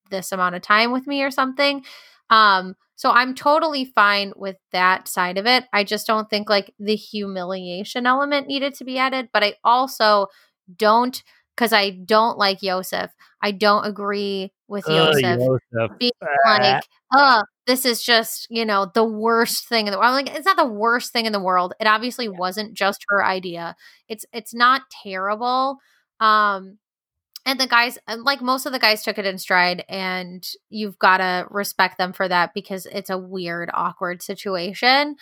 this 0.09 0.31
amount 0.31 0.55
of 0.55 0.61
time 0.61 0.91
with 0.91 1.07
me 1.07 1.23
or 1.23 1.31
something? 1.31 1.83
Um, 2.29 2.75
so 2.95 3.11
I'm 3.11 3.35
totally 3.35 3.85
fine 3.85 4.33
with 4.35 4.57
that 4.71 5.07
side 5.07 5.37
of 5.37 5.45
it. 5.45 5.65
I 5.71 5.83
just 5.83 6.07
don't 6.07 6.29
think 6.29 6.49
like 6.49 6.73
the 6.79 6.95
humiliation 6.95 8.05
element 8.07 8.47
needed 8.47 8.73
to 8.75 8.83
be 8.85 8.97
added, 8.97 9.29
but 9.33 9.43
I 9.43 9.53
also 9.63 10.27
don't 10.75 11.21
because 11.55 11.73
I 11.73 11.89
don't 11.91 12.37
like 12.37 12.61
Yosef. 12.61 13.11
I 13.41 13.51
don't 13.51 13.85
agree 13.85 14.51
with 14.67 14.85
Yosef 14.87 15.39
Yosef. 15.39 15.97
being 15.99 16.11
Ah. 16.45 16.57
like, 16.59 16.83
oh, 17.13 17.43
this 17.65 17.85
is 17.85 18.03
just, 18.03 18.47
you 18.49 18.65
know, 18.65 18.91
the 18.93 19.03
worst 19.03 19.67
thing 19.67 19.87
in 19.87 19.91
the 19.91 19.97
world. 19.97 20.09
I'm 20.09 20.25
like, 20.25 20.35
it's 20.35 20.45
not 20.45 20.57
the 20.57 20.65
worst 20.65 21.13
thing 21.13 21.25
in 21.25 21.33
the 21.33 21.39
world. 21.39 21.73
It 21.79 21.87
obviously 21.87 22.29
wasn't 22.29 22.73
just 22.73 23.03
her 23.09 23.23
idea. 23.25 23.75
It's 24.07 24.25
it's 24.33 24.53
not 24.53 24.83
terrible. 25.03 25.77
Um 26.19 26.77
and 27.47 27.59
the 27.59 27.65
guys 27.65 27.97
like 28.19 28.41
most 28.41 28.65
of 28.65 28.73
the 28.73 28.79
guys 28.79 29.03
took 29.03 29.17
it 29.17 29.25
in 29.25 29.37
stride 29.37 29.85
and 29.87 30.45
you've 30.69 30.99
got 30.99 31.17
to 31.17 31.47
respect 31.49 31.97
them 31.97 32.11
for 32.13 32.27
that 32.27 32.53
because 32.53 32.85
it's 32.85 33.09
a 33.09 33.17
weird 33.17 33.71
awkward 33.73 34.21
situation. 34.21 35.15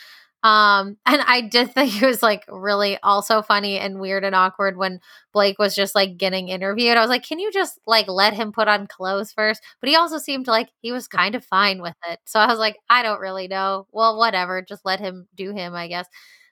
Um 0.43 0.97
and 1.05 1.21
I 1.21 1.41
did 1.41 1.71
think 1.71 2.01
it 2.01 2.05
was 2.05 2.23
like 2.23 2.43
really 2.49 2.97
also 3.03 3.43
funny 3.43 3.77
and 3.77 3.99
weird 3.99 4.23
and 4.23 4.33
awkward 4.35 4.75
when 4.75 4.99
Blake 5.33 5.59
was 5.59 5.75
just 5.75 5.93
like 5.93 6.17
getting 6.17 6.49
interviewed. 6.49 6.97
I 6.97 7.01
was 7.01 7.09
like, 7.09 7.27
can 7.27 7.39
you 7.39 7.51
just 7.51 7.79
like 7.85 8.07
let 8.07 8.33
him 8.33 8.51
put 8.51 8.67
on 8.67 8.87
clothes 8.87 9.31
first? 9.31 9.61
But 9.79 9.89
he 9.89 9.95
also 9.95 10.17
seemed 10.17 10.47
like 10.47 10.69
he 10.81 10.91
was 10.91 11.07
kind 11.07 11.35
of 11.35 11.45
fine 11.45 11.79
with 11.81 11.95
it. 12.09 12.19
So 12.25 12.39
I 12.39 12.47
was 12.47 12.57
like, 12.59 12.77
I 12.89 13.03
don't 13.03 13.21
really 13.21 13.47
know. 13.47 13.85
Well, 13.91 14.17
whatever. 14.17 14.63
Just 14.67 14.83
let 14.83 14.99
him 14.99 15.27
do 15.35 15.51
him, 15.53 15.75
I 15.75 15.87
guess. 15.87 16.07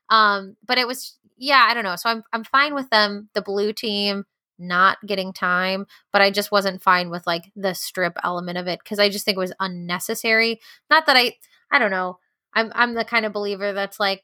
Um, 0.10 0.56
but 0.68 0.78
it 0.78 0.88
was 0.88 1.18
yeah, 1.38 1.66
I 1.68 1.74
don't 1.74 1.84
know. 1.84 1.96
So 1.96 2.10
I'm 2.10 2.24
I'm 2.32 2.44
fine 2.44 2.76
with 2.76 2.90
them, 2.92 3.30
the 3.34 3.42
blue 3.42 3.74
team 3.74 4.26
not 4.64 4.98
getting 5.06 5.34
time, 5.34 5.86
but 6.12 6.22
I 6.22 6.32
just 6.32 6.52
wasn't 6.52 6.82
fine 6.82 7.10
with 7.10 7.26
like 7.28 7.52
the 7.56 7.74
strip 7.74 8.18
element 8.24 8.58
of 8.58 8.68
it 8.68 8.80
because 8.84 9.00
I 9.00 9.10
just 9.10 9.26
think 9.26 9.38
it 9.38 9.40
was 9.40 9.54
unnecessary. 9.60 10.60
Not 10.90 11.06
that 11.08 11.18
I 11.18 11.36
I 11.72 11.80
don't 11.80 11.92
know. 11.92 12.20
I'm 12.54 12.72
I'm 12.76 12.94
the 12.94 13.06
kind 13.06 13.26
of 13.26 13.34
believer 13.34 13.74
that's 13.74 14.00
like, 14.00 14.24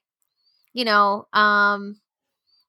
you 0.74 0.86
know, 0.86 1.28
um 1.34 2.00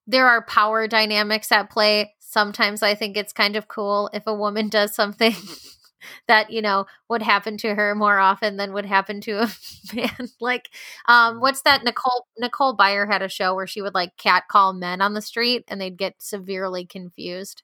there 0.06 0.26
are 0.28 0.42
power 0.44 0.88
dynamics 0.88 1.52
at 1.52 1.70
play. 1.70 2.14
Sometimes 2.18 2.82
I 2.82 2.94
think 2.94 3.16
it's 3.16 3.32
kind 3.32 3.56
of 3.56 3.68
cool 3.68 4.10
if 4.12 4.26
a 4.26 4.34
woman 4.34 4.68
does 4.68 4.94
something 4.94 5.34
that, 6.28 6.50
you 6.50 6.62
know, 6.62 6.86
would 7.08 7.22
happen 7.22 7.56
to 7.58 7.74
her 7.74 7.94
more 7.94 8.18
often 8.18 8.56
than 8.56 8.72
would 8.72 8.86
happen 8.86 9.20
to 9.22 9.42
a 9.42 9.50
man. 9.94 10.28
like, 10.40 10.70
um, 11.06 11.40
what's 11.40 11.62
that? 11.62 11.84
Nicole 11.84 12.26
Nicole 12.38 12.76
Byer 12.76 13.10
had 13.10 13.22
a 13.22 13.28
show 13.28 13.54
where 13.54 13.66
she 13.66 13.82
would 13.82 13.94
like 13.94 14.16
catcall 14.16 14.72
men 14.72 15.00
on 15.00 15.14
the 15.14 15.22
street 15.22 15.64
and 15.68 15.80
they'd 15.80 15.96
get 15.98 16.14
severely 16.18 16.86
confused. 16.86 17.62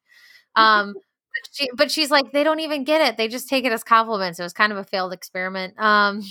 Um 0.57 0.95
but, 1.35 1.51
she, 1.53 1.69
but 1.77 1.91
she's 1.91 2.11
like, 2.11 2.33
they 2.33 2.45
don't 2.45 2.61
even 2.61 2.85
get 2.85 3.03
it. 3.03 3.17
They 3.19 3.29
just 3.29 3.49
take 3.49 3.65
it 3.67 3.73
as 3.73 3.85
compliments. 3.85 4.41
It 4.41 4.45
was 4.45 4.55
kind 4.55 4.73
of 4.73 4.79
a 4.79 4.85
failed 4.85 5.13
experiment. 5.13 5.75
Um 5.79 6.23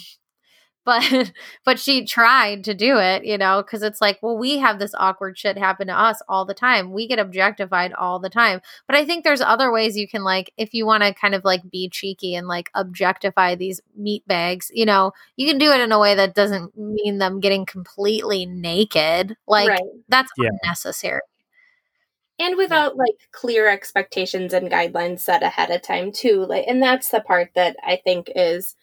but 0.86 1.32
but 1.66 1.80
she 1.80 2.06
tried 2.06 2.64
to 2.64 2.74
do 2.74 2.98
it 2.98 3.26
you 3.26 3.38
know 3.38 3.62
because 3.62 3.84
it's 3.84 4.00
like 4.02 4.20
well 4.22 4.38
we 4.38 4.58
have 4.60 4.80
this 4.80 4.94
awkward 4.98 5.38
shit 5.38 5.58
happen 5.58 5.88
to 5.88 5.94
us 6.00 6.22
all 6.30 6.46
the 6.46 6.54
time. 6.54 6.92
We 6.94 7.08
get 7.08 7.20
objectified 7.20 7.94
all 7.94 8.20
the 8.20 8.30
time. 8.30 8.62
But 8.88 8.96
i 8.96 9.06
think 9.06 9.24
there's 9.24 9.42
other 9.42 9.72
ways 9.72 9.98
you 9.98 10.08
can 10.08 10.24
like 10.24 10.52
if 10.58 10.74
you 10.74 10.86
want 10.86 11.04
to 11.04 11.14
kind 11.14 11.36
of 11.36 11.44
like 11.44 11.62
be 11.70 11.90
cheeky 11.90 12.36
and 12.36 12.48
like 12.48 12.70
objectify 12.76 13.56
these 13.56 13.82
meat 13.98 14.26
bags 14.28 14.72
you 14.74 14.86
know 14.86 15.12
you 15.36 15.48
can 15.48 15.58
do 15.58 15.72
it 15.72 15.82
in 15.82 15.92
a 15.92 16.00
way 16.00 16.16
that 16.16 16.36
doesn't 16.36 16.78
mean 16.78 17.18
them 17.18 17.40
getting 17.40 17.66
completely 17.66 18.46
naked. 18.46 19.36
Like 19.48 19.70
right. 19.70 19.82
that's 20.10 20.32
Yeah. 20.38 20.50
unnecessary. 20.64 21.22
And 22.38 22.58
without 22.58 22.98
like 22.98 23.16
clear 23.32 23.70
expectations 23.70 24.54
and 24.54 24.70
guidelines 24.70 25.22
set 25.22 25.42
ahead 25.42 25.72
of 25.72 25.82
time 25.82 26.12
too 26.12 26.46
like 26.46 26.66
and 26.68 26.82
that's 26.82 27.10
the 27.10 27.22
part 27.22 27.52
that 27.56 27.78
i 27.84 27.96
think 28.04 28.30
is 28.36 28.76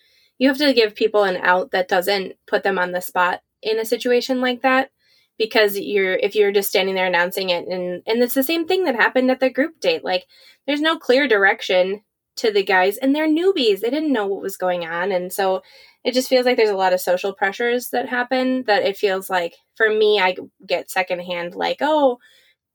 you 0.43 0.49
have 0.49 0.59
to 0.59 0.73
give 0.73 0.97
people 0.97 1.23
an 1.23 1.37
out 1.37 1.71
that 1.71 1.87
doesn't 1.87 2.35
put 2.47 2.65
them 2.65 2.79
on 2.79 2.91
the 2.91 3.01
spot 3.01 3.43
in 3.63 3.79
a 3.79 3.85
situation 3.85 4.41
like 4.41 4.63
that 4.63 4.91
because 5.39 5.79
you're 5.79 6.15
if 6.15 6.35
you're 6.35 6.53
just 6.53 6.69
standing 6.69 6.97
there 6.97 7.07
announcing 7.07 7.51
it 7.51 7.67
and 7.69 8.03
and 8.07 8.23
it's 8.23 8.35
the 8.35 8.43
same 8.43 8.67
thing 8.67 8.85
that 8.85 8.97
happened 8.97 9.31
at 9.31 9.39
the 9.39 9.49
group 9.49 9.79
date 9.81 10.05
like 10.05 10.27
there's 10.67 10.81
no 10.81 10.99
clear 10.99 11.29
direction 11.29 12.03
to 12.37 12.51
the 12.51 12.63
guys 12.63 12.97
and 12.97 13.15
they're 13.15 13.29
newbies. 13.29 13.81
They 13.81 13.91
didn't 13.91 14.13
know 14.13 14.27
what 14.27 14.43
was 14.43 14.57
going 14.57 14.87
on. 14.87 15.13
And 15.13 15.33
so 15.33 15.63
it 16.05 16.15
just 16.15 16.29
feels 16.29 16.47
like 16.47 16.57
there's 16.57 16.71
a 16.71 16.77
lot 16.77 16.93
of 16.93 17.01
social 17.01 17.33
pressures 17.33 17.91
that 17.91 18.09
happen 18.09 18.65
that 18.65 18.83
it 18.83 18.97
feels 18.97 19.29
like 19.29 19.55
for 19.77 19.89
me, 19.89 20.19
I 20.19 20.37
get 20.67 20.91
secondhand 20.91 21.55
like, 21.55 21.79
oh, 21.81 22.19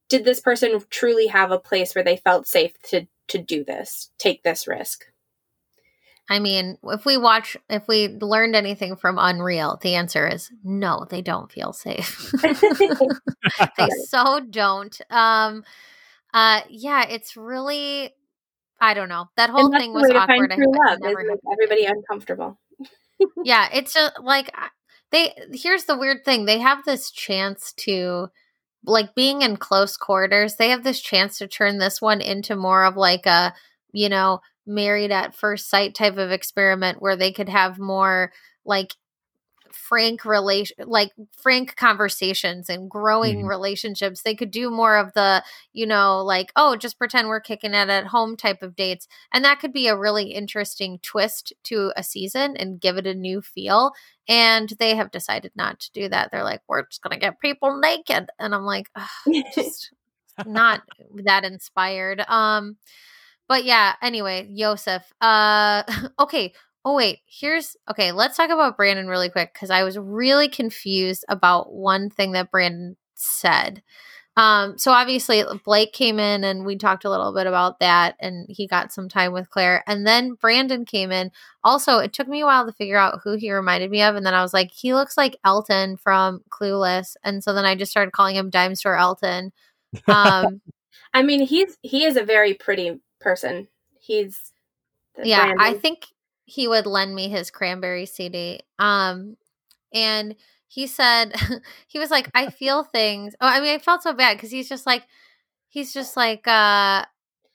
did 0.10 0.24
this 0.24 0.40
person 0.40 0.82
truly 0.90 1.28
have 1.28 1.52
a 1.52 1.60
place 1.60 1.94
where 1.94 2.04
they 2.04 2.18
felt 2.18 2.48
safe 2.48 2.74
to 2.90 3.08
to 3.30 3.38
do 3.38 3.66
this, 3.66 4.10
take 4.18 4.44
this 4.44 4.68
risk? 4.68 5.06
I 6.30 6.40
mean, 6.40 6.78
if 6.84 7.06
we 7.06 7.18
watch, 7.18 7.56
if 7.70 7.88
we 7.88 8.10
learned 8.10 8.56
anything 8.56 8.96
from 8.98 9.18
Unreal, 9.18 9.80
the 9.82 9.96
answer 9.96 10.28
is 10.28 10.52
no, 10.64 11.06
they 11.10 11.22
don't 11.22 11.52
feel 11.52 11.72
safe. 11.72 12.32
they 12.42 13.88
so 14.08 14.42
don't. 14.42 15.00
Um, 15.10 15.64
uh, 16.34 16.62
yeah, 16.70 17.06
it's 17.08 17.38
really, 17.38 18.14
I 18.82 18.94
don't 18.94 19.10
know. 19.10 19.30
That 19.38 19.50
whole 19.50 19.72
thing 19.72 19.94
was 19.94 20.12
awkward. 20.12 20.52
I, 20.52 20.58
love, 20.58 21.00
everybody 21.52 21.86
uncomfortable. 21.86 22.60
yeah, 23.44 23.70
it's 23.74 23.94
just 23.94 24.20
like 24.22 24.54
they. 25.12 25.34
Here's 25.54 25.86
the 25.86 25.98
weird 25.98 26.26
thing: 26.26 26.46
they 26.46 26.60
have 26.60 26.84
this 26.84 27.10
chance 27.10 27.72
to 27.78 28.30
like 28.84 29.16
being 29.16 29.42
in 29.42 29.58
close 29.58 29.98
quarters, 29.98 30.56
they 30.56 30.70
have 30.70 30.84
this 30.84 31.00
chance 31.00 31.38
to 31.38 31.48
turn 31.48 31.78
this 31.78 32.02
one 32.02 32.22
into 32.22 32.56
more 32.56 32.86
of 32.86 32.96
like 32.96 33.26
a, 33.26 33.54
you 33.92 34.10
know, 34.10 34.40
married 34.68 35.12
at 35.12 35.36
first 35.36 35.70
sight 35.70 35.96
type 35.96 36.18
of 36.18 36.32
experiment 36.32 37.02
where 37.02 37.16
they 37.16 37.32
could 37.32 37.50
have 37.50 37.80
more 37.80 38.32
like 38.66 38.94
frank 39.72 40.26
relation 40.26 40.76
like 40.86 41.12
frank 41.42 41.76
conversations 41.76 42.70
and 42.70 42.90
growing 42.90 43.40
mm-hmm. 43.40 43.48
relationships. 43.48 44.22
They 44.22 44.36
could 44.36 44.52
do 44.52 44.70
more 44.70 44.98
of 44.98 45.14
the 45.14 45.44
you 45.74 45.86
know 45.86 46.24
like 46.24 46.52
oh 46.56 46.76
just 46.76 46.98
pretend 46.98 47.28
we're 47.28 47.40
kicking 47.40 47.74
it 47.74 47.90
at 47.90 48.08
home 48.08 48.36
type 48.36 48.62
of 48.62 48.76
dates 48.76 49.08
and 49.32 49.46
that 49.46 49.60
could 49.60 49.74
be 49.74 49.88
a 49.88 49.98
really 49.98 50.32
interesting 50.32 51.00
twist 51.02 51.54
to 51.64 51.92
a 51.96 52.04
season 52.04 52.58
and 52.58 52.82
give 52.82 52.98
it 52.98 53.08
a 53.08 53.14
new 53.14 53.42
feel 53.42 53.92
and 54.28 54.74
they 54.80 54.96
have 54.96 55.12
decided 55.12 55.52
not 55.56 55.80
to 55.80 55.92
do 55.94 56.10
that. 56.10 56.32
They're 56.32 56.44
like 56.44 56.62
we're 56.68 56.86
just 56.88 57.02
gonna 57.02 57.20
get 57.20 57.40
people 57.40 57.80
naked 57.80 58.30
and 58.40 58.54
i'm 58.54 58.66
like 58.66 58.90
just 59.56 59.92
not 60.46 60.82
that 61.24 61.46
inspired. 61.46 62.22
Um 62.28 62.78
but 63.48 63.64
yeah 63.64 63.94
anyway 64.02 64.50
Joseph. 64.56 65.04
uh 65.22 65.84
okay 66.20 66.54
Oh, 66.90 66.96
wait, 66.96 67.20
here's 67.26 67.76
okay. 67.92 68.14
Let's 68.14 68.38
talk 68.38 68.50
about 68.50 68.78
Brandon 68.78 69.08
really 69.08 69.28
quick 69.28 69.54
because 69.54 69.70
I 69.70 69.84
was 69.84 69.98
really 69.98 70.48
confused 70.48 71.26
about 71.28 71.74
one 71.74 72.10
thing 72.10 72.32
that 72.32 72.50
Brandon 72.50 72.96
said. 73.14 73.84
Um, 74.38 74.78
so 74.78 74.92
obviously 74.92 75.44
Blake 75.66 75.92
came 75.92 76.18
in 76.18 76.46
and 76.46 76.64
we 76.64 76.78
talked 76.78 77.04
a 77.04 77.10
little 77.10 77.34
bit 77.34 77.46
about 77.46 77.80
that 77.80 78.16
and 78.22 78.46
he 78.48 78.68
got 78.68 78.94
some 78.94 79.10
time 79.10 79.34
with 79.34 79.50
Clare. 79.50 79.84
And 79.86 80.08
then 80.08 80.36
Brandon 80.36 80.86
came 80.86 81.12
in. 81.12 81.32
Also, 81.62 81.98
it 81.98 82.14
took 82.14 82.30
me 82.30 82.40
a 82.40 82.46
while 82.46 82.66
to 82.66 82.72
figure 82.72 82.98
out 82.98 83.20
who 83.22 83.36
he 83.36 83.52
reminded 83.52 83.92
me 83.92 84.02
of. 84.04 84.16
And 84.16 84.26
then 84.26 84.34
I 84.34 84.42
was 84.42 84.54
like, 84.54 84.72
he 84.72 84.94
looks 84.94 85.18
like 85.18 85.36
Elton 85.44 85.98
from 85.98 86.42
Clueless. 86.50 87.18
And 87.22 87.44
so 87.44 87.54
then 87.54 87.66
I 87.66 87.76
just 87.76 87.92
started 87.92 88.12
calling 88.12 88.38
him 88.38 88.50
Dime 88.50 88.76
Store 88.76 88.96
Elton. 88.98 89.52
Um, 90.08 90.62
I 91.14 91.24
mean, 91.24 91.42
he's 91.42 91.78
he 91.82 92.04
is 92.04 92.18
a 92.18 92.24
very 92.24 92.54
pretty 92.54 93.00
person. 93.20 93.68
He's 94.00 94.54
yeah, 95.24 95.46
Brandon. 95.46 95.66
I 95.66 95.74
think 95.74 96.06
he 96.46 96.68
would 96.68 96.86
lend 96.86 97.14
me 97.14 97.30
his 97.30 97.52
cranberry 97.52 98.06
CD. 98.06 98.62
Um, 98.80 99.38
and 99.94 100.36
he 100.68 100.88
said 100.88 101.34
he 101.88 102.00
was 102.00 102.12
like, 102.12 102.30
I 102.34 102.50
feel 102.50 102.84
things. 102.84 103.36
Oh, 103.42 103.48
I 103.48 103.60
mean, 103.60 103.76
I 103.76 103.80
felt 103.80 104.04
so 104.04 104.14
bad 104.14 104.38
because 104.38 104.52
he's 104.52 104.70
just 104.70 104.86
like, 104.86 105.04
he's 105.68 105.94
just 105.94 106.16
like, 106.16 106.48
uh, 106.48 107.06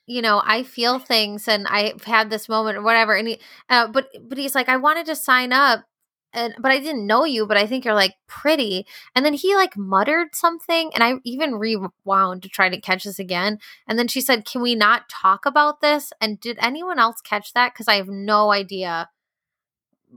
you 0.05 0.21
know, 0.21 0.41
I 0.43 0.63
feel 0.63 0.99
things 0.99 1.47
and 1.47 1.65
I've 1.67 2.03
had 2.03 2.29
this 2.29 2.49
moment 2.49 2.77
or 2.77 2.81
whatever. 2.81 3.15
And 3.15 3.27
he, 3.27 3.39
uh, 3.69 3.87
but 3.87 4.09
but 4.21 4.37
he's 4.37 4.55
like, 4.55 4.69
I 4.69 4.77
wanted 4.77 5.05
to 5.07 5.15
sign 5.15 5.53
up 5.53 5.85
and 6.33 6.55
but 6.59 6.71
I 6.71 6.79
didn't 6.79 7.05
know 7.05 7.25
you, 7.25 7.45
but 7.45 7.57
I 7.57 7.67
think 7.67 7.85
you're 7.85 7.93
like 7.93 8.15
pretty. 8.27 8.85
And 9.15 9.25
then 9.25 9.33
he 9.33 9.55
like 9.55 9.77
muttered 9.77 10.35
something, 10.35 10.91
and 10.93 11.03
I 11.03 11.15
even 11.23 11.55
rewound 11.55 12.43
to 12.43 12.49
try 12.49 12.69
to 12.69 12.81
catch 12.81 13.03
this 13.03 13.19
again. 13.19 13.59
And 13.87 13.97
then 13.99 14.07
she 14.07 14.21
said, 14.21 14.45
"Can 14.45 14.61
we 14.61 14.75
not 14.75 15.09
talk 15.09 15.45
about 15.45 15.81
this?" 15.81 16.11
And 16.19 16.39
did 16.39 16.57
anyone 16.61 16.99
else 16.99 17.21
catch 17.21 17.53
that? 17.53 17.73
Because 17.73 17.87
I 17.87 17.95
have 17.95 18.09
no 18.09 18.51
idea. 18.51 19.09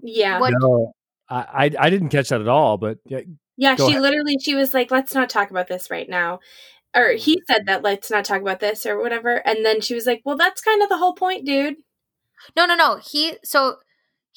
Yeah, 0.03 0.41
what- 0.41 0.55
no, 0.59 0.93
I 1.29 1.71
I 1.79 1.91
didn't 1.91 2.11
catch 2.11 2.31
that 2.31 2.41
at 2.41 2.49
all. 2.49 2.79
But 2.79 2.99
yeah, 3.05 3.21
yeah, 3.57 3.77
she 3.77 3.83
ahead. 3.83 4.03
literally 4.03 4.39
she 4.41 4.55
was 4.55 4.75
like, 4.75 4.91
"Let's 4.91 5.14
not 5.14 5.31
talk 5.31 5.51
about 5.51 5.69
this 5.69 5.91
right 5.91 6.09
now." 6.09 6.41
Or 6.95 7.09
mm-hmm. 7.09 7.19
he 7.19 7.43
said 7.47 7.67
that 7.67 7.83
let's 7.83 8.11
not 8.11 8.25
talk 8.25 8.41
about 8.41 8.61
this 8.61 8.87
or 8.87 9.01
whatever. 9.01 9.47
And 9.47 9.64
then 9.64 9.81
she 9.81 9.95
was 9.95 10.07
like, 10.07 10.23
"Well, 10.25 10.37
that's 10.37 10.61
kind 10.61 10.83
of 10.83 10.89
the 10.89 10.99
whole 10.99 11.14
point, 11.14 11.45
dude." 11.45 11.77
No, 12.57 12.67
no, 12.67 12.75
no. 12.75 12.97
He 12.97 13.37
so 13.45 13.77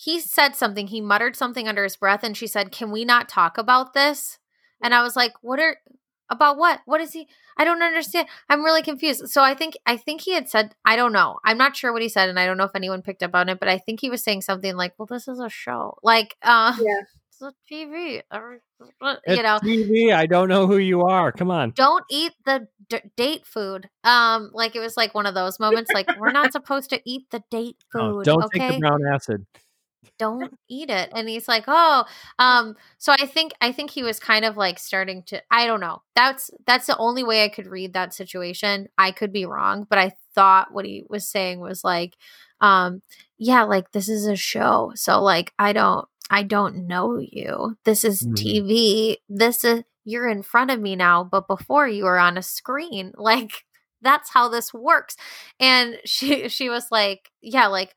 he 0.01 0.21
said 0.21 0.55
something, 0.55 0.87
he 0.87 1.01
muttered 1.01 1.35
something 1.35 1.67
under 1.67 1.83
his 1.83 1.97
breath, 1.97 2.23
and 2.23 2.37
she 2.37 2.47
said, 2.47 2.71
Can 2.71 2.89
we 2.89 3.03
not 3.03 3.27
talk 3.27 3.57
about 3.57 3.93
this? 3.93 4.39
And 4.81 4.93
I 4.93 5.03
was 5.03 5.17
like, 5.17 5.33
What 5.41 5.59
are 5.59 5.75
about 6.29 6.57
what? 6.57 6.79
What 6.85 7.01
is 7.01 7.11
he? 7.11 7.27
I 7.57 7.65
don't 7.65 7.81
understand. 7.81 8.29
I'm 8.47 8.63
really 8.63 8.81
confused. 8.81 9.27
So 9.29 9.43
I 9.43 9.55
think 9.55 9.73
I 9.85 9.97
think 9.97 10.21
he 10.21 10.33
had 10.33 10.47
said, 10.47 10.73
I 10.85 10.95
don't 10.95 11.11
know. 11.11 11.39
I'm 11.43 11.57
not 11.57 11.75
sure 11.75 11.91
what 11.91 12.01
he 12.01 12.07
said, 12.07 12.29
and 12.29 12.39
I 12.39 12.45
don't 12.45 12.55
know 12.55 12.63
if 12.63 12.75
anyone 12.75 13.01
picked 13.01 13.23
up 13.23 13.35
on 13.35 13.49
it, 13.49 13.59
but 13.59 13.67
I 13.67 13.77
think 13.77 13.99
he 13.99 14.09
was 14.09 14.23
saying 14.23 14.41
something 14.43 14.73
like, 14.77 14.93
Well, 14.97 15.05
this 15.05 15.27
is 15.27 15.41
a 15.41 15.49
show. 15.49 15.97
Like, 16.01 16.37
uh 16.43 16.73
yeah. 16.79 17.01
it's 17.27 17.41
a 17.41 17.53
TV. 17.69 18.21
You 19.27 19.43
know, 19.43 19.59
TV. 19.61 20.13
I 20.13 20.27
don't 20.27 20.47
know 20.47 20.65
who 20.65 20.77
you 20.77 21.01
are. 21.01 21.33
Come 21.33 21.51
on. 21.51 21.71
Don't 21.71 22.05
eat 22.09 22.31
the 22.45 22.69
d- 22.87 23.01
date 23.17 23.45
food. 23.45 23.89
Um, 24.05 24.51
like 24.53 24.77
it 24.77 24.79
was 24.79 24.95
like 24.95 25.13
one 25.13 25.25
of 25.25 25.33
those 25.33 25.59
moments. 25.59 25.91
Like 25.93 26.07
we're 26.17 26.31
not 26.31 26.53
supposed 26.53 26.89
to 26.91 27.01
eat 27.03 27.29
the 27.31 27.43
date 27.51 27.75
food. 27.91 28.01
Oh, 28.01 28.23
don't 28.23 28.45
okay? 28.45 28.59
take 28.59 28.75
the 28.75 28.79
brown 28.79 29.05
acid 29.05 29.45
don't 30.17 30.57
eat 30.69 30.89
it 30.89 31.09
and 31.15 31.27
he's 31.27 31.47
like 31.47 31.63
oh 31.67 32.05
um 32.37 32.75
so 32.97 33.13
i 33.19 33.25
think 33.25 33.53
i 33.61 33.71
think 33.71 33.89
he 33.89 34.03
was 34.03 34.19
kind 34.19 34.45
of 34.45 34.57
like 34.57 34.79
starting 34.79 35.23
to 35.23 35.41
i 35.51 35.65
don't 35.65 35.79
know 35.79 36.01
that's 36.15 36.49
that's 36.65 36.87
the 36.87 36.97
only 36.97 37.23
way 37.23 37.43
i 37.43 37.49
could 37.49 37.67
read 37.67 37.93
that 37.93 38.13
situation 38.13 38.87
i 38.97 39.11
could 39.11 39.31
be 39.31 39.45
wrong 39.45 39.85
but 39.89 39.99
i 39.99 40.11
thought 40.33 40.73
what 40.73 40.85
he 40.85 41.03
was 41.09 41.27
saying 41.27 41.59
was 41.59 41.83
like 41.83 42.15
um 42.61 43.01
yeah 43.37 43.63
like 43.63 43.91
this 43.91 44.09
is 44.09 44.25
a 44.25 44.35
show 44.35 44.91
so 44.95 45.21
like 45.21 45.53
i 45.59 45.73
don't 45.73 46.07
i 46.29 46.43
don't 46.43 46.87
know 46.87 47.17
you 47.17 47.77
this 47.85 48.03
is 48.03 48.21
mm-hmm. 48.21 48.33
tv 48.33 49.15
this 49.27 49.63
is 49.63 49.83
you're 50.05 50.29
in 50.29 50.43
front 50.43 50.71
of 50.71 50.79
me 50.79 50.95
now 50.95 51.23
but 51.23 51.47
before 51.47 51.87
you 51.87 52.03
were 52.03 52.19
on 52.19 52.37
a 52.37 52.41
screen 52.41 53.11
like 53.17 53.63
that's 54.01 54.29
how 54.29 54.47
this 54.47 54.73
works 54.73 55.17
and 55.59 55.97
she 56.05 56.47
she 56.47 56.69
was 56.69 56.85
like 56.89 57.29
yeah 57.41 57.67
like 57.67 57.93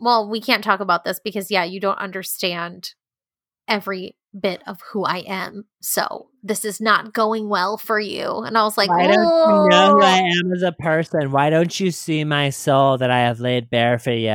well, 0.00 0.28
we 0.28 0.40
can't 0.40 0.64
talk 0.64 0.80
about 0.80 1.04
this 1.04 1.20
because, 1.22 1.50
yeah, 1.50 1.64
you 1.64 1.80
don't 1.80 1.98
understand 1.98 2.90
every 3.68 4.16
bit 4.38 4.62
of 4.66 4.80
who 4.92 5.04
I 5.04 5.18
am. 5.26 5.64
So 5.80 6.28
this 6.42 6.64
is 6.64 6.80
not 6.80 7.12
going 7.12 7.48
well 7.48 7.76
for 7.76 8.00
you. 8.00 8.38
And 8.38 8.56
I 8.56 8.64
was 8.64 8.78
like, 8.78 8.88
Why 8.88 9.06
don't 9.06 9.14
you 9.14 9.68
know 9.68 9.92
who 9.92 10.02
I 10.02 10.18
am 10.18 10.52
as 10.52 10.62
a 10.62 10.72
person? 10.72 11.30
Why 11.30 11.50
don't 11.50 11.78
you 11.78 11.90
see 11.90 12.24
my 12.24 12.50
soul 12.50 12.98
that 12.98 13.10
I 13.10 13.20
have 13.20 13.40
laid 13.40 13.70
bare 13.70 13.98
for 13.98 14.12
you 14.12 14.30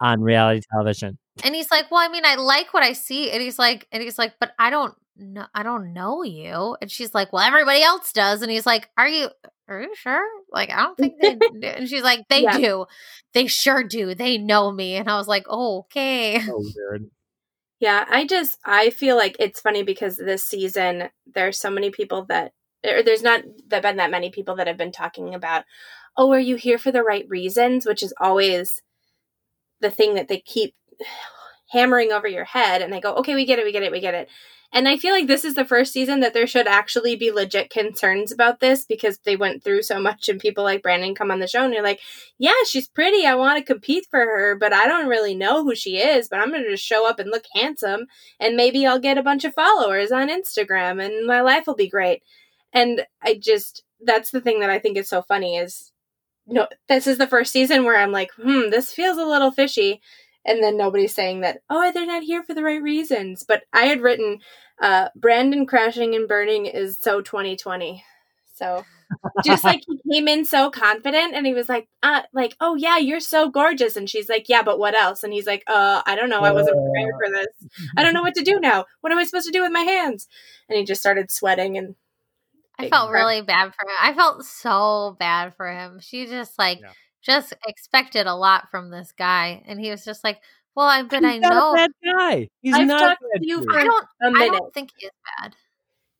on 0.00 0.20
reality 0.20 0.62
television? 0.72 1.18
And 1.44 1.54
he's 1.54 1.70
like, 1.70 1.90
Well, 1.90 2.00
I 2.00 2.08
mean, 2.08 2.24
I 2.24 2.36
like 2.36 2.72
what 2.72 2.82
I 2.82 2.92
see. 2.92 3.30
And 3.30 3.42
he's 3.42 3.58
like, 3.58 3.86
and 3.92 4.02
he's 4.02 4.18
like, 4.18 4.34
but 4.40 4.52
I 4.58 4.70
don't 4.70 4.94
know 5.16 5.46
I 5.54 5.62
don't 5.62 5.92
know 5.92 6.22
you. 6.22 6.76
And 6.80 6.90
she's 6.90 7.14
like, 7.14 7.32
Well, 7.32 7.42
everybody 7.42 7.82
else 7.82 8.12
does. 8.12 8.42
And 8.42 8.50
he's 8.50 8.66
like, 8.66 8.88
Are 8.96 9.08
you 9.08 9.28
are 9.68 9.82
you 9.82 9.94
sure? 9.96 10.24
Like, 10.50 10.70
I 10.70 10.82
don't 10.82 10.96
think 10.96 11.14
they 11.20 11.34
do. 11.60 11.66
And 11.66 11.88
she's 11.88 12.02
like, 12.02 12.28
they 12.28 12.42
yeah. 12.42 12.56
do. 12.56 12.86
They 13.34 13.46
sure 13.46 13.82
do. 13.84 14.14
They 14.14 14.38
know 14.38 14.70
me. 14.70 14.96
And 14.96 15.08
I 15.08 15.16
was 15.16 15.28
like, 15.28 15.46
oh, 15.48 15.80
okay. 15.80 16.42
Yeah, 17.78 18.06
I 18.08 18.26
just, 18.26 18.58
I 18.64 18.88
feel 18.88 19.16
like 19.16 19.36
it's 19.38 19.60
funny 19.60 19.82
because 19.82 20.16
this 20.16 20.42
season, 20.42 21.10
there's 21.26 21.58
so 21.58 21.68
many 21.68 21.90
people 21.90 22.24
that, 22.30 22.52
or 22.82 23.02
there's 23.02 23.22
not 23.22 23.42
that 23.68 23.82
been 23.82 23.96
that 23.96 24.10
many 24.10 24.30
people 24.30 24.56
that 24.56 24.66
have 24.66 24.78
been 24.78 24.92
talking 24.92 25.34
about, 25.34 25.64
oh, 26.16 26.32
are 26.32 26.40
you 26.40 26.56
here 26.56 26.78
for 26.78 26.90
the 26.90 27.02
right 27.02 27.26
reasons? 27.28 27.84
Which 27.84 28.02
is 28.02 28.14
always 28.18 28.80
the 29.82 29.90
thing 29.90 30.14
that 30.14 30.28
they 30.28 30.40
keep 30.40 30.74
hammering 31.76 32.12
over 32.12 32.26
your 32.26 32.44
head. 32.44 32.82
And 32.82 32.94
I 32.94 33.00
go, 33.00 33.14
okay, 33.16 33.34
we 33.34 33.44
get 33.44 33.58
it, 33.58 33.64
we 33.64 33.72
get 33.72 33.82
it, 33.82 33.92
we 33.92 34.00
get 34.00 34.14
it. 34.14 34.28
And 34.72 34.88
I 34.88 34.96
feel 34.96 35.12
like 35.12 35.26
this 35.26 35.44
is 35.44 35.54
the 35.54 35.64
first 35.64 35.92
season 35.92 36.20
that 36.20 36.34
there 36.34 36.46
should 36.46 36.66
actually 36.66 37.14
be 37.14 37.30
legit 37.30 37.70
concerns 37.70 38.32
about 38.32 38.60
this 38.60 38.84
because 38.84 39.18
they 39.18 39.36
went 39.36 39.62
through 39.62 39.82
so 39.82 40.00
much 40.00 40.28
and 40.28 40.40
people 40.40 40.64
like 40.64 40.82
Brandon 40.82 41.14
come 41.14 41.30
on 41.30 41.38
the 41.38 41.46
show 41.46 41.64
and 41.64 41.72
they're 41.72 41.82
like, 41.82 42.00
yeah, 42.38 42.52
she's 42.66 42.88
pretty. 42.88 43.24
I 43.26 43.36
want 43.36 43.58
to 43.58 43.64
compete 43.64 44.06
for 44.10 44.18
her, 44.18 44.56
but 44.58 44.72
I 44.72 44.86
don't 44.86 45.08
really 45.08 45.34
know 45.34 45.62
who 45.62 45.74
she 45.74 45.98
is, 45.98 46.28
but 46.28 46.40
I'm 46.40 46.50
going 46.50 46.64
to 46.64 46.70
just 46.70 46.84
show 46.84 47.08
up 47.08 47.18
and 47.18 47.30
look 47.30 47.44
handsome 47.54 48.06
and 48.40 48.56
maybe 48.56 48.84
I'll 48.86 48.98
get 48.98 49.18
a 49.18 49.22
bunch 49.22 49.44
of 49.44 49.54
followers 49.54 50.10
on 50.10 50.28
Instagram 50.28 51.02
and 51.04 51.26
my 51.26 51.40
life 51.42 51.66
will 51.66 51.76
be 51.76 51.88
great. 51.88 52.22
And 52.72 53.06
I 53.22 53.34
just, 53.34 53.84
that's 54.00 54.30
the 54.30 54.40
thing 54.40 54.60
that 54.60 54.70
I 54.70 54.78
think 54.78 54.98
is 54.98 55.08
so 55.08 55.22
funny 55.22 55.56
is 55.56 55.92
no, 56.48 56.68
this 56.88 57.06
is 57.06 57.18
the 57.18 57.26
first 57.26 57.52
season 57.52 57.84
where 57.84 57.96
I'm 57.96 58.12
like, 58.12 58.30
hmm, 58.34 58.70
this 58.70 58.92
feels 58.92 59.16
a 59.16 59.24
little 59.24 59.50
fishy 59.50 60.00
and 60.46 60.62
then 60.62 60.76
nobody's 60.76 61.14
saying 61.14 61.40
that 61.40 61.60
oh 61.68 61.90
they're 61.92 62.06
not 62.06 62.22
here 62.22 62.42
for 62.42 62.54
the 62.54 62.62
right 62.62 62.82
reasons 62.82 63.44
but 63.46 63.64
i 63.72 63.86
had 63.86 64.00
written 64.00 64.38
uh 64.80 65.08
brandon 65.14 65.66
crashing 65.66 66.14
and 66.14 66.28
burning 66.28 66.66
is 66.66 66.98
so 67.00 67.20
2020 67.20 68.02
so 68.54 68.84
just 69.44 69.64
like 69.64 69.82
he 69.86 70.00
came 70.12 70.28
in 70.28 70.44
so 70.44 70.70
confident 70.70 71.34
and 71.34 71.46
he 71.46 71.54
was 71.54 71.68
like, 71.68 71.88
uh, 72.02 72.22
like, 72.32 72.56
oh 72.60 72.74
yeah, 72.74 72.96
you're 72.96 73.20
so 73.20 73.50
gorgeous. 73.50 73.96
And 73.96 74.08
she's 74.08 74.28
like, 74.28 74.48
yeah, 74.48 74.62
but 74.62 74.78
what 74.78 74.94
else? 74.94 75.22
And 75.22 75.32
he's 75.32 75.46
like, 75.46 75.62
uh, 75.66 76.02
I 76.06 76.16
don't 76.16 76.30
know. 76.30 76.40
I 76.40 76.52
wasn't 76.52 76.78
prepared 76.82 77.14
for 77.22 77.32
this. 77.32 77.80
I 77.96 78.02
don't 78.02 78.14
know 78.14 78.22
what 78.22 78.34
to 78.34 78.42
do 78.42 78.58
now. 78.58 78.86
What 79.00 79.12
am 79.12 79.18
I 79.18 79.24
supposed 79.24 79.46
to 79.46 79.52
do 79.52 79.62
with 79.62 79.72
my 79.72 79.82
hands? 79.82 80.26
And 80.68 80.78
he 80.78 80.84
just 80.84 81.00
started 81.00 81.30
sweating 81.30 81.76
and 81.76 81.94
I 82.78 82.88
felt 82.88 83.10
really 83.10 83.42
bad 83.42 83.72
for 83.74 83.88
him. 83.88 83.96
I 84.00 84.12
felt 84.14 84.44
so 84.44 85.16
bad 85.18 85.54
for 85.56 85.70
him. 85.70 86.00
She 86.00 86.26
just 86.26 86.58
like 86.58 86.80
Yeah. 86.80 86.92
Just 87.26 87.52
expected 87.66 88.26
a 88.26 88.34
lot 88.34 88.70
from 88.70 88.90
this 88.90 89.12
guy, 89.12 89.62
and 89.66 89.80
he 89.80 89.90
was 89.90 90.04
just 90.04 90.22
like, 90.24 90.40
"Well, 90.74 90.86
I 90.86 91.02
but 91.02 91.24
I 91.24 91.32
He's 91.32 91.40
not 91.40 91.52
know 91.52 91.72
a 91.72 91.74
bad 91.74 91.90
guy. 92.04 92.48
He's 92.62 92.74
I've 92.74 92.86
not 92.86 93.18
bad 93.20 93.40
to 93.42 93.46
you 93.46 93.58
dude. 93.58 93.68
for 93.70 93.78
I 93.78 93.84
don't 93.84 94.06
a 94.22 94.38
I 94.38 94.48
don't 94.48 94.72
think 94.72 94.90
he 94.96 95.06
is 95.06 95.12
bad." 95.40 95.54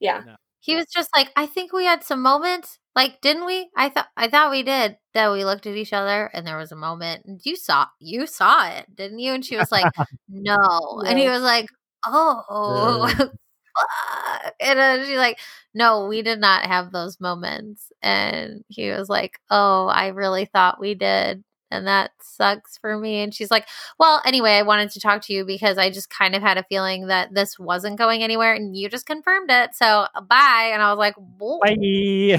Yeah. 0.01 0.23
He 0.61 0.75
was 0.75 0.87
just 0.87 1.11
like, 1.15 1.31
"I 1.37 1.47
think 1.47 1.73
we 1.73 1.85
had 1.85 2.03
some 2.03 2.21
moments, 2.23 2.79
like 2.97 3.21
didn't 3.21 3.47
we? 3.47 3.71
I 3.77 3.89
thought 3.89 4.09
I 4.17 4.29
thought 4.29 4.51
we 4.51 4.63
did. 4.65 4.97
That 5.15 5.33
we 5.33 5.45
looked 5.45 5.67
at 5.67 5.77
each 5.77 5.93
other, 5.93 6.31
and 6.35 6.47
there 6.47 6.59
was 6.59 6.73
a 6.73 6.77
moment, 6.77 7.25
and 7.25 7.41
you 7.45 7.57
saw 7.57 7.87
you 8.01 8.27
saw 8.27 8.69
it, 8.69 8.87
didn't 8.95 9.21
you?" 9.21 9.33
And 9.33 9.45
she 9.45 9.57
was 9.57 9.71
like, 9.71 9.87
"No," 10.29 11.03
and 11.07 11.19
he 11.19 11.29
was 11.29 11.43
like, 11.43 11.67
"Oh." 12.05 13.07
And 14.61 14.79
then 14.79 15.07
she's 15.07 15.17
like, 15.17 15.39
no, 15.75 16.07
we 16.07 16.23
did 16.23 16.41
not 16.41 16.65
have 16.65 16.93
those 16.93 17.21
moments. 17.21 17.93
And 18.03 18.65
he 18.69 18.91
was 18.91 19.09
like, 19.09 19.39
oh, 19.51 19.87
I 19.87 20.09
really 20.09 20.47
thought 20.47 20.81
we 20.81 20.95
did. 20.95 21.45
And 21.71 21.87
that 21.87 22.13
sucks 22.23 22.79
for 22.79 22.97
me. 22.97 23.23
And 23.23 23.35
she's 23.35 23.51
like, 23.51 23.67
well, 23.99 24.23
anyway, 24.25 24.53
I 24.53 24.63
wanted 24.63 24.91
to 24.93 25.01
talk 25.01 25.23
to 25.23 25.33
you 25.33 25.45
because 25.45 25.79
I 25.79 25.91
just 25.91 26.09
kind 26.11 26.35
of 26.35 26.43
had 26.43 26.59
a 26.59 26.65
feeling 26.65 27.09
that 27.09 27.35
this 27.35 27.59
wasn't 27.59 27.99
going 27.99 28.23
anywhere 28.23 28.55
and 28.55 28.77
you 28.77 28.89
just 28.89 29.07
confirmed 29.07 29.51
it. 29.51 29.75
So 29.75 30.07
bye. 30.29 30.71
And 30.73 30.81
I 30.81 30.93
was 30.93 30.99
like. 30.99 31.17
Bye. 31.19 31.77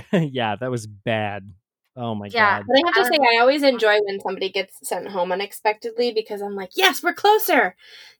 yeah, 0.32 0.55
that 0.55 0.72
was 0.72 0.88
bad. 0.88 1.51
Oh 1.98 2.14
my 2.16 2.28
Yeah. 2.28 2.60
god. 2.60 2.66
But 2.68 2.76
I 2.78 2.82
have 2.86 2.93
to 3.10 3.16
say, 3.16 3.20
I 3.36 3.39
always 3.41 3.64
enjoy 3.64 3.98
when 4.06 4.20
somebody 4.22 4.50
gets 4.50 4.88
sent 4.88 5.08
home 5.08 5.32
unexpectedly 5.32 6.12
because 6.14 6.41
I'm 6.41 6.56
like, 6.56 6.70
yes, 6.76 7.02
we're 7.02 7.14
closer. 7.14 7.76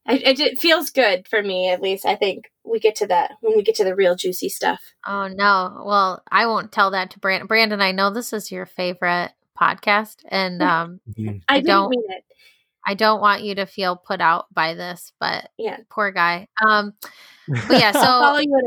I, 0.08 0.14
it, 0.16 0.40
it 0.40 0.60
feels 0.60 0.90
good 0.90 1.28
for 1.28 1.44
me, 1.44 1.70
at 1.70 1.82
least. 1.82 2.06
I 2.06 2.16
think 2.16 2.52
we 2.64 2.80
get 2.80 2.96
to 2.98 3.08
that 3.08 3.34
when 3.42 3.56
we 3.56 3.62
get 3.62 3.76
to 3.76 3.84
the 3.84 3.96
real 3.96 4.16
juicy 4.16 4.50
stuff. 4.50 4.82
Oh, 5.06 5.28
no. 5.28 5.84
Well, 5.86 6.24
I 6.32 6.48
won't 6.48 6.72
tell 6.72 6.92
that 6.92 7.12
to 7.12 7.20
Brandon. 7.20 7.46
Brandon, 7.48 7.82
I 7.82 7.92
know 7.92 8.10
this 8.10 8.34
is 8.34 8.52
your 8.52 8.66
favorite 8.66 9.32
podcast. 9.60 10.24
And 10.30 10.62
um, 10.64 11.00
Mhm. 11.18 11.42
I, 11.48 11.58
I 11.58 11.62
don't- 11.62 11.90
mean 11.92 12.04
it. 12.10 12.24
I 12.88 12.94
don't 12.94 13.20
want 13.20 13.44
you 13.44 13.56
to 13.56 13.66
feel 13.66 13.98
put 13.98 14.22
out 14.22 14.46
by 14.54 14.74
this, 14.74 15.12
but 15.20 15.50
Yeah. 15.58 15.78
poor 15.90 16.12
guy. 16.12 16.48
Um, 16.66 16.94
but 17.50 17.80
yeah, 17.80 17.92
so 17.94 18.00
follow 18.00 18.40
you 18.40 18.50
on 18.50 18.64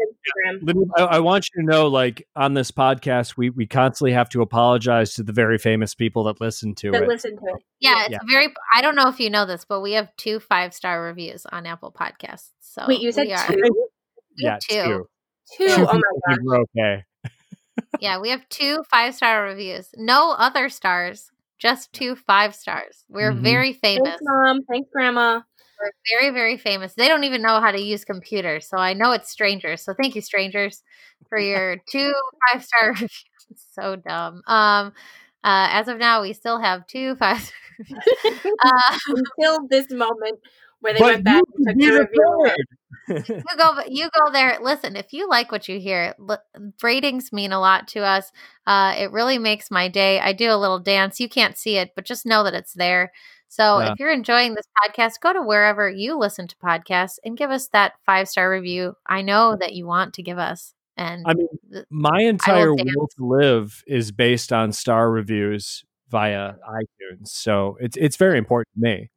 Instagram. 0.63 0.85
I, 0.99 1.03
I 1.05 1.19
want 1.21 1.49
you 1.55 1.63
to 1.63 1.67
know, 1.67 1.87
like 1.89 2.27
on 2.37 2.53
this 2.55 2.71
podcast, 2.71 3.37
we 3.37 3.49
we 3.51 3.67
constantly 3.67 4.13
have 4.13 4.29
to 4.31 4.43
apologize 4.43 5.15
to 5.15 5.23
the 5.23 5.33
very 5.33 5.57
famous 5.59 5.95
people 5.95 6.25
that 6.25 6.41
listen 6.41 6.75
to 6.77 6.91
But 6.93 7.03
it. 7.05 7.09
listen 7.09 7.37
to 7.37 7.43
it. 7.57 7.63
Yeah, 7.81 8.03
it's 8.03 8.11
Yeah. 8.13 8.19
very. 8.31 8.53
I 8.75 8.83
don't 8.83 8.95
know 8.95 9.09
if 9.09 9.21
you 9.21 9.31
know 9.31 9.47
this, 9.47 9.65
but 9.65 9.81
we 9.81 9.93
have 9.93 10.15
two 10.17 10.39
five 10.41 10.75
star 10.75 11.03
reviews 11.03 11.47
on 11.47 11.65
Apple 11.67 11.91
Podcasts. 11.93 12.51
So 12.61 12.85
Wait, 12.87 13.01
you 13.01 13.13
said 13.13 13.27
we 13.27 13.33
are- 13.33 13.47
two? 13.49 13.57
we 13.63 13.71
yeah, 14.37 14.59
two. 14.63 14.75
two. 14.83 15.07
Two. 15.57 15.67
Two 15.67 15.73
Oh 15.75 15.85
my 15.85 15.93
people 15.93 16.21
god. 16.29 16.39
we're 16.43 16.61
okay. 16.61 17.05
Yeah, 18.01 18.19
we 18.21 18.31
have 18.31 18.49
two 18.49 18.83
five 18.91 19.15
star 19.15 19.43
reviews. 19.45 19.89
No 19.97 20.33
other 20.39 20.69
stars, 20.69 21.31
just 21.61 21.93
two 21.93 22.17
five 22.17 22.55
stars. 22.57 23.05
We're 23.09 23.33
Mhm. 23.33 23.43
very 23.43 23.73
famous. 23.75 24.03
Thanks, 24.05 24.23
mom. 24.23 24.65
Thanks, 24.71 24.91
grandma. 24.93 25.43
We're 25.81 25.93
very 26.21 26.31
very 26.33 26.59
famous. 26.59 26.95
They 26.95 27.09
don't 27.09 27.25
even 27.25 27.43
know 27.43 27.61
how 27.61 27.73
to 27.73 27.81
use 27.81 28.05
computers, 28.05 28.69
so 28.69 28.79
I 28.79 28.95
know 28.95 29.13
it's 29.13 29.31
strangers. 29.31 29.83
So 29.85 29.95
thank 29.95 30.15
you, 30.17 30.23
strangers, 30.23 30.83
for 31.29 31.39
your 31.41 31.79
two 31.91 32.13
five 32.53 32.65
star 32.65 32.89
reviews. 32.93 33.25
So 33.73 33.97
dumb. 33.97 34.43
Um, 34.47 34.93
uh, 35.45 35.69
as 35.73 35.89
of 35.89 35.99
now, 35.99 36.23
we 36.23 36.33
still 36.35 36.61
have 36.61 36.87
two 36.87 37.17
five. 37.17 37.51
uh, 38.65 38.99
Until 39.39 39.67
this 39.69 39.91
moment 39.91 40.39
where 40.81 40.95
they 40.95 41.03
But 41.03 41.07
went 41.07 41.25
back 41.25 41.43
you 41.49 41.67
and 41.67 41.67
took 41.67 41.79
be 41.79 41.87
the 41.87 41.91
the 41.91 42.07
reveal. 42.09 42.43
third. 42.45 42.67
you 43.29 43.43
go 43.59 43.81
you 43.89 44.09
go 44.17 44.31
there 44.33 44.59
listen 44.63 44.97
if 44.97 45.13
you 45.13 45.29
like 45.29 45.51
what 45.53 45.69
you 45.69 45.79
hear 45.81 46.15
li- 46.19 46.37
ratings 46.83 47.33
mean 47.33 47.53
a 47.53 47.61
lot 47.61 47.89
to 47.89 48.01
us 48.01 48.31
uh 48.67 48.95
it 48.97 49.11
really 49.13 49.39
makes 49.39 49.71
my 49.71 49.89
day 49.89 50.21
i 50.21 50.33
do 50.33 50.51
a 50.51 50.57
little 50.57 50.79
dance 50.79 51.21
you 51.21 51.29
can't 51.29 51.59
see 51.59 51.77
it 51.77 51.91
but 51.97 52.05
just 52.05 52.25
know 52.27 52.45
that 52.45 52.55
it's 52.55 52.75
there 52.75 53.13
so 53.49 53.81
Yeah. 53.81 53.93
if 53.93 53.99
you're 53.99 54.13
enjoying 54.13 54.55
this 54.55 54.67
podcast 54.81 55.21
go 55.21 55.33
to 55.33 55.43
wherever 55.43 55.91
you 55.91 56.17
listen 56.19 56.47
to 56.49 56.57
podcasts 56.57 57.19
and 57.25 57.37
give 57.37 57.51
us 57.51 57.69
that 57.69 57.95
five 58.07 58.29
star 58.29 58.51
review 58.51 58.95
i 59.07 59.23
know 59.23 59.57
that 59.59 59.75
you 59.75 59.87
want 59.87 60.15
to 60.15 60.23
give 60.23 60.39
us 60.39 60.75
and 60.97 61.25
I 61.27 61.33
mean, 61.35 61.49
my 61.89 62.21
entire 62.23 62.75
will 62.75 63.09
to 63.17 63.25
live 63.27 63.83
is 63.87 64.13
based 64.13 64.53
on 64.53 64.71
star 64.73 65.11
reviews 65.11 65.83
via 66.11 66.55
iTunes, 66.69 67.29
so 67.29 67.79
it's 67.81 67.97
it's 67.97 68.17
very 68.17 68.37
important 68.37 68.69
to 68.75 68.81
me. 68.81 69.09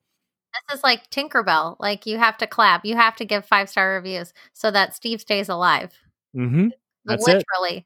This 0.69 0.77
is 0.77 0.83
like 0.83 1.09
tinkerbell 1.09 1.75
like 1.79 2.05
you 2.05 2.17
have 2.19 2.37
to 2.37 2.47
clap 2.47 2.85
you 2.85 2.95
have 2.95 3.15
to 3.17 3.25
give 3.25 3.45
five 3.45 3.69
star 3.69 3.95
reviews 3.95 4.33
so 4.53 4.69
that 4.71 4.95
steve 4.95 5.21
stays 5.21 5.49
alive 5.49 5.91
hmm 6.33 6.67
That's 7.05 7.27
it. 7.27 7.43
literally 7.59 7.85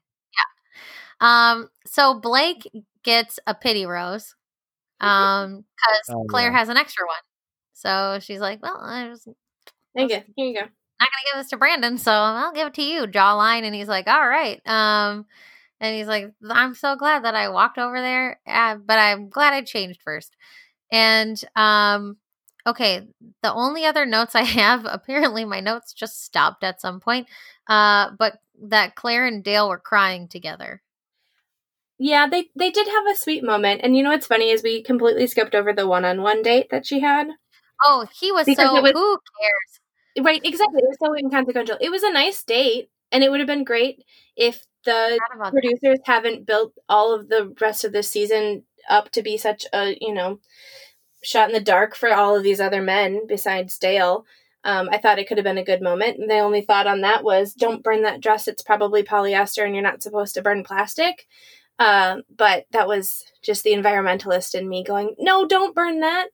yeah 1.20 1.50
um 1.52 1.68
so 1.86 2.14
blake 2.18 2.68
gets 3.04 3.38
a 3.46 3.54
pity 3.54 3.86
rose 3.86 4.34
um 5.00 5.64
because 5.76 6.16
Oh, 6.16 6.24
clare 6.28 6.50
yeah. 6.52 6.58
has 6.58 6.68
an 6.68 6.76
extra 6.76 7.06
one 7.06 7.16
so 7.72 8.18
she's 8.20 8.40
like 8.40 8.62
well 8.62 8.78
i 8.80 9.08
was 9.08 9.26
There 9.94 10.04
you. 10.04 10.22
Here 10.36 10.46
you 10.46 10.54
go. 10.54 10.60
not 10.60 10.68
gonna 11.00 11.32
give 11.32 11.40
this 11.42 11.50
to 11.50 11.56
brandon 11.56 11.98
so 11.98 12.12
i'll 12.12 12.52
give 12.52 12.66
it 12.68 12.74
to 12.74 12.82
you 12.82 13.06
jawline 13.06 13.62
and 13.62 13.74
he's 13.74 13.88
like 13.88 14.06
all 14.08 14.28
right 14.28 14.60
um 14.66 15.24
and 15.80 15.96
he's 15.96 16.06
like 16.08 16.32
i'm 16.50 16.74
so 16.74 16.96
glad 16.96 17.24
that 17.24 17.34
i 17.34 17.48
walked 17.48 17.78
over 17.78 18.00
there 18.00 18.40
uh, 18.46 18.76
but 18.76 18.98
i'm 18.98 19.28
glad 19.28 19.54
i 19.54 19.62
changed 19.62 20.00
first 20.02 20.34
and 20.92 21.42
um 21.56 22.16
okay 22.68 23.06
the 23.42 23.52
only 23.52 23.84
other 23.84 24.06
notes 24.06 24.34
i 24.34 24.42
have 24.62 24.84
apparently 24.84 25.44
my 25.44 25.60
notes 25.60 25.92
just 25.92 26.24
stopped 26.24 26.62
at 26.64 26.80
some 26.80 27.00
point 27.00 27.26
uh 27.68 28.10
but 28.18 28.38
that 28.60 28.94
clare 28.94 29.26
and 29.26 29.44
dale 29.44 29.68
were 29.68 29.78
crying 29.78 30.28
together 30.28 30.82
Yeah, 31.98 32.28
they 32.28 32.50
they 32.54 32.70
did 32.70 32.86
have 32.86 33.06
a 33.10 33.16
sweet 33.16 33.42
moment, 33.42 33.80
and 33.82 33.96
you 33.96 34.02
know 34.02 34.10
what's 34.10 34.26
funny 34.26 34.50
is 34.50 34.62
we 34.62 34.82
completely 34.82 35.26
skipped 35.26 35.54
over 35.54 35.72
the 35.72 35.86
one-on-one 35.86 36.42
date 36.42 36.68
that 36.70 36.86
she 36.86 37.00
had. 37.00 37.28
oh 37.84 38.06
he 38.20 38.30
was 38.32 38.46
Because 38.46 38.68
so 38.68 38.80
was- 38.82 38.92
who 38.92 39.18
cares 39.40 39.80
Right, 40.20 40.40
exactly. 40.44 40.80
It 40.82 40.88
was 40.88 40.98
so 41.00 41.14
inconsequential. 41.16 41.76
It 41.80 41.90
was 41.90 42.02
a 42.02 42.10
nice 42.12 42.42
date, 42.42 42.90
and 43.12 43.22
it 43.22 43.30
would 43.30 43.38
have 43.40 43.46
been 43.46 43.62
great 43.62 44.04
if 44.36 44.64
the 44.84 45.20
about 45.34 45.44
that. 45.44 45.52
producers 45.52 45.98
haven't 46.06 46.44
built 46.46 46.74
all 46.88 47.14
of 47.14 47.28
the 47.28 47.54
rest 47.60 47.84
of 47.84 47.92
the 47.92 48.02
season 48.02 48.64
up 48.88 49.10
to 49.12 49.22
be 49.22 49.36
such 49.36 49.64
a 49.72 49.96
you 50.00 50.12
know 50.12 50.40
shot 51.28 51.50
in 51.50 51.54
the 51.54 51.60
dark 51.60 51.94
for 51.94 52.10
all 52.14 52.34
of 52.34 52.42
these 52.42 52.60
other 52.60 52.80
men 52.80 53.26
besides 53.26 53.76
Dale. 53.76 54.24
Um, 54.64 54.88
I 54.90 54.96
thought 54.96 55.18
it 55.18 55.28
could 55.28 55.36
have 55.36 55.44
been 55.44 55.58
a 55.58 55.64
good 55.64 55.82
moment. 55.82 56.18
And 56.18 56.30
the 56.30 56.38
only 56.38 56.62
thought 56.62 56.86
on 56.86 57.02
that 57.02 57.22
was, 57.22 57.52
don't 57.52 57.82
burn 57.82 58.02
that 58.02 58.22
dress. 58.22 58.48
It's 58.48 58.62
probably 58.62 59.02
polyester, 59.02 59.64
and 59.64 59.74
you're 59.74 59.82
not 59.82 60.02
supposed 60.02 60.34
to 60.34 60.42
burn 60.42 60.64
plastic. 60.64 61.26
Uh, 61.78 62.16
but 62.34 62.64
that 62.72 62.88
was 62.88 63.24
just 63.42 63.62
the 63.62 63.72
environmentalist 63.72 64.54
in 64.54 64.68
me 64.68 64.82
going, 64.82 65.14
no, 65.18 65.46
don't 65.46 65.74
burn 65.74 66.00
that. 66.00 66.28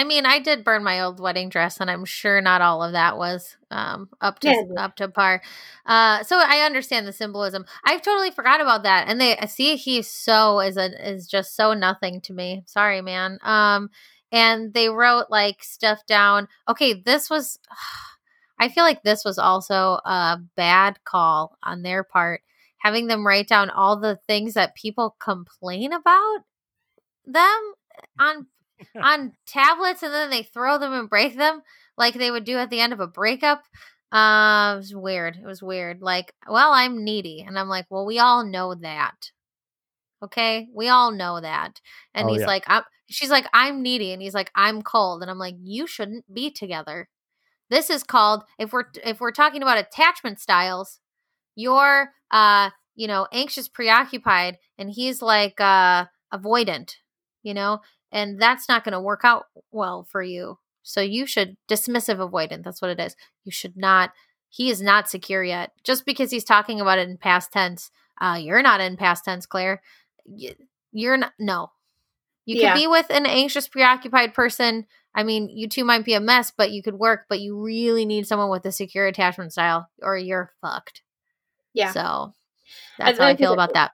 I 0.00 0.04
mean, 0.04 0.24
I 0.24 0.38
did 0.38 0.64
burn 0.64 0.82
my 0.82 1.02
old 1.02 1.20
wedding 1.20 1.50
dress, 1.50 1.78
and 1.78 1.90
I'm 1.90 2.06
sure 2.06 2.40
not 2.40 2.62
all 2.62 2.82
of 2.82 2.92
that 2.92 3.18
was 3.18 3.58
um, 3.70 4.08
up 4.22 4.38
to 4.40 4.48
Yeah. 4.48 4.62
up 4.78 4.96
to 4.96 5.08
par. 5.08 5.42
Uh, 5.84 6.22
so 6.22 6.38
I 6.38 6.60
understand 6.64 7.06
the 7.06 7.12
symbolism. 7.12 7.66
I 7.84 7.98
totally 7.98 8.30
forgot 8.30 8.62
about 8.62 8.84
that. 8.84 9.08
And 9.08 9.20
they 9.20 9.36
see 9.46 9.76
he's 9.76 10.08
so 10.08 10.60
is 10.60 10.78
a 10.78 10.86
is 11.06 11.26
just 11.26 11.54
so 11.54 11.74
nothing 11.74 12.22
to 12.22 12.32
me. 12.32 12.62
Sorry, 12.64 13.02
man. 13.02 13.38
Um, 13.42 13.90
and 14.32 14.72
they 14.72 14.88
wrote 14.88 15.26
like 15.28 15.62
stuff 15.62 16.06
down. 16.06 16.48
Okay, 16.66 16.94
this 16.94 17.28
was. 17.28 17.58
I 18.58 18.68
feel 18.70 18.84
like 18.84 19.02
this 19.02 19.22
was 19.22 19.38
also 19.38 19.98
a 20.04 20.38
bad 20.56 21.04
call 21.04 21.58
on 21.62 21.82
their 21.82 22.04
part, 22.04 22.40
having 22.78 23.06
them 23.06 23.26
write 23.26 23.48
down 23.48 23.68
all 23.68 23.98
the 24.00 24.18
things 24.26 24.54
that 24.54 24.74
people 24.74 25.14
complain 25.18 25.92
about 25.92 26.38
them 27.26 27.72
on 28.18 28.46
on 29.02 29.32
tablets 29.46 30.02
and 30.02 30.12
then 30.12 30.30
they 30.30 30.42
throw 30.42 30.78
them 30.78 30.92
and 30.92 31.08
break 31.10 31.36
them 31.36 31.62
like 31.96 32.14
they 32.14 32.30
would 32.30 32.44
do 32.44 32.56
at 32.58 32.70
the 32.70 32.80
end 32.80 32.92
of 32.92 33.00
a 33.00 33.06
breakup. 33.06 33.62
Uh, 34.12 34.72
it 34.74 34.78
was 34.78 34.94
weird. 34.94 35.36
It 35.36 35.46
was 35.46 35.62
weird. 35.62 36.02
Like, 36.02 36.34
well, 36.48 36.72
I'm 36.72 37.04
needy. 37.04 37.44
And 37.46 37.58
I'm 37.58 37.68
like, 37.68 37.86
well, 37.90 38.06
we 38.06 38.18
all 38.18 38.44
know 38.44 38.74
that. 38.74 39.30
Okay. 40.22 40.68
We 40.74 40.88
all 40.88 41.10
know 41.12 41.40
that. 41.40 41.80
And 42.14 42.28
Oh, 42.28 42.32
he's 42.32 42.40
yeah. 42.40 42.46
like, 42.46 42.64
I'm, 42.66 42.82
she's 43.08 43.30
like, 43.30 43.46
I'm 43.54 43.82
needy. 43.82 44.12
And 44.12 44.20
he's 44.20 44.34
like, 44.34 44.50
I'm 44.54 44.82
cold. 44.82 45.22
And 45.22 45.30
I'm 45.30 45.38
like, 45.38 45.56
you 45.62 45.86
shouldn't 45.86 46.32
be 46.32 46.50
together. 46.50 47.08
This 47.70 47.88
is 47.88 48.02
called, 48.02 48.42
if 48.58 48.72
we're, 48.72 48.84
if 49.04 49.20
we're 49.20 49.30
talking 49.32 49.62
about 49.62 49.78
attachment 49.78 50.40
styles, 50.40 50.98
you're, 51.54 52.10
uh, 52.30 52.70
you 52.96 53.06
know, 53.06 53.26
anxious, 53.32 53.68
preoccupied, 53.68 54.58
and 54.76 54.90
he's 54.90 55.22
like, 55.22 55.60
uh, 55.60 56.06
avoidant, 56.34 56.92
you 57.42 57.54
know, 57.54 57.80
and 58.12 58.40
that's 58.40 58.68
not 58.68 58.84
going 58.84 58.92
to 58.92 59.00
work 59.00 59.20
out 59.24 59.46
well 59.70 60.04
for 60.10 60.22
you. 60.22 60.58
So 60.82 61.00
you 61.00 61.26
should 61.26 61.56
dismissive 61.68 62.16
avoidant. 62.18 62.64
That's 62.64 62.80
what 62.82 62.90
it 62.90 63.00
is. 63.00 63.14
You 63.44 63.52
should 63.52 63.76
not. 63.76 64.12
He 64.48 64.70
is 64.70 64.80
not 64.82 65.08
secure 65.08 65.44
yet. 65.44 65.72
Just 65.84 66.04
because 66.06 66.30
he's 66.30 66.44
talking 66.44 66.80
about 66.80 66.98
it 66.98 67.08
in 67.08 67.16
past 67.18 67.52
tense, 67.52 67.90
uh, 68.20 68.38
you're 68.40 68.62
not 68.62 68.80
in 68.80 68.96
past 68.96 69.24
tense, 69.24 69.46
Clare. 69.46 69.82
you're 70.92 71.16
not 71.16 71.32
no. 71.38 71.70
You 72.46 72.56
Yeah. 72.60 72.72
could 72.72 72.80
be 72.80 72.86
with 72.86 73.06
an 73.10 73.26
anxious, 73.26 73.68
preoccupied 73.68 74.34
person. 74.34 74.86
I 75.14 75.22
mean, 75.22 75.48
you 75.48 75.68
two 75.68 75.84
might 75.84 76.04
be 76.04 76.14
a 76.14 76.20
mess, 76.20 76.50
but 76.56 76.70
you 76.72 76.82
could 76.82 76.94
work, 76.94 77.26
but 77.28 77.40
you 77.40 77.60
really 77.60 78.04
need 78.04 78.26
someone 78.26 78.50
with 78.50 78.64
a 78.64 78.72
secure 78.72 79.06
attachment 79.06 79.52
style 79.52 79.88
or 80.02 80.16
you're 80.16 80.52
fucked. 80.60 81.02
Yeah. 81.74 81.92
So 81.92 82.32
that's 82.98 83.18
I 83.18 83.22
how 83.22 83.28
I 83.28 83.36
feel 83.36 83.52
about 83.52 83.74
that. 83.74 83.92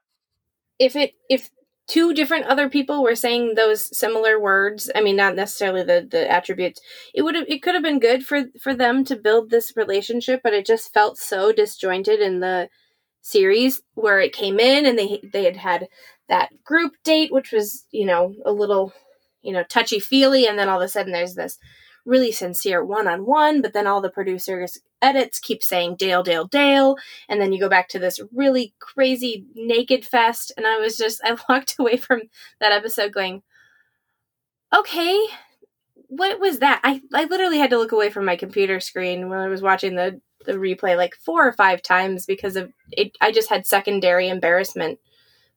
if 0.79 0.95
it 0.95 1.13
if 1.29 1.49
two 1.87 2.13
different 2.13 2.45
other 2.45 2.69
people 2.69 3.01
were 3.03 3.15
saying 3.15 3.55
those 3.55 3.97
similar 3.97 4.39
words. 4.39 4.89
I 4.95 5.01
mean 5.01 5.15
not 5.15 5.35
necessarily 5.35 5.83
the 5.83 6.07
the 6.09 6.29
attributes. 6.29 6.81
It 7.13 7.23
would 7.23 7.35
have 7.35 7.45
it 7.47 7.61
could 7.61 7.73
have 7.75 7.83
been 7.83 7.99
good 7.99 8.25
for 8.25 8.45
for 8.61 8.73
them 8.73 9.03
to 9.05 9.15
build 9.15 9.49
this 9.49 9.73
relationship 9.75 10.41
but 10.43 10.53
it 10.53 10.65
just 10.65 10.93
felt 10.93 11.17
so 11.17 11.51
disjointed 11.51 12.19
in 12.19 12.39
the 12.39 12.69
series 13.21 13.81
where 13.95 14.19
it 14.19 14.31
came 14.33 14.59
in 14.59 14.85
and 14.85 14.97
they 14.97 15.21
they 15.33 15.43
had 15.43 15.57
had 15.57 15.87
that 16.29 16.49
group 16.63 16.93
date 17.03 17.31
which 17.31 17.51
was 17.51 17.85
you 17.91 18.05
know 18.05 18.33
a 18.45 18.51
little 18.51 18.93
you 19.41 19.51
know 19.51 19.63
touchy 19.63 19.99
feely 19.99 20.47
and 20.47 20.57
then 20.57 20.69
all 20.69 20.79
of 20.81 20.85
a 20.85 20.87
sudden 20.87 21.11
there's 21.11 21.35
this 21.35 21.57
really 22.07 22.31
sincere 22.31 22.83
one-on-one 22.83 23.61
but 23.61 23.73
then 23.73 23.85
all 23.85 24.01
the 24.01 24.09
producers 24.09 24.79
edits 25.01 25.39
keep 25.39 25.61
saying 25.61 25.95
dale 25.95 26.23
dale 26.23 26.45
dale 26.45 26.95
and 27.29 27.39
then 27.39 27.53
you 27.53 27.59
go 27.59 27.69
back 27.69 27.87
to 27.87 27.99
this 27.99 28.19
really 28.33 28.73
crazy 28.79 29.45
naked 29.55 30.05
fest 30.05 30.51
and 30.57 30.65
i 30.65 30.77
was 30.77 30.97
just 30.97 31.21
i 31.25 31.35
walked 31.49 31.75
away 31.77 31.97
from 31.97 32.21
that 32.59 32.71
episode 32.71 33.13
going 33.13 33.43
okay 34.75 35.27
what 36.07 36.39
was 36.39 36.59
that 36.59 36.79
i 36.83 37.01
i 37.13 37.25
literally 37.25 37.59
had 37.59 37.69
to 37.69 37.77
look 37.77 37.91
away 37.91 38.09
from 38.09 38.25
my 38.25 38.35
computer 38.35 38.79
screen 38.79 39.29
when 39.29 39.39
i 39.39 39.47
was 39.47 39.61
watching 39.61 39.95
the 39.95 40.19
the 40.45 40.53
replay 40.53 40.95
like 40.95 41.13
four 41.15 41.45
or 41.45 41.51
five 41.51 41.81
times 41.81 42.25
because 42.25 42.55
of 42.55 42.71
it 42.91 43.15
i 43.21 43.31
just 43.31 43.49
had 43.49 43.65
secondary 43.67 44.29
embarrassment 44.29 44.97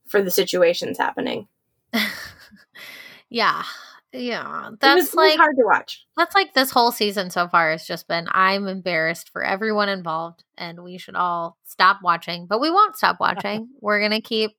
for 0.06 0.20
the 0.20 0.30
situations 0.30 0.98
happening 0.98 1.46
yeah. 3.30 3.62
Yeah. 4.12 4.70
That's 4.80 5.14
like 5.14 5.38
hard 5.38 5.56
to 5.56 5.64
watch 5.64 6.04
that's 6.16 6.34
like 6.34 6.52
this 6.52 6.70
whole 6.70 6.90
season 6.92 7.30
so 7.30 7.46
far 7.48 7.70
has 7.70 7.86
just 7.86 8.08
been 8.08 8.26
I'm 8.30 8.66
embarrassed 8.66 9.30
for 9.30 9.44
everyone 9.44 9.88
involved 9.88 10.44
and 10.58 10.82
we 10.82 10.98
should 10.98 11.14
all 11.14 11.56
stop 11.64 11.98
watching. 12.02 12.46
But 12.46 12.60
we 12.60 12.70
won't 12.70 12.96
stop 12.96 13.18
watching. 13.20 13.68
we're 13.80 14.00
gonna 14.00 14.20
keep 14.20 14.52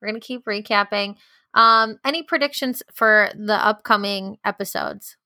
we're 0.00 0.08
gonna 0.08 0.20
keep 0.20 0.44
recapping. 0.44 1.16
Um 1.54 1.98
any 2.04 2.22
predictions 2.22 2.82
for 2.94 3.30
the 3.34 3.54
upcoming 3.54 4.38
episodes? 4.44 5.16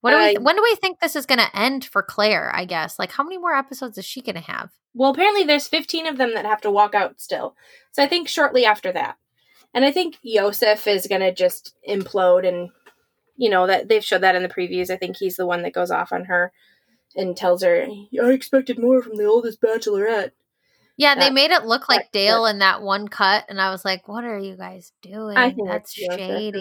What 0.00 0.12
do 0.12 0.16
we 0.18 0.36
Uh, 0.36 0.40
when 0.40 0.56
do 0.56 0.62
we 0.62 0.74
think 0.76 1.00
this 1.00 1.16
is 1.16 1.26
gonna 1.26 1.50
end 1.52 1.84
for 1.84 2.02
Clare, 2.02 2.50
I 2.54 2.64
guess? 2.64 2.98
Like 2.98 3.12
how 3.12 3.24
many 3.24 3.38
more 3.38 3.54
episodes 3.54 3.98
is 3.98 4.04
she 4.04 4.22
gonna 4.22 4.40
have? 4.40 4.70
Well, 4.94 5.10
apparently 5.10 5.44
there's 5.44 5.68
15 5.68 6.06
of 6.06 6.16
them 6.16 6.32
that 6.32 6.46
have 6.46 6.62
to 6.62 6.70
walk 6.70 6.94
out 6.94 7.20
still. 7.20 7.54
So 7.92 8.02
I 8.02 8.06
think 8.06 8.28
shortly 8.28 8.64
after 8.64 8.90
that. 8.92 9.18
And 9.76 9.84
I 9.84 9.92
think 9.92 10.16
Yosef 10.22 10.86
is 10.86 11.06
going 11.06 11.20
to 11.20 11.34
just 11.34 11.74
implode 11.86 12.48
and 12.48 12.70
you 13.36 13.50
know 13.50 13.66
that 13.66 13.88
they've 13.88 14.02
showed 14.02 14.22
that 14.22 14.34
in 14.34 14.42
the 14.42 14.48
previews. 14.48 14.88
I 14.88 14.96
think 14.96 15.18
he's 15.18 15.36
the 15.36 15.44
one 15.44 15.62
that 15.62 15.74
goes 15.74 15.90
off 15.90 16.14
on 16.14 16.24
her 16.24 16.50
and 17.14 17.36
tells 17.36 17.62
her, 17.62 17.86
"I 17.86 18.30
expected 18.32 18.78
more 18.78 19.02
from 19.02 19.16
the 19.18 19.26
oldest 19.26 19.60
bachelorette." 19.60 20.30
Yeah, 20.96 21.14
they 21.14 21.28
made 21.28 21.50
it 21.50 21.66
look 21.66 21.90
like 21.90 22.04
that- 22.04 22.12
Dale 22.12 22.46
in 22.46 22.60
that 22.60 22.80
one 22.80 23.06
cut, 23.06 23.44
and 23.50 23.60
I 23.60 23.70
was 23.70 23.84
like, 23.84 24.08
"What 24.08 24.24
are 24.24 24.38
you 24.38 24.56
guys 24.56 24.92
doing? 25.02 25.36
I 25.36 25.50
think 25.50 25.68
That's 25.68 25.92
it's 25.94 26.16
shady." 26.16 26.60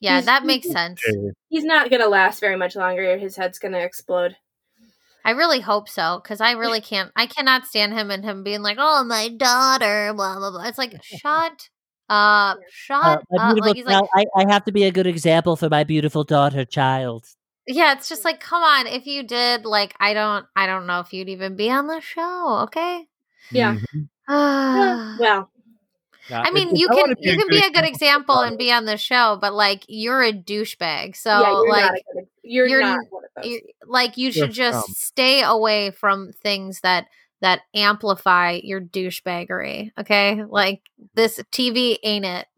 Yeah, 0.00 0.16
He's- 0.16 0.26
that 0.26 0.44
makes 0.44 0.68
sense. 0.68 1.00
He's 1.48 1.64
not 1.64 1.88
going 1.88 2.02
to 2.02 2.08
last 2.08 2.38
very 2.38 2.56
much 2.56 2.76
longer. 2.76 3.16
His 3.16 3.36
head's 3.36 3.58
going 3.58 3.72
to 3.72 3.82
explode. 3.82 4.36
I 5.24 5.30
really 5.30 5.60
hope 5.60 5.88
so 5.88 6.20
because 6.22 6.42
I 6.42 6.50
really 6.50 6.82
can't. 6.82 7.10
I 7.16 7.24
cannot 7.24 7.66
stand 7.66 7.94
him 7.94 8.10
and 8.10 8.22
him 8.22 8.44
being 8.44 8.60
like, 8.60 8.76
"Oh, 8.78 9.02
my 9.04 9.28
daughter," 9.30 10.12
blah 10.14 10.38
blah 10.38 10.50
blah. 10.50 10.64
It's 10.64 10.76
like, 10.76 11.02
shut 11.02 11.70
up, 12.08 12.58
shut 12.70 13.02
Uh, 13.02 13.38
up. 13.38 13.56
Like 13.58 13.76
he's 13.76 13.86
like, 13.86 14.04
I, 14.14 14.24
I 14.36 14.52
have 14.52 14.64
to 14.64 14.72
be 14.72 14.84
a 14.84 14.90
good 14.90 15.06
example 15.06 15.56
for 15.56 15.68
my 15.68 15.84
beautiful 15.84 16.24
daughter 16.24 16.64
child. 16.64 17.26
yeah. 17.66 17.92
It's 17.94 18.08
just 18.08 18.24
like, 18.24 18.40
come 18.40 18.62
on. 18.62 18.86
If 18.86 19.06
you 19.06 19.22
did, 19.22 19.64
like, 19.64 19.94
I 20.00 20.14
don't, 20.14 20.46
I 20.56 20.66
don't 20.66 20.86
know 20.86 21.00
if 21.00 21.12
you'd 21.12 21.28
even 21.28 21.56
be 21.56 21.70
on 21.70 21.86
the 21.86 22.00
show. 22.00 22.60
Okay. 22.64 23.06
Yeah. 23.50 23.76
Mhm. 23.92 24.08
I 24.26 25.16
well, 25.18 25.50
I 26.30 26.50
mean, 26.50 26.74
you 26.74 26.88
I 26.90 26.94
can 26.94 27.14
you 27.20 27.36
can 27.36 27.48
be 27.50 27.58
a 27.58 27.70
good 27.70 27.84
example 27.84 28.38
and 28.40 28.56
be 28.56 28.72
on 28.72 28.86
the 28.86 28.96
show, 28.96 29.36
but 29.40 29.52
like 29.52 29.84
you're 29.88 30.22
a 30.22 30.32
douchebag. 30.32 31.16
So 31.16 31.30
yeah, 31.30 31.50
you're 31.50 31.68
like 31.68 31.82
not 31.82 31.94
a 31.94 32.02
good, 32.14 32.26
you're, 32.42 32.66
you're 32.66 32.80
not 32.80 32.98
n- 33.00 33.06
one 33.10 33.24
of 33.24 33.30
those. 33.36 33.46
you 33.50 33.60
like 33.86 34.16
you 34.16 34.30
You're 34.30 34.32
should 34.46 34.52
just 34.52 34.78
scum. 34.84 34.94
stay 34.96 35.42
away 35.42 35.90
from 35.90 36.32
things 36.32 36.80
that 36.80 37.08
that 37.44 37.60
amplify 37.74 38.58
your 38.62 38.80
douchebaggery 38.80 39.90
okay 40.00 40.42
like 40.48 40.80
this 41.14 41.38
tv 41.52 41.98
ain't 42.02 42.24
it 42.24 42.46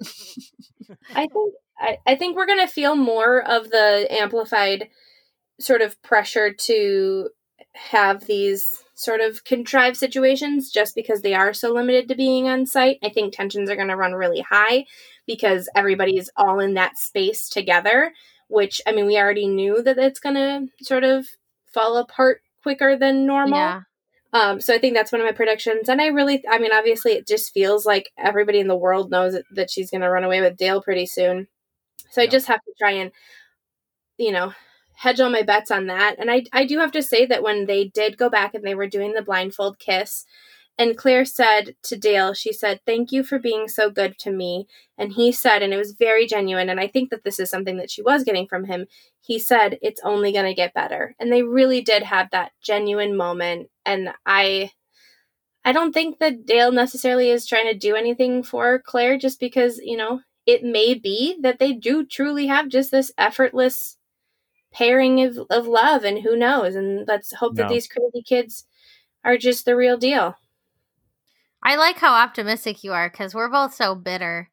I 1.15 1.27
think 1.27 1.55
I, 1.79 1.99
I 2.07 2.15
think 2.15 2.37
we're 2.37 2.47
gonna 2.47 2.69
feel 2.69 2.95
more 2.95 3.43
of 3.43 3.71
the 3.71 4.07
amplified 4.11 4.89
sort 5.59 5.83
of 5.83 6.01
pressure 6.03 6.53
to 6.53 7.31
have 7.73 8.27
these 8.27 8.85
sort 8.95 9.21
of 9.21 9.43
contrived 9.45 9.97
situations 9.97 10.71
just 10.71 10.95
because 10.95 11.21
they 11.21 11.35
are 11.35 11.53
so 11.53 11.73
limited 11.73 12.09
to 12.09 12.15
being 12.15 12.49
on 12.49 12.65
site. 12.65 12.99
I 13.03 13.09
think 13.11 13.35
tensions 13.35 13.69
are 13.69 13.77
gonna 13.77 13.97
run 13.97 14.13
really 14.13 14.41
high 14.41 14.85
because 15.27 15.69
everybody's 15.75 16.31
all 16.37 16.61
in 16.61 16.75
that 16.75 16.97
space 16.97 17.49
together, 17.49 18.13
which 18.49 18.81
I 18.87 18.93
mean 18.93 19.07
we 19.07 19.19
already 19.19 19.49
knew 19.49 19.83
that 19.83 19.99
it's 19.99 20.21
gonna 20.21 20.67
sort 20.81 21.03
of 21.03 21.27
fall 21.75 21.97
apart 21.97 22.43
quicker 22.63 22.97
than 22.97 23.27
normal. 23.27 23.59
yeah 23.59 23.81
Um, 24.37 24.61
so 24.61 24.75
I 24.75 24.79
think 24.79 24.95
that's 24.95 25.13
one 25.13 25.23
of 25.23 25.25
my 25.25 25.33
predictions. 25.33 25.89
And 25.89 25.99
I 25.99 26.09
really, 26.09 26.45
I 26.47 26.59
mean, 26.59 26.71
obviously, 26.71 27.13
it 27.13 27.27
just 27.27 27.55
feels 27.55 27.87
like 27.87 28.11
everybody 28.19 28.61
in 28.61 28.69
the 28.69 28.77
world 28.77 29.11
knows 29.11 29.35
that, 29.51 29.71
she's 29.71 29.91
going 29.91 30.03
to 30.03 30.11
run 30.11 30.25
away 30.25 30.43
with 30.43 30.59
Dale 30.59 30.83
pretty 30.83 31.07
soon. 31.07 31.49
So 32.11 32.21
I 32.21 32.27
just 32.27 32.47
have 32.49 32.61
to 32.63 32.73
try 32.79 32.91
and, 32.91 33.13
you 34.19 34.33
know, 34.33 34.53
hedge 34.95 35.21
all 35.21 35.31
my 35.31 35.41
bets 35.41 35.71
on 35.71 35.87
that. 35.87 36.17
And 36.19 36.31
I, 36.31 36.45
I 36.53 36.67
do 36.67 36.79
have 36.81 36.93
to 36.93 37.03
say 37.03 37.25
that 37.25 37.43
when 37.43 37.65
they 37.65 37.87
did 37.87 38.19
go 38.19 38.29
back 38.29 38.53
and 38.55 38.63
they 38.63 38.75
were 38.75 38.87
doing 38.87 39.15
the 39.15 39.23
blindfold 39.23 39.79
kiss, 39.79 40.27
and 40.79 40.97
Clare 40.97 41.25
said 41.25 41.75
to 41.85 41.97
Dale, 41.97 42.35
she 42.35 42.53
said, 42.53 42.81
Thank 42.85 43.11
you 43.11 43.23
for 43.23 43.39
being 43.39 43.67
so 43.69 43.91
good 43.91 44.19
to 44.19 44.31
me. 44.31 44.67
And 44.99 45.13
he 45.13 45.33
said, 45.33 45.63
and 45.63 45.73
it 45.73 45.79
was 45.79 45.93
very 45.93 46.27
genuine, 46.27 46.69
and 46.69 46.79
I 46.79 46.87
think 46.87 47.11
that 47.11 47.25
this 47.25 47.41
is 47.41 47.49
something 47.49 47.79
that 47.79 47.91
she 47.91 48.03
was 48.03 48.25
getting 48.25 48.47
from 48.47 48.65
him. 48.65 48.87
He 49.21 49.39
said, 49.39 49.79
It's 49.81 50.01
only 50.05 50.33
going 50.33 50.45
to 50.45 50.55
get 50.55 50.75
better. 50.75 51.15
And 51.19 51.33
they 51.33 51.43
really 51.43 51.81
did 51.81 52.03
have 52.03 52.31
that 52.31 52.53
genuine 52.63 53.17
moment. 53.17 53.71
And 53.85 54.11
I. 54.25 54.73
I 55.65 55.73
don't 55.73 55.93
think 55.93 56.21
that 56.21 56.47
Dale 56.47 56.71
necessarily 56.71 57.29
is 57.29 57.45
trying 57.45 57.67
to 57.67 57.77
do 57.77 57.97
anything 57.97 58.45
for 58.45 58.79
Clare 58.79 59.19
just 59.19 59.41
because, 59.41 59.79
you 59.79 59.97
know, 59.97 60.21
it 60.47 60.63
may 60.63 60.95
be 60.95 61.37
that 61.41 61.59
they 61.59 61.73
do 61.73 62.07
truly 62.07 62.47
have 62.47 62.69
just 62.69 62.93
this 62.93 63.11
effortless 63.19 63.97
pairing 64.73 65.21
of, 65.23 65.39
of 65.51 65.67
love, 65.67 66.05
and 66.05 66.21
who 66.21 66.37
knows? 66.37 66.77
And 66.77 67.05
let's 67.09 67.35
hope 67.35 67.57
that 67.57 67.69
these 67.69 67.89
crazy 67.89 68.23
kids 68.23 68.65
are 69.25 69.37
just 69.37 69.65
the 69.65 69.75
real 69.75 69.97
deal. 69.97 70.37
I 71.67 71.77
like 71.77 71.99
how 71.99 72.15
optimistic 72.15 72.85
you 72.85 72.93
are 72.95 73.11
because 73.11 73.35
we're 73.35 73.51
both 73.51 73.75
so 73.75 73.95
bitter 73.95 74.51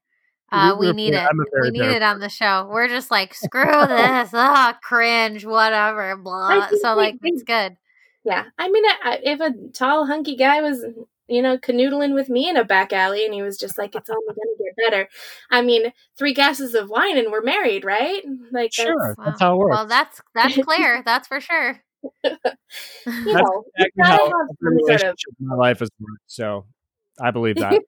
uh, 0.51 0.75
We- 0.79 0.87
we 0.89 0.93
need 0.93 1.13
it. 1.15 1.19
I'm 1.21 1.39
a 1.39 1.45
very 1.51 1.71
We 1.71 1.79
need 1.79 1.95
it 1.95 2.03
on 2.03 2.19
the 2.19 2.29
show. 2.29 2.69
We're 2.71 2.87
just 2.87 3.11
like, 3.11 3.33
screw 3.45 3.65
this, 3.65 4.31
ah, 4.33 4.77
cringe, 4.83 5.45
whatever, 5.45 6.15
blah. 6.17 6.67
So 6.81 6.95
like, 6.95 7.15
it's 7.23 7.43
good. 7.43 7.75
Yeah, 8.23 8.45
I 8.59 8.69
mean, 8.69 8.85
I, 8.85 8.95
I- 9.03 9.21
if 9.23 9.39
a 9.41 9.51
tall, 9.73 10.05
hunky 10.05 10.35
guy 10.35 10.61
was, 10.61 10.85
you 11.27 11.41
know, 11.41 11.57
canoodling 11.57 12.13
with 12.13 12.29
me 12.29 12.49
in 12.49 12.57
a 12.57 12.63
back 12.63 12.93
alley, 12.93 13.25
and 13.25 13.33
he 13.33 13.41
was 13.41 13.57
just 13.57 13.77
like, 13.79 13.95
"It's 13.95 14.09
only 14.09 14.27
gonna 14.27 14.57
get 14.63 14.75
better." 14.91 15.09
I 15.51 15.61
mean, 15.63 15.91
three 16.17 16.33
glasses 16.33 16.75
of 16.75 16.89
wine, 16.89 17.17
and 17.17 17.31
we're 17.31 17.41
married, 17.41 17.83
right? 17.85 18.23
Like, 18.51 18.73
Sure, 18.73 19.15
Wow. 19.17 19.25
that's 19.25 19.39
how 19.41 19.53
it 19.55 19.57
works. 19.57 19.71
Well, 19.75 19.87
that's 19.87 20.21
that's 20.35 20.57
clear. 20.57 21.01
that's 21.05 21.27
for 21.27 21.39
sure. 21.41 21.81
That's, 22.23 22.57
you 23.05 23.33
That's 23.33 23.41
know, 23.41 23.63
exactly 23.77 23.91
you 23.97 24.03
how 24.03 24.25
have 24.25 24.47
some 24.63 24.79
sort 24.87 25.01
of, 25.03 25.17
my 25.39 25.55
life 25.55 25.79
has 25.79 25.89
worked. 25.99 26.21
So 26.27 26.65
I 27.21 27.31
believe 27.31 27.55
that. 27.57 27.81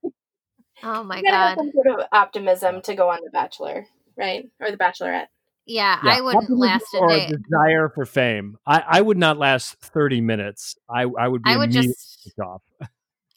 oh 0.84 1.04
my 1.04 1.18
you 1.18 1.24
gotta 1.24 1.38
have 1.38 1.58
god. 1.58 1.64
some 1.64 1.72
sort 1.72 2.00
of 2.00 2.06
optimism 2.12 2.82
to 2.84 2.96
go 2.96 3.10
on 3.10 3.20
The 3.24 3.32
Bachelor, 3.32 3.86
right, 4.18 4.50
or 4.60 4.72
The 4.72 4.78
Bachelorette. 4.78 5.28
Yeah, 5.66 6.00
Yeah, 6.04 6.14
I 6.14 6.22
wouldn't 6.22 6.44
optimism 6.44 6.60
last 6.60 6.94
a 6.94 7.00
or 7.00 7.10
day. 7.10 7.28
desire 7.28 7.90
for 7.90 8.06
fame. 8.06 8.58
I, 8.68 8.84
I 8.88 9.02
would 9.02 9.18
not 9.18 9.38
last 9.38 9.78
thirty 9.80 10.22
minutes. 10.22 10.76
I 10.90 11.04
I 11.04 11.28
would 11.28 11.44
be 11.44 11.50
I 11.50 11.58
would 11.58 11.72
just 11.72 12.24
kicked 12.24 12.40
off. 12.40 12.62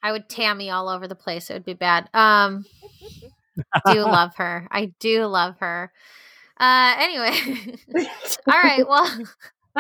I 0.03 0.13
would 0.13 0.29
Tammy 0.29 0.71
all 0.71 0.89
over 0.89 1.09
the 1.09 1.15
place. 1.15 1.51
It 1.51 1.55
would 1.55 1.65
be 1.65 1.75
bad. 1.75 2.09
Um 2.13 2.67
do 3.91 4.01
love 4.03 4.35
her. 4.37 4.69
I 4.71 4.93
do 5.01 5.25
love 5.25 5.57
her. 5.61 5.91
Uh 6.61 6.95
anyway. 6.99 7.77
all 8.47 8.63
right. 8.63 8.87
Well, 8.87 9.11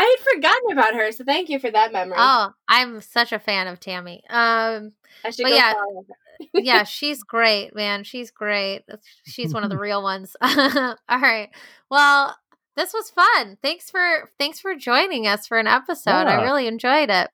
I 0.00 0.16
had 0.16 0.34
forgotten 0.34 0.72
about 0.72 0.94
her, 0.94 1.10
so 1.12 1.24
thank 1.24 1.48
you 1.48 1.58
for 1.58 1.70
that 1.70 1.92
memory. 1.92 2.16
oh, 2.18 2.52
I'm 2.68 3.00
such 3.00 3.32
a 3.32 3.38
fan 3.38 3.66
of 3.66 3.80
Tammy. 3.80 4.22
Um 4.30 4.92
I 5.24 5.30
should 5.30 5.42
but 5.42 5.48
go 5.50 5.56
yeah. 5.56 5.72
follow 5.72 6.04
her. 6.08 6.46
yeah, 6.54 6.82
she's 6.84 7.22
great, 7.24 7.74
man. 7.74 8.04
She's 8.04 8.30
great. 8.30 8.84
She's 9.24 9.52
one 9.52 9.64
of 9.64 9.70
the 9.70 9.78
real 9.88 10.02
ones. 10.02 10.36
all 10.40 10.96
right. 11.08 11.48
Well, 11.90 12.36
this 12.76 12.92
was 12.92 13.10
fun. 13.10 13.58
Thanks 13.60 13.90
for 13.90 14.30
thanks 14.38 14.60
for 14.60 14.74
joining 14.76 15.26
us 15.26 15.46
for 15.48 15.58
an 15.58 15.66
episode. 15.66 16.10
I 16.28 16.42
really 16.42 16.66
enjoyed 16.68 17.10
it. 17.10 17.28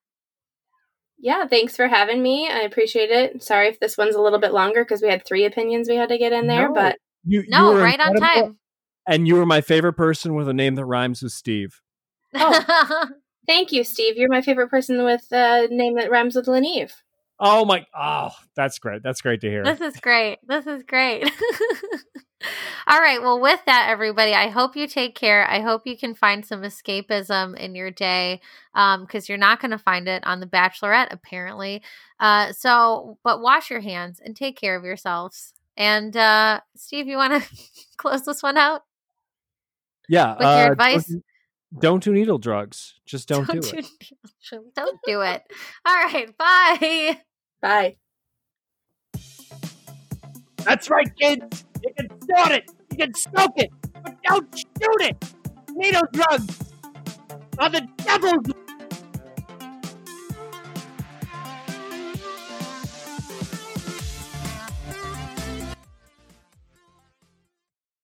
Yeah, 1.19 1.47
thanks 1.47 1.77
for 1.77 1.87
having 1.89 2.23
me. 2.23 2.49
I 2.51 2.61
appreciate 2.61 3.11
it. 3.11 3.43
Sorry 3.43 3.69
if 3.69 3.79
this 3.81 3.97
one's 3.97 4.15
a 4.15 4.21
little 4.21 4.39
bit 4.39 4.53
longer 4.53 4.85
because 4.85 5.01
we 5.03 5.09
had 5.09 5.25
three 5.25 5.45
opinions 5.45 5.89
we 5.89 5.97
had 5.97 6.09
to 6.11 6.19
get 6.19 6.33
in 6.33 6.47
there, 6.47 6.69
No. 6.69 6.75
but 6.75 6.97
You, 7.25 7.41
you 7.43 7.47
No, 7.49 7.73
were 7.73 7.81
right 7.83 8.01
on 8.01 8.15
time. 8.17 8.59
And 9.07 9.29
you 9.29 9.37
were 9.37 9.47
my 9.47 9.61
favorite 9.61 9.95
person 9.95 10.35
with 10.35 10.49
a 10.49 10.55
name 10.55 10.75
that 10.77 10.85
rhymes 10.87 11.23
with 11.23 11.33
Steve. 11.33 11.81
thank 13.47 13.73
you, 13.73 13.85
Steve. 13.85 14.17
You're 14.17 14.29
my 14.29 14.43
favorite 14.43 14.69
person 14.71 15.05
with 15.05 15.27
a 15.31 15.69
name 15.71 15.97
that 15.97 16.11
rhymes 16.11 16.37
with 16.37 16.47
Leneve. 16.47 16.93
Oh 17.41 17.65
my! 17.65 17.85
Oh, 17.99 18.31
that's 18.55 18.79
great. 18.79 19.03
That's 19.03 19.21
great 19.21 19.41
to 19.41 19.49
hear. 19.49 19.65
This 19.65 19.81
is 19.81 19.97
great. 20.01 20.39
This 20.47 20.67
is 20.67 20.83
great. 20.85 21.25
All 22.87 23.01
right. 23.01 23.21
Well, 23.23 23.41
with 23.41 23.61
that, 23.67 23.89
everybody, 23.89 24.35
I 24.35 24.49
hope 24.49 24.77
you 24.77 24.87
take 24.87 25.15
care. 25.15 25.49
I 25.49 25.61
hope 25.61 25.87
you 25.87 25.97
can 25.97 26.15
find 26.15 26.45
some 26.45 26.63
escapism 26.63 27.57
in 27.57 27.75
your 27.75 27.91
day 27.91 28.41
because 28.73 29.29
you're 29.29 29.39
not 29.39 29.61
going 29.61 29.71
to 29.71 29.79
find 29.79 30.09
it 30.09 30.25
on 30.27 30.41
The 30.41 30.47
Bachelorette, 30.47 31.09
apparently. 31.11 31.83
Uh, 32.21 32.53
so, 32.53 33.19
but 33.25 33.41
wash 33.41 33.71
your 33.71 33.81
hands 33.81 34.21
and 34.23 34.37
take 34.37 34.59
care 34.59 34.77
of 34.77 34.85
yourselves. 34.85 35.55
And 35.77 36.17
uh, 36.17 36.61
Steve, 36.77 37.07
you 37.07 37.17
want 37.17 37.43
to 37.43 37.49
close 37.97 38.25
this 38.25 38.43
one 38.43 38.59
out? 38.59 38.83
yeah. 40.09 40.33
with 40.33 40.41
your 40.41 40.49
uh, 40.49 40.73
advice? 40.73 41.07
Don't, 41.07 41.25
don't 41.79 42.03
do 42.03 42.13
needle 42.13 42.39
drugs. 42.39 42.95
Just 43.07 43.29
don't, 43.29 43.49
do 43.49 43.59
it. 43.59 43.87
do, 44.51 44.65
don't 44.75 45.01
do 45.07 45.21
it. 45.23 45.43
All 45.85 45.95
right. 45.95 46.37
Bye. 46.37 47.21
Bye. 47.63 47.97
That's 50.65 50.89
right, 50.89 51.09
kids. 51.21 51.65
You 51.83 51.93
can 51.95 52.09
snort 52.23 52.53
it, 52.53 52.71
you 52.91 52.97
can 52.97 53.15
smoke 53.15 53.53
it, 53.57 53.71
but 54.03 54.17
don't 54.23 54.57
shoot 54.57 55.01
it. 55.01 55.35
Needle 55.73 56.03
drugs 56.13 56.73
are 57.59 57.69
the 57.69 57.87
devil's 57.99 58.47